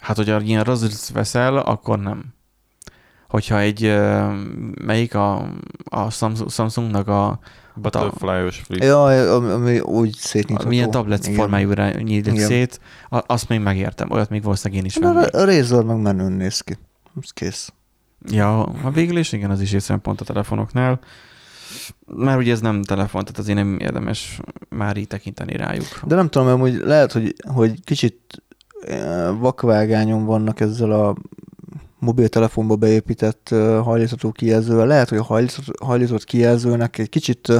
Hát, 0.00 0.16
hogyha 0.16 0.40
ilyen 0.40 0.64
razrit 0.64 1.08
veszel, 1.08 1.56
akkor 1.56 1.98
nem. 1.98 2.24
Hogyha 3.28 3.58
egy, 3.58 3.98
melyik 4.84 5.14
a, 5.14 5.52
a 5.84 6.10
Samsungnak 6.48 7.08
a 7.08 7.38
Butterfly-os 7.74 8.58
flip. 8.58 8.82
Ja, 8.82 9.04
ami 9.34 9.80
úgy 9.80 10.14
szétnyitható. 10.14 10.68
Milyen 10.68 10.90
tablet 10.90 11.26
formájúra 11.26 11.90
nyílik 11.90 12.40
szét, 12.40 12.80
azt 13.08 13.48
még 13.48 13.60
megértem, 13.60 14.10
olyat 14.10 14.30
még 14.30 14.42
valószínűleg 14.42 14.82
én 14.82 14.88
is 14.88 14.96
vennék. 14.96 15.34
A 15.34 15.44
Razer 15.44 15.82
meg 15.82 16.00
menőn 16.00 16.32
néz 16.32 16.60
ki. 16.60 16.78
Ez 17.22 17.30
kész. 17.30 17.72
Ja, 18.28 18.62
a 18.62 18.90
végül 18.90 19.16
is 19.16 19.32
igen, 19.32 19.50
az 19.50 19.60
is 19.60 19.72
észre 19.72 19.96
pont 19.96 20.20
a 20.20 20.24
telefonoknál. 20.24 21.00
Már 22.06 22.38
ugye 22.38 22.52
ez 22.52 22.60
nem 22.60 22.82
telefon, 22.82 23.24
tehát 23.24 23.38
azért 23.38 23.56
nem 23.56 23.76
érdemes 23.80 24.40
már 24.68 24.96
így 24.96 25.06
tekinteni 25.06 25.56
rájuk. 25.56 26.00
De 26.06 26.14
nem 26.14 26.28
tudom, 26.28 26.60
hogy 26.60 26.74
lehet, 26.74 27.12
hogy, 27.12 27.34
hogy 27.54 27.84
kicsit 27.84 28.42
eh, 28.86 29.38
vakvágányon 29.38 30.24
vannak 30.24 30.60
ezzel 30.60 30.90
a 30.90 31.16
mobiltelefonba 31.98 32.76
beépített 32.76 33.48
eh, 33.50 33.84
hajlítható 33.84 34.32
kijelzővel. 34.32 34.86
Lehet, 34.86 35.08
hogy 35.08 35.18
a 35.18 35.22
hajlított, 35.22 35.80
hajlított 35.82 36.24
kijelzőnek 36.24 36.98
egy 36.98 37.08
kicsit 37.08 37.48
eh, 37.48 37.58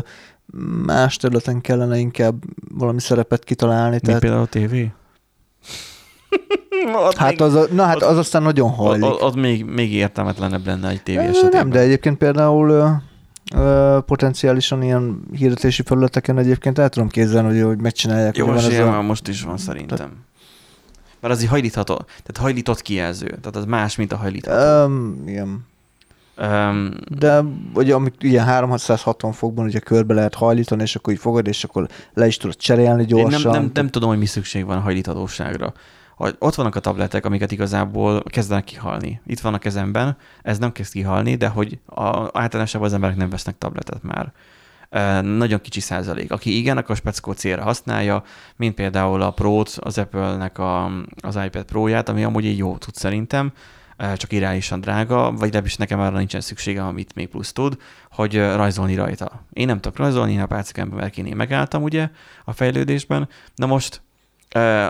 más 0.85 1.17
területen 1.17 1.61
kellene 1.61 1.99
inkább 1.99 2.43
valami 2.75 3.01
szerepet 3.01 3.45
kitalálni. 3.45 3.95
Mi 3.95 4.01
tehát... 4.01 4.21
például 4.21 4.43
a 4.43 4.47
tévé? 4.47 4.93
hát 7.17 7.31
még, 7.31 7.41
az, 7.41 7.69
na 7.73 7.83
hát 7.85 8.03
az 8.03 8.17
aztán 8.17 8.43
nagyon 8.43 8.71
hajlik. 8.71 9.11
Az, 9.11 9.17
az 9.21 9.35
még, 9.35 9.65
még 9.65 9.93
értelmetlenebb 9.93 10.67
lenne 10.67 10.89
egy 10.89 11.03
tévé 11.03 11.25
esetében. 11.25 11.51
Nem, 11.51 11.71
de 11.71 11.79
egyébként 11.79 12.19
például 12.19 13.01
potenciálisan 14.07 14.83
ilyen 14.83 15.23
hirdetési 15.37 15.83
felületeken 15.83 16.39
egyébként 16.39 16.79
el 16.79 16.89
tudom 16.89 17.09
képzelni, 17.09 17.49
hogy, 17.49 17.67
hogy 17.67 17.81
megcsinálják. 17.81 18.37
Jó, 18.37 18.47
most, 18.47 18.73
ez 18.73 18.79
a... 18.79 19.03
most 19.03 19.29
is 19.29 19.43
van 19.43 19.57
szerintem. 19.57 19.97
Tehát... 19.97 20.13
Mert 21.21 21.35
az 21.35 21.41
egy 21.41 21.49
hajlítható, 21.49 21.95
tehát 21.95 22.37
hajlított 22.39 22.83
kijelző, 22.83 23.27
tehát 23.27 23.57
az 23.57 23.65
más, 23.65 23.97
mint 23.97 24.13
a 24.13 24.17
hajlítható. 24.17 24.85
Um, 24.85 25.23
igen. 25.27 25.69
Um, 26.39 26.91
De 27.19 27.45
ugye 27.75 27.95
amik 27.95 28.15
ilyen 28.19 28.45
360 28.45 29.33
fokban 29.33 29.65
ugye 29.65 29.79
körbe 29.79 30.15
lehet 30.15 30.35
hajlítani, 30.35 30.83
és 30.83 30.97
akkor 30.97 31.13
így 31.13 31.19
fogod, 31.19 31.47
és 31.47 31.65
akkor 31.65 31.89
le 32.15 32.27
is 32.27 32.37
tudod 32.37 32.57
cserélni 32.57 33.05
gyorsan. 33.05 33.53
Nem, 33.53 33.63
nem, 33.63 33.71
nem 33.75 33.89
tudom, 33.89 34.09
hogy 34.09 34.19
mi 34.19 34.27
szükség 34.27 34.65
van 34.65 34.77
a 34.77 34.81
hajlíthatóságra 34.81 35.73
ott 36.39 36.55
vannak 36.55 36.75
a 36.75 36.81
tabletek, 36.81 37.25
amiket 37.25 37.53
igazából 37.53 38.23
kezdenek 38.23 38.64
kihalni. 38.64 39.21
Itt 39.27 39.41
van 39.41 39.55
a 39.55 39.59
kezemben, 39.59 40.16
ez 40.43 40.59
nem 40.59 40.73
kezd 40.73 40.93
kihalni, 40.93 41.35
de 41.35 41.49
hogy 41.49 41.79
a, 41.87 42.39
általánosában 42.39 42.87
az 42.87 42.95
emberek 42.95 43.16
nem 43.16 43.31
vesznek 43.31 43.59
tabletet 43.59 44.03
már. 44.03 44.33
E, 44.91 45.21
nagyon 45.21 45.61
kicsi 45.61 45.81
százalék. 45.81 46.33
Aki 46.33 46.57
igen, 46.57 46.77
akkor 46.77 46.91
a 46.91 46.99
speckó 46.99 47.33
célra 47.33 47.62
használja, 47.62 48.23
mint 48.57 48.75
például 48.75 49.23
a 49.23 49.31
Pro-t, 49.31 49.79
az 49.81 49.99
Apple-nek 49.99 50.59
a, 50.59 50.91
az 51.21 51.39
iPad 51.45 51.64
Pro-ját, 51.64 52.09
ami 52.09 52.25
amúgy 52.25 52.47
egy 52.47 52.59
jó 52.59 52.77
tud 52.77 52.95
szerintem, 52.95 53.53
csak 54.16 54.33
irányosan 54.33 54.81
drága, 54.81 55.31
vagy 55.31 55.41
legalábbis 55.41 55.77
nekem 55.77 56.01
arra 56.01 56.16
nincsen 56.16 56.41
szükségem, 56.41 56.87
amit 56.87 57.14
még 57.14 57.29
plusz 57.29 57.53
tud, 57.53 57.77
hogy 58.11 58.37
rajzolni 58.37 58.95
rajta. 58.95 59.45
Én 59.53 59.66
nem 59.66 59.81
tudok 59.81 59.99
rajzolni, 59.99 60.33
én 60.33 60.41
a 60.41 60.47
pálcikemben 60.47 61.11
én 61.14 61.37
megálltam 61.37 61.83
ugye 61.83 62.11
a 62.45 62.53
fejlődésben, 62.53 63.29
na 63.55 63.66
most 63.66 64.03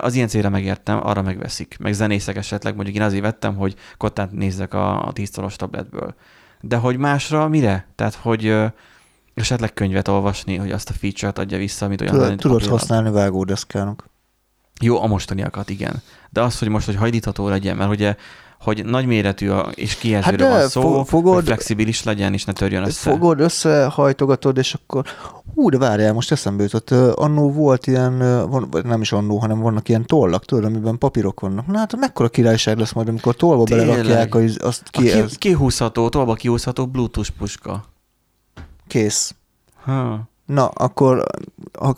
az 0.01 0.15
ilyen 0.15 0.29
célra 0.29 0.49
megértem, 0.49 1.07
arra 1.07 1.23
megveszik. 1.23 1.77
Meg 1.79 1.93
zenészek 1.93 2.37
esetleg, 2.37 2.75
mondjuk 2.75 2.97
én 2.97 3.03
azért 3.03 3.23
vettem, 3.23 3.57
hogy 3.57 3.75
kottát 3.97 4.33
nézzek 4.33 4.75
a, 4.75 5.07
a 5.07 5.13
10 5.13 5.31
tabletből. 5.57 6.15
De 6.61 6.77
hogy 6.77 6.97
másra 6.97 7.49
mire? 7.49 7.87
Tehát, 7.95 8.15
hogy 8.15 8.57
esetleg 9.35 9.73
könyvet 9.73 10.09
olvasni, 10.09 10.57
hogy 10.57 10.71
azt 10.71 10.91
a 10.91 10.93
feature-t 10.93 11.39
adja 11.39 11.59
vissza, 11.59 11.87
amit 11.87 12.01
olyan... 12.01 12.15
Tudod, 12.15 12.37
tudod 12.37 12.67
használni 12.67 13.11
vágódeszkának. 13.11 14.09
Jó, 14.81 15.03
a 15.03 15.07
mostaniakat, 15.07 15.71
igen. 15.71 16.03
De 16.31 16.43
az, 16.43 16.59
hogy 16.59 16.69
most, 16.69 16.87
hogy 16.87 16.97
hajlítható 16.97 17.49
legyen, 17.49 17.77
mert 17.77 17.91
ugye 17.91 18.17
hogy 18.61 18.85
nagyméretű 18.85 19.51
és 19.75 19.97
kijelzőre 19.97 20.45
hát 20.49 20.59
van 20.59 20.69
szó, 20.69 21.05
fogod, 21.05 21.35
hogy 21.35 21.45
flexibilis 21.45 22.03
legyen, 22.03 22.33
és 22.33 22.45
ne 22.45 22.53
törjön 22.53 22.85
össze. 22.85 23.11
Fogod, 23.11 23.41
összehajtogatod, 23.41 24.57
és 24.57 24.75
akkor 24.75 25.05
hú, 25.55 25.69
de 25.69 25.79
várjál, 25.79 26.13
most 26.13 26.33
eszembe 26.33 26.63
jutott, 26.63 26.91
annó 27.15 27.53
volt 27.53 27.87
ilyen, 27.87 28.19
van, 28.49 28.69
nem 28.85 29.01
is 29.01 29.13
annó, 29.13 29.39
hanem 29.39 29.61
vannak 29.61 29.89
ilyen 29.89 30.07
tollak, 30.07 30.45
tudod, 30.45 30.65
amiben 30.65 30.99
papírok 30.99 31.41
vannak. 31.41 31.67
Na 31.67 31.79
hát 31.79 31.97
mekkora 31.97 32.29
királyság 32.29 32.79
lesz 32.79 32.93
majd, 32.93 33.09
amikor 33.09 33.37
tollba 33.37 33.65
Tényleg. 33.65 33.87
belerakják, 33.87 34.35
azt 34.59 34.83
ki, 34.91 35.11
a 35.11 35.25
ki, 35.25 35.37
kihúzható, 35.39 36.09
tollba 36.09 36.35
kihúzható 36.35 36.87
bluetooth 36.87 37.31
puska. 37.39 37.85
Kész. 38.87 39.35
Ha. 39.85 40.29
Na, 40.47 40.67
akkor, 40.67 41.25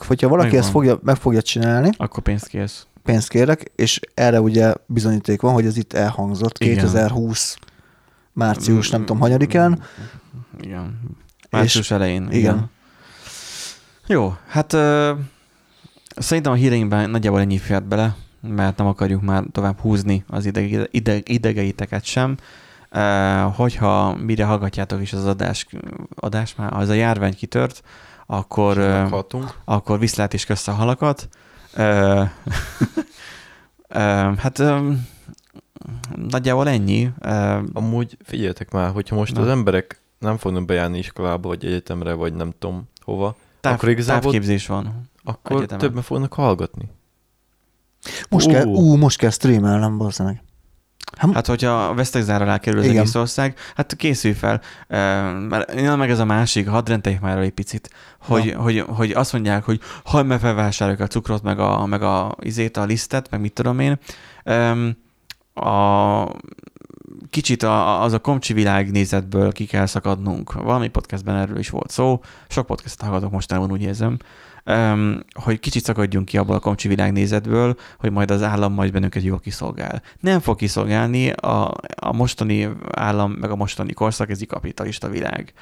hogyha 0.07 0.29
valaki 0.29 0.47
Megvan. 0.47 0.63
ezt 0.63 0.71
fogja, 0.71 0.99
meg 1.03 1.17
fogja 1.17 1.43
csinálni, 1.43 1.91
akkor 1.97 2.23
pénzt 2.23 2.47
kész 2.47 2.87
pénzt 3.03 3.29
kérek, 3.29 3.71
és 3.77 4.01
erre 4.15 4.41
ugye 4.41 4.75
bizonyíték 4.87 5.41
van, 5.41 5.53
hogy 5.53 5.67
ez 5.67 5.77
itt 5.77 5.93
elhangzott 5.93 6.59
Igen. 6.59 6.75
2020 6.75 7.57
március, 8.33 8.91
nem 8.91 9.01
tudom, 9.01 9.21
hanyadikán. 9.21 9.83
Igen. 10.61 11.01
Március 11.51 11.85
és, 11.85 11.91
elején. 11.91 12.23
Igen. 12.23 12.39
igen. 12.39 12.71
Jó, 14.07 14.35
hát 14.49 14.73
uh, 14.73 15.19
szerintem 16.17 16.53
a 16.53 16.57
híreinkben 16.57 17.11
nagyjából 17.11 17.41
ennyi 17.41 17.59
fért 17.59 17.85
bele, 17.85 18.17
mert 18.41 18.77
nem 18.77 18.87
akarjuk 18.87 19.23
már 19.23 19.45
tovább 19.53 19.79
húzni 19.79 20.25
az 20.27 20.47
ideg, 20.47 20.89
ideg, 20.91 21.29
idegeiteket 21.29 22.05
sem. 22.05 22.37
Uh, 22.93 23.55
hogyha 23.55 24.17
mire 24.17 24.45
hallgatjátok 24.45 25.03
is 25.03 25.13
az 25.13 25.27
adás, 25.27 25.67
adás 26.15 26.55
már, 26.55 26.73
ha 26.73 26.81
ez 26.81 26.89
a 26.89 26.93
járvány 26.93 27.35
kitört, 27.35 27.83
akkor, 28.27 28.79
uh, 28.79 29.45
akkor 29.65 29.99
viszlát 29.99 30.33
is 30.33 30.45
közt 30.45 30.69
a 30.69 30.73
halakat 30.73 31.29
hát 34.37 34.63
nagyjából 36.17 36.69
ennyi. 36.69 37.11
Amúgy 37.73 38.17
figyeljetek 38.25 38.71
már, 38.71 38.93
hogyha 38.93 39.17
most 39.17 39.35
Na. 39.35 39.41
az 39.41 39.49
emberek 39.49 40.01
nem 40.19 40.37
fognak 40.37 40.65
bejárni 40.65 40.99
iskolába, 40.99 41.49
vagy 41.49 41.65
egyetemre, 41.65 42.13
vagy 42.13 42.35
nem 42.35 42.53
tudom 42.59 42.89
hova, 43.01 43.37
Táv, 43.61 43.73
akkor 43.73 43.89
igazából 43.89 44.23
távképzés 44.23 44.67
van. 44.67 45.11
Akkor 45.25 45.57
egyetemen. 45.57 45.87
többen 45.87 46.03
fognak 46.03 46.33
hallgatni. 46.33 46.89
Most, 48.29 48.47
uh. 48.47 48.53
kell, 48.53 48.67
ú, 48.67 48.97
most 48.97 49.19
kell 49.19 49.31
streamelnem, 49.31 49.99
bazzanak. 49.99 50.37
Hát, 51.17 51.33
hát 51.35 51.47
hogyha 51.47 51.95
vesztegzára 51.95 52.45
alá 52.45 52.59
kerül 52.59 52.79
az 52.79 52.85
Igen. 52.85 52.97
egész 52.97 53.15
ország, 53.15 53.59
hát 53.77 53.97
készülj 53.97 54.35
fel. 54.35 54.61
Mert 55.49 55.97
meg 55.97 56.11
ez 56.11 56.19
a 56.19 56.25
másik, 56.25 56.69
hadd 56.69 56.89
rendeljük 56.89 57.21
már 57.21 57.39
egy 57.39 57.51
picit, 57.51 57.91
hogy, 58.19 58.45
ja. 58.45 58.61
hogy, 58.61 58.85
hogy, 58.89 59.11
azt 59.11 59.33
mondják, 59.33 59.65
hogy 59.65 59.81
ha 60.05 60.23
meg 60.23 60.41
felvásároljuk 60.41 61.03
a 61.03 61.07
cukrot, 61.07 61.43
meg 61.43 61.59
a, 61.59 61.87
meg 61.87 62.03
a 62.03 62.37
izét, 62.41 62.77
a 62.77 62.85
lisztet, 62.85 63.31
meg 63.31 63.41
mit 63.41 63.53
tudom 63.53 63.79
én. 63.79 63.99
A, 65.55 66.27
kicsit 67.31 67.63
a, 67.63 68.03
az 68.03 68.13
a 68.13 68.19
komcsi 68.19 68.53
világnézetből 68.53 69.53
ki 69.53 69.67
kell 69.67 69.87
szakadnunk. 69.87 70.53
Valami 70.53 70.89
podcastben 70.89 71.37
erről 71.37 71.59
is 71.59 71.71
volt 71.71 71.91
szó, 71.91 72.21
sok 72.49 72.67
podcastot 72.67 73.09
hallgatok 73.09 73.33
mostanában, 73.33 73.73
úgy 73.73 73.83
érzem, 73.83 74.17
hogy 75.33 75.61
kicsit 75.61 75.85
szakadjunk 75.85 76.27
ki 76.27 76.39
abból 76.39 76.55
a 76.55 76.61
komcsi 76.61 76.89
világnézetből, 76.89 77.77
hogy 77.99 78.11
majd 78.11 78.31
az 78.31 78.43
állam 78.43 78.73
majd 78.73 78.93
bennünket 78.93 79.23
jól 79.23 79.41
kiszolgál. 79.41 80.03
Nem 80.21 80.41
fog 80.41 80.57
kiszolgálni 80.57 81.31
a, 81.31 81.75
a 81.97 82.13
mostani 82.13 82.69
állam, 82.91 83.33
meg 83.33 83.51
a 83.51 83.57
mostani 83.57 83.93
korszak, 83.93 84.31
ez 84.31 84.39
egy 84.41 84.47
kapitalista 84.47 85.09
világ. 85.09 85.53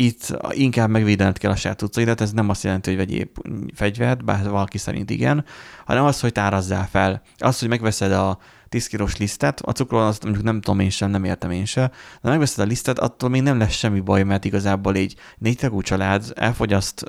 Itt 0.00 0.36
inkább 0.50 0.90
megvédened 0.90 1.38
kell 1.38 1.50
a 1.50 1.56
saját 1.56 1.82
utcaidat, 1.82 2.20
ez 2.20 2.32
nem 2.32 2.48
azt 2.48 2.62
jelenti, 2.62 2.88
hogy 2.88 2.98
vegyél 2.98 3.26
fegyvert, 3.74 4.24
bár 4.24 4.50
valaki 4.50 4.78
szerint 4.78 5.10
igen, 5.10 5.44
hanem 5.86 6.04
az, 6.04 6.20
hogy 6.20 6.32
tárazzál 6.32 6.88
fel. 6.88 7.22
Az, 7.38 7.58
hogy 7.58 7.68
megveszed 7.68 8.12
a 8.12 8.38
10 8.68 8.86
kilós 8.86 9.16
lisztet, 9.16 9.60
a 9.60 9.72
cukról 9.72 10.06
azt 10.06 10.22
mondjuk 10.22 10.44
nem 10.44 10.60
tudom 10.60 10.80
én 10.80 10.90
sem, 10.90 11.10
nem 11.10 11.24
értem 11.24 11.50
én 11.50 11.64
sem, 11.64 11.90
de 12.22 12.28
megveszed 12.28 12.64
a 12.64 12.68
lisztet, 12.68 12.98
attól 12.98 13.28
még 13.28 13.42
nem 13.42 13.58
lesz 13.58 13.72
semmi 13.72 14.00
baj, 14.00 14.22
mert 14.22 14.44
igazából 14.44 14.94
egy 14.94 15.16
négy 15.38 15.56
tagú 15.56 15.82
család 15.82 16.32
elfogyaszt 16.34 17.04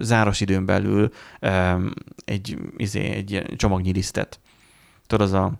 záros 0.00 0.40
időn 0.40 0.64
belül 0.64 1.10
egy, 2.24 2.58
izé, 2.76 3.00
egy 3.00 3.44
csomagnyi 3.56 3.92
lisztet. 3.92 4.40
Tudod, 5.06 5.26
az 5.26 5.32
a 5.32 5.52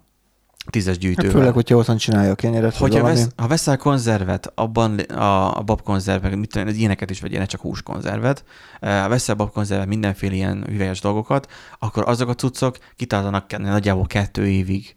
tízes 0.67 0.99
gyűjtővel. 0.99 1.31
Hát 1.31 1.39
főleg, 1.39 1.55
hogyha 1.55 1.77
otthon 1.77 1.97
csinálja 1.97 2.31
a 2.31 2.35
kenyeret. 2.35 2.77
Hogyha 2.77 3.03
vesz, 3.03 3.29
ha 3.37 3.47
veszel 3.47 3.77
konzervet, 3.77 4.53
abban 4.55 4.99
a, 4.99 5.59
a 5.59 5.63
babkonzerv, 5.63 6.23
meg 6.23 6.39
mit 6.39 6.51
tudom, 6.51 6.69
ilyeneket 6.69 7.11
is 7.11 7.21
vegyél, 7.21 7.39
ne 7.39 7.45
csak 7.45 7.61
húskonzervet, 7.61 8.45
ha 8.81 9.09
veszel 9.09 9.35
babkonzervet, 9.35 9.87
mindenféle 9.87 10.35
ilyen 10.35 10.65
hüvelyes 10.69 11.01
dolgokat, 11.01 11.53
akkor 11.79 12.09
azok 12.09 12.29
a 12.29 12.35
cuccok 12.35 12.77
kitartanak 12.97 13.59
nagyjából 13.59 14.07
kettő 14.07 14.49
évig 14.49 14.97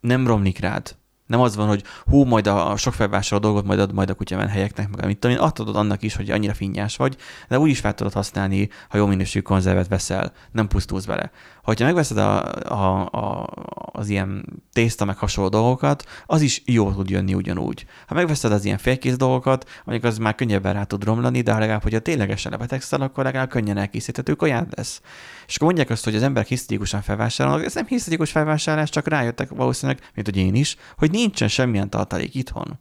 nem 0.00 0.26
romlik 0.26 0.58
rád. 0.58 0.96
Nem 1.26 1.40
az 1.40 1.56
van, 1.56 1.66
hogy 1.66 1.82
hú, 2.04 2.24
majd 2.24 2.46
a 2.46 2.76
sok 2.76 2.94
felvásárolt 2.94 3.42
dolgot 3.42 3.64
majd 3.64 3.78
ad 3.78 3.92
majd 3.92 4.10
a 4.10 4.14
kutyamen 4.14 4.48
helyeknek, 4.48 4.96
meg 4.96 5.06
mit 5.06 5.18
tudom 5.18 5.36
én, 5.36 5.42
adod 5.42 5.76
annak 5.76 6.02
is, 6.02 6.16
hogy 6.16 6.30
annyira 6.30 6.54
finnyás 6.54 6.96
vagy, 6.96 7.16
de 7.48 7.58
úgy 7.58 7.70
is 7.70 7.80
fel 7.80 7.94
tudod 7.94 8.12
használni, 8.12 8.68
ha 8.88 8.96
jó 8.96 9.06
minőségű 9.06 9.42
konzervet 9.44 9.88
veszel, 9.88 10.32
nem 10.52 10.68
pusztulsz 10.68 11.04
bele. 11.04 11.30
Ha 11.64 11.74
megveszed 11.78 12.16
a, 12.16 12.52
a, 12.54 13.08
a, 13.10 13.48
az 13.92 14.08
ilyen 14.08 14.44
tészta 14.72 15.04
meg 15.04 15.16
hasonló 15.16 15.50
dolgokat, 15.50 16.04
az 16.26 16.40
is 16.40 16.62
jó 16.64 16.92
tud 16.92 17.10
jönni 17.10 17.34
ugyanúgy. 17.34 17.86
Ha 18.06 18.14
megveszed 18.14 18.52
az 18.52 18.64
ilyen 18.64 18.78
félkész 18.78 19.16
dolgokat, 19.16 19.68
mondjuk 19.84 20.12
az 20.12 20.18
már 20.18 20.34
könnyebben 20.34 20.72
rá 20.72 20.84
tud 20.84 21.04
romlani, 21.04 21.40
de 21.40 21.58
legalább, 21.58 21.82
hogyha 21.82 21.98
ténylegesen 21.98 22.52
lebetegszel, 22.52 23.00
akkor 23.00 23.24
legalább 23.24 23.48
könnyen 23.48 23.76
elkészíthető 23.76 24.34
kaját 24.34 24.76
lesz. 24.76 25.00
És 25.46 25.54
akkor 25.54 25.66
mondják 25.66 25.90
azt, 25.90 26.04
hogy 26.04 26.14
az 26.14 26.22
emberek 26.22 26.48
hisztikusan 26.48 27.02
felvásárolnak, 27.02 27.64
ez 27.64 27.74
nem 27.74 27.86
hisztikus 27.86 28.30
felvásárlás, 28.30 28.90
csak 28.90 29.08
rájöttek 29.08 29.48
valószínűleg, 29.48 30.10
mint 30.14 30.26
hogy 30.26 30.36
én 30.36 30.54
is, 30.54 30.76
hogy 30.96 31.10
nincsen 31.10 31.48
semmilyen 31.48 31.90
tartalék 31.90 32.34
itthon. 32.34 32.78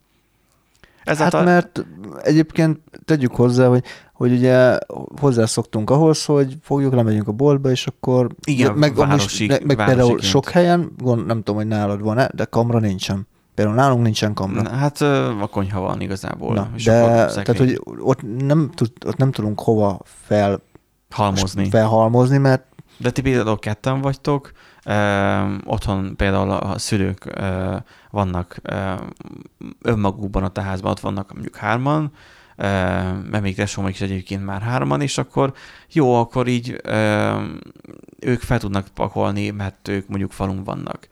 Ezáltal... 1.03 1.39
Hát 1.39 1.49
mert 1.49 1.85
egyébként 2.21 2.79
tegyük 3.05 3.35
hozzá, 3.35 3.67
hogy, 3.67 3.83
hogy 4.13 4.31
ugye 4.31 4.77
hozzászoktunk 5.19 5.89
ahhoz, 5.89 6.25
hogy 6.25 6.57
fogjuk, 6.61 6.93
lemegyünk 6.93 7.27
a 7.27 7.31
boltba, 7.31 7.69
és 7.69 7.87
akkor 7.87 8.29
Igen, 8.43 8.73
meg, 8.73 8.95
városi, 8.95 9.45
meg, 9.45 9.65
meg 9.65 9.85
például 9.85 10.21
sok 10.21 10.49
helyen, 10.49 10.91
gond, 10.97 11.25
nem 11.25 11.37
tudom, 11.37 11.55
hogy 11.55 11.67
nálad 11.67 12.01
van-e, 12.01 12.29
de 12.33 12.45
kamra 12.45 12.79
nincsen. 12.79 13.27
Például 13.55 13.75
nálunk 13.75 14.03
nincsen 14.03 14.33
kamra. 14.33 14.69
Hát 14.69 15.01
a 15.41 15.47
konyha 15.51 15.79
van 15.79 16.01
igazából. 16.01 16.53
Na, 16.53 16.69
és 16.75 16.83
de, 16.83 17.01
tehát, 17.25 17.57
hogy 17.57 17.81
ott 17.99 18.19
nem, 18.37 18.71
tud, 18.75 18.91
ott 19.05 19.17
nem 19.17 19.31
tudunk 19.31 19.59
hova 19.59 19.99
fel 20.03 20.61
halmozni. 21.09 21.69
felhalmozni, 21.69 22.37
mert 22.37 22.63
de 22.97 23.11
ti 23.11 23.21
például 23.21 23.59
ketten 23.59 24.01
vagytok, 24.01 24.51
otthon 25.63 26.15
például 26.15 26.51
a 26.51 26.77
szülők 26.77 27.39
vannak 28.09 28.61
önmagukban 29.81 30.43
a 30.43 30.49
teházban, 30.49 30.91
ott 30.91 30.99
vannak 30.99 31.34
mondjuk 31.34 31.55
hárman, 31.55 32.11
mert 32.55 33.41
még 33.41 33.55
tesóm 33.55 33.88
is 33.88 34.01
egyébként 34.01 34.45
már 34.45 34.61
hárman, 34.61 35.01
és 35.01 35.17
akkor 35.17 35.53
jó, 35.91 36.19
akkor 36.19 36.47
így 36.47 36.81
ők 38.19 38.41
fel 38.41 38.59
tudnak 38.59 38.88
pakolni, 38.93 39.49
mert 39.49 39.88
ők 39.88 40.07
mondjuk 40.07 40.31
falunk 40.31 40.65
vannak 40.65 41.07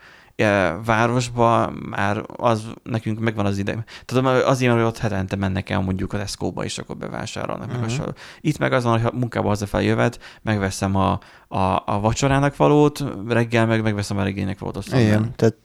városba 0.86 1.74
már 1.90 2.24
az, 2.36 2.68
nekünk 2.84 3.20
megvan 3.20 3.46
az 3.46 3.58
ide. 3.58 3.84
Tudom, 4.06 4.26
az 4.26 4.62
ilyen, 4.62 4.74
hogy 4.74 4.84
ott 4.84 4.98
hetente 4.98 5.36
mennek 5.36 5.70
el 5.70 5.80
mondjuk 5.80 6.14
a 6.14 6.18
Tesco-ba, 6.18 6.64
és 6.64 6.78
akkor 6.78 6.98
bevásárolnak. 6.98 7.68
Uh-huh. 7.68 7.98
Meg 7.98 8.16
Itt 8.42 8.58
meg 8.58 8.74
az 8.74 8.84
van, 8.84 9.02
hogy 9.02 9.14
munkába 9.14 9.48
hazafelé 9.48 9.86
jövet, 9.86 10.20
megveszem 10.42 10.96
a, 10.96 11.20
a, 11.48 11.84
a 11.86 12.00
vacsorának 12.00 12.56
valót, 12.56 13.04
reggel 13.28 13.66
meg 13.66 13.82
megveszem 13.82 14.18
a 14.18 14.24
regénynek 14.24 14.60
valót. 14.60 14.78
Aztán 14.78 15.00
Igen, 15.00 15.36
tehát 15.36 15.56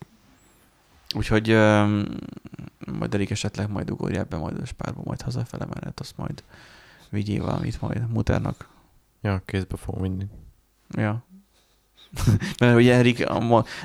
Úgyhogy 1.14 1.52
um, 1.52 2.04
majd 2.98 3.14
Erik 3.14 3.30
esetleg 3.30 3.70
majd 3.70 3.90
ugorjál 3.90 4.24
be 4.24 4.36
majd 4.36 4.58
a 4.60 4.66
spárba, 4.66 5.00
majd 5.04 5.22
hazafele, 5.22 5.66
mert 5.74 6.00
azt 6.00 6.16
majd 6.16 6.44
vigyél 7.10 7.44
valamit 7.44 7.80
majd 7.80 8.10
muternak. 8.12 8.68
Ja, 9.20 9.42
kézbe 9.44 9.76
fogom 9.76 10.02
vinni. 10.02 10.26
Ja, 10.90 11.24
mert 12.60 12.76
ugye 12.76 12.94
Erik, 12.94 13.26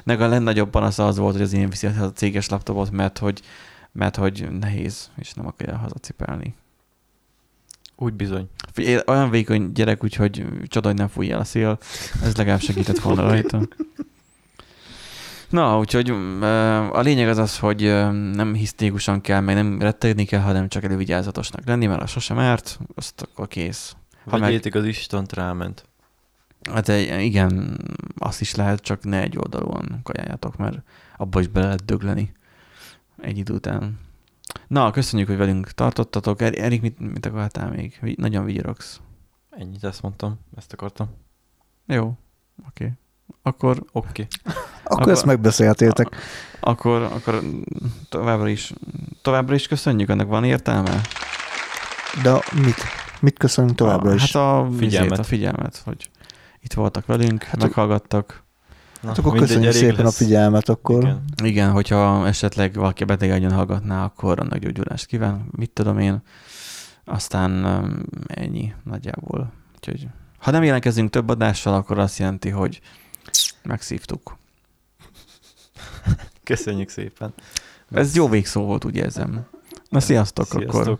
meg 0.03 0.21
a 0.21 0.27
legnagyobban 0.27 0.83
az 0.83 0.99
az 0.99 1.17
volt, 1.17 1.33
hogy 1.33 1.41
az 1.41 1.53
én 1.53 1.69
viszi 1.69 1.87
a 1.87 2.11
céges 2.11 2.49
laptopot, 2.49 2.91
mert 2.91 3.17
hogy, 3.17 3.41
mert 3.91 4.15
hogy 4.15 4.47
nehéz, 4.59 5.09
és 5.15 5.33
nem 5.33 5.47
akarja 5.47 5.77
hazacipelni. 5.77 6.55
Úgy 7.95 8.13
bizony. 8.13 8.49
Figyelj, 8.71 8.99
olyan 9.07 9.29
vékony 9.29 9.71
gyerek, 9.71 10.03
úgyhogy 10.03 10.45
csoda, 10.67 10.87
hogy 10.87 10.97
nem 10.97 11.07
fújja 11.07 11.37
a 11.37 11.43
szél. 11.43 11.77
Ez 12.23 12.35
legalább 12.35 12.61
segített 12.61 12.99
volna 12.99 13.21
rajta. 13.21 13.67
Na, 15.49 15.77
úgyhogy 15.79 16.09
a 16.91 16.99
lényeg 16.99 17.27
az 17.27 17.37
az, 17.37 17.59
hogy 17.59 17.81
nem 18.33 18.53
hisztérikusan 18.53 19.21
kell, 19.21 19.39
meg 19.39 19.55
nem 19.55 19.81
rettegni 19.81 20.25
kell, 20.25 20.39
hanem 20.39 20.67
csak 20.67 20.83
elővigyázatosnak 20.83 21.65
lenni, 21.65 21.85
mert 21.85 22.01
a 22.01 22.05
sosem 22.05 22.39
árt, 22.39 22.79
azt 22.95 23.21
akkor 23.21 23.47
kész. 23.47 23.95
Ha 24.23 24.39
Vagy 24.39 24.61
meg... 24.63 24.75
az 24.75 24.85
Istent 24.85 25.33
ráment. 25.33 25.85
Hát 26.69 26.87
igen, 27.21 27.79
azt 28.17 28.41
is 28.41 28.55
lehet, 28.55 28.81
csak 28.81 29.03
ne 29.03 29.21
egy 29.21 29.37
oldalúan 29.37 29.99
kajáljátok, 30.03 30.57
mert 30.57 30.81
abba 31.17 31.39
is 31.39 31.47
bele 31.47 31.65
lehet 31.65 31.85
dögleni 31.85 32.31
egy 33.21 33.37
idő 33.37 33.53
után. 33.53 33.99
Na, 34.67 34.91
köszönjük, 34.91 35.27
hogy 35.27 35.37
velünk 35.37 35.71
tartottatok. 35.71 36.41
Erik, 36.41 36.81
mit, 36.81 36.99
mit 36.99 37.25
akartál 37.25 37.69
még? 37.69 38.15
Nagyon 38.15 38.45
vigyorogsz. 38.45 38.99
Ennyit 39.49 39.83
ezt 39.83 40.01
mondtam, 40.01 40.39
ezt 40.57 40.73
akartam. 40.73 41.09
Jó, 41.85 42.17
oké. 42.67 42.83
Okay. 42.83 42.89
Akkor... 43.41 43.83
Oké. 43.91 44.07
Okay. 44.07 44.27
akkor, 44.83 45.01
akkor 45.01 45.11
ezt 45.11 45.25
megbeszéltétek. 45.25 46.15
Akkor, 46.59 47.01
akkor 47.01 47.41
továbbra 48.09 48.47
is, 48.47 48.73
továbbra 49.21 49.55
is 49.55 49.67
köszönjük, 49.67 50.09
ennek 50.09 50.27
van 50.27 50.43
értelme? 50.43 51.01
De 52.23 52.39
mit? 52.53 52.83
Mit 53.21 53.37
köszönjük 53.37 53.75
továbbra 53.75 54.13
is? 54.13 54.21
Hát 54.21 54.35
a 54.35 54.69
figyelmet, 54.77 55.19
a 55.19 55.23
figyelmet 55.23 55.81
hogy 55.85 56.10
itt 56.61 56.73
voltak 56.73 57.05
velünk, 57.05 57.43
hát 57.43 57.61
meghallgattak. 57.61 58.43
Na, 59.01 59.07
hát 59.07 59.17
akkor 59.17 59.37
köszönjük 59.37 59.71
szépen 59.71 60.03
lesz. 60.03 60.13
a 60.21 60.23
figyelmet 60.23 60.69
akkor. 60.69 61.03
Igen. 61.03 61.23
Igen, 61.43 61.71
hogyha 61.71 62.27
esetleg 62.27 62.73
valaki 62.73 63.03
betegedjen 63.03 63.51
hallgatná, 63.51 64.03
akkor 64.03 64.39
annak 64.39 64.57
gyógyulást 64.57 65.05
kíván, 65.05 65.45
mit 65.51 65.69
tudom 65.69 65.99
én. 65.99 66.21
Aztán 67.05 67.65
um, 67.65 68.03
ennyi 68.27 68.73
nagyjából. 68.83 69.51
Úgyhogy, 69.75 70.07
ha 70.37 70.51
nem 70.51 70.63
jelentkezünk 70.63 71.09
több 71.09 71.29
adással, 71.29 71.73
akkor 71.73 71.99
azt 71.99 72.17
jelenti, 72.17 72.49
hogy 72.49 72.81
megszívtuk. 73.63 74.37
Köszönjük 76.43 76.89
szépen. 76.89 77.33
Ez 77.91 78.15
jó 78.15 78.29
végszó 78.29 78.65
volt, 78.65 78.85
úgy 78.85 78.95
érzem. 78.95 79.45
Na, 79.89 79.99
sziasztok, 79.99 80.45
sziasztok. 80.45 80.75
akkor. 80.75 80.99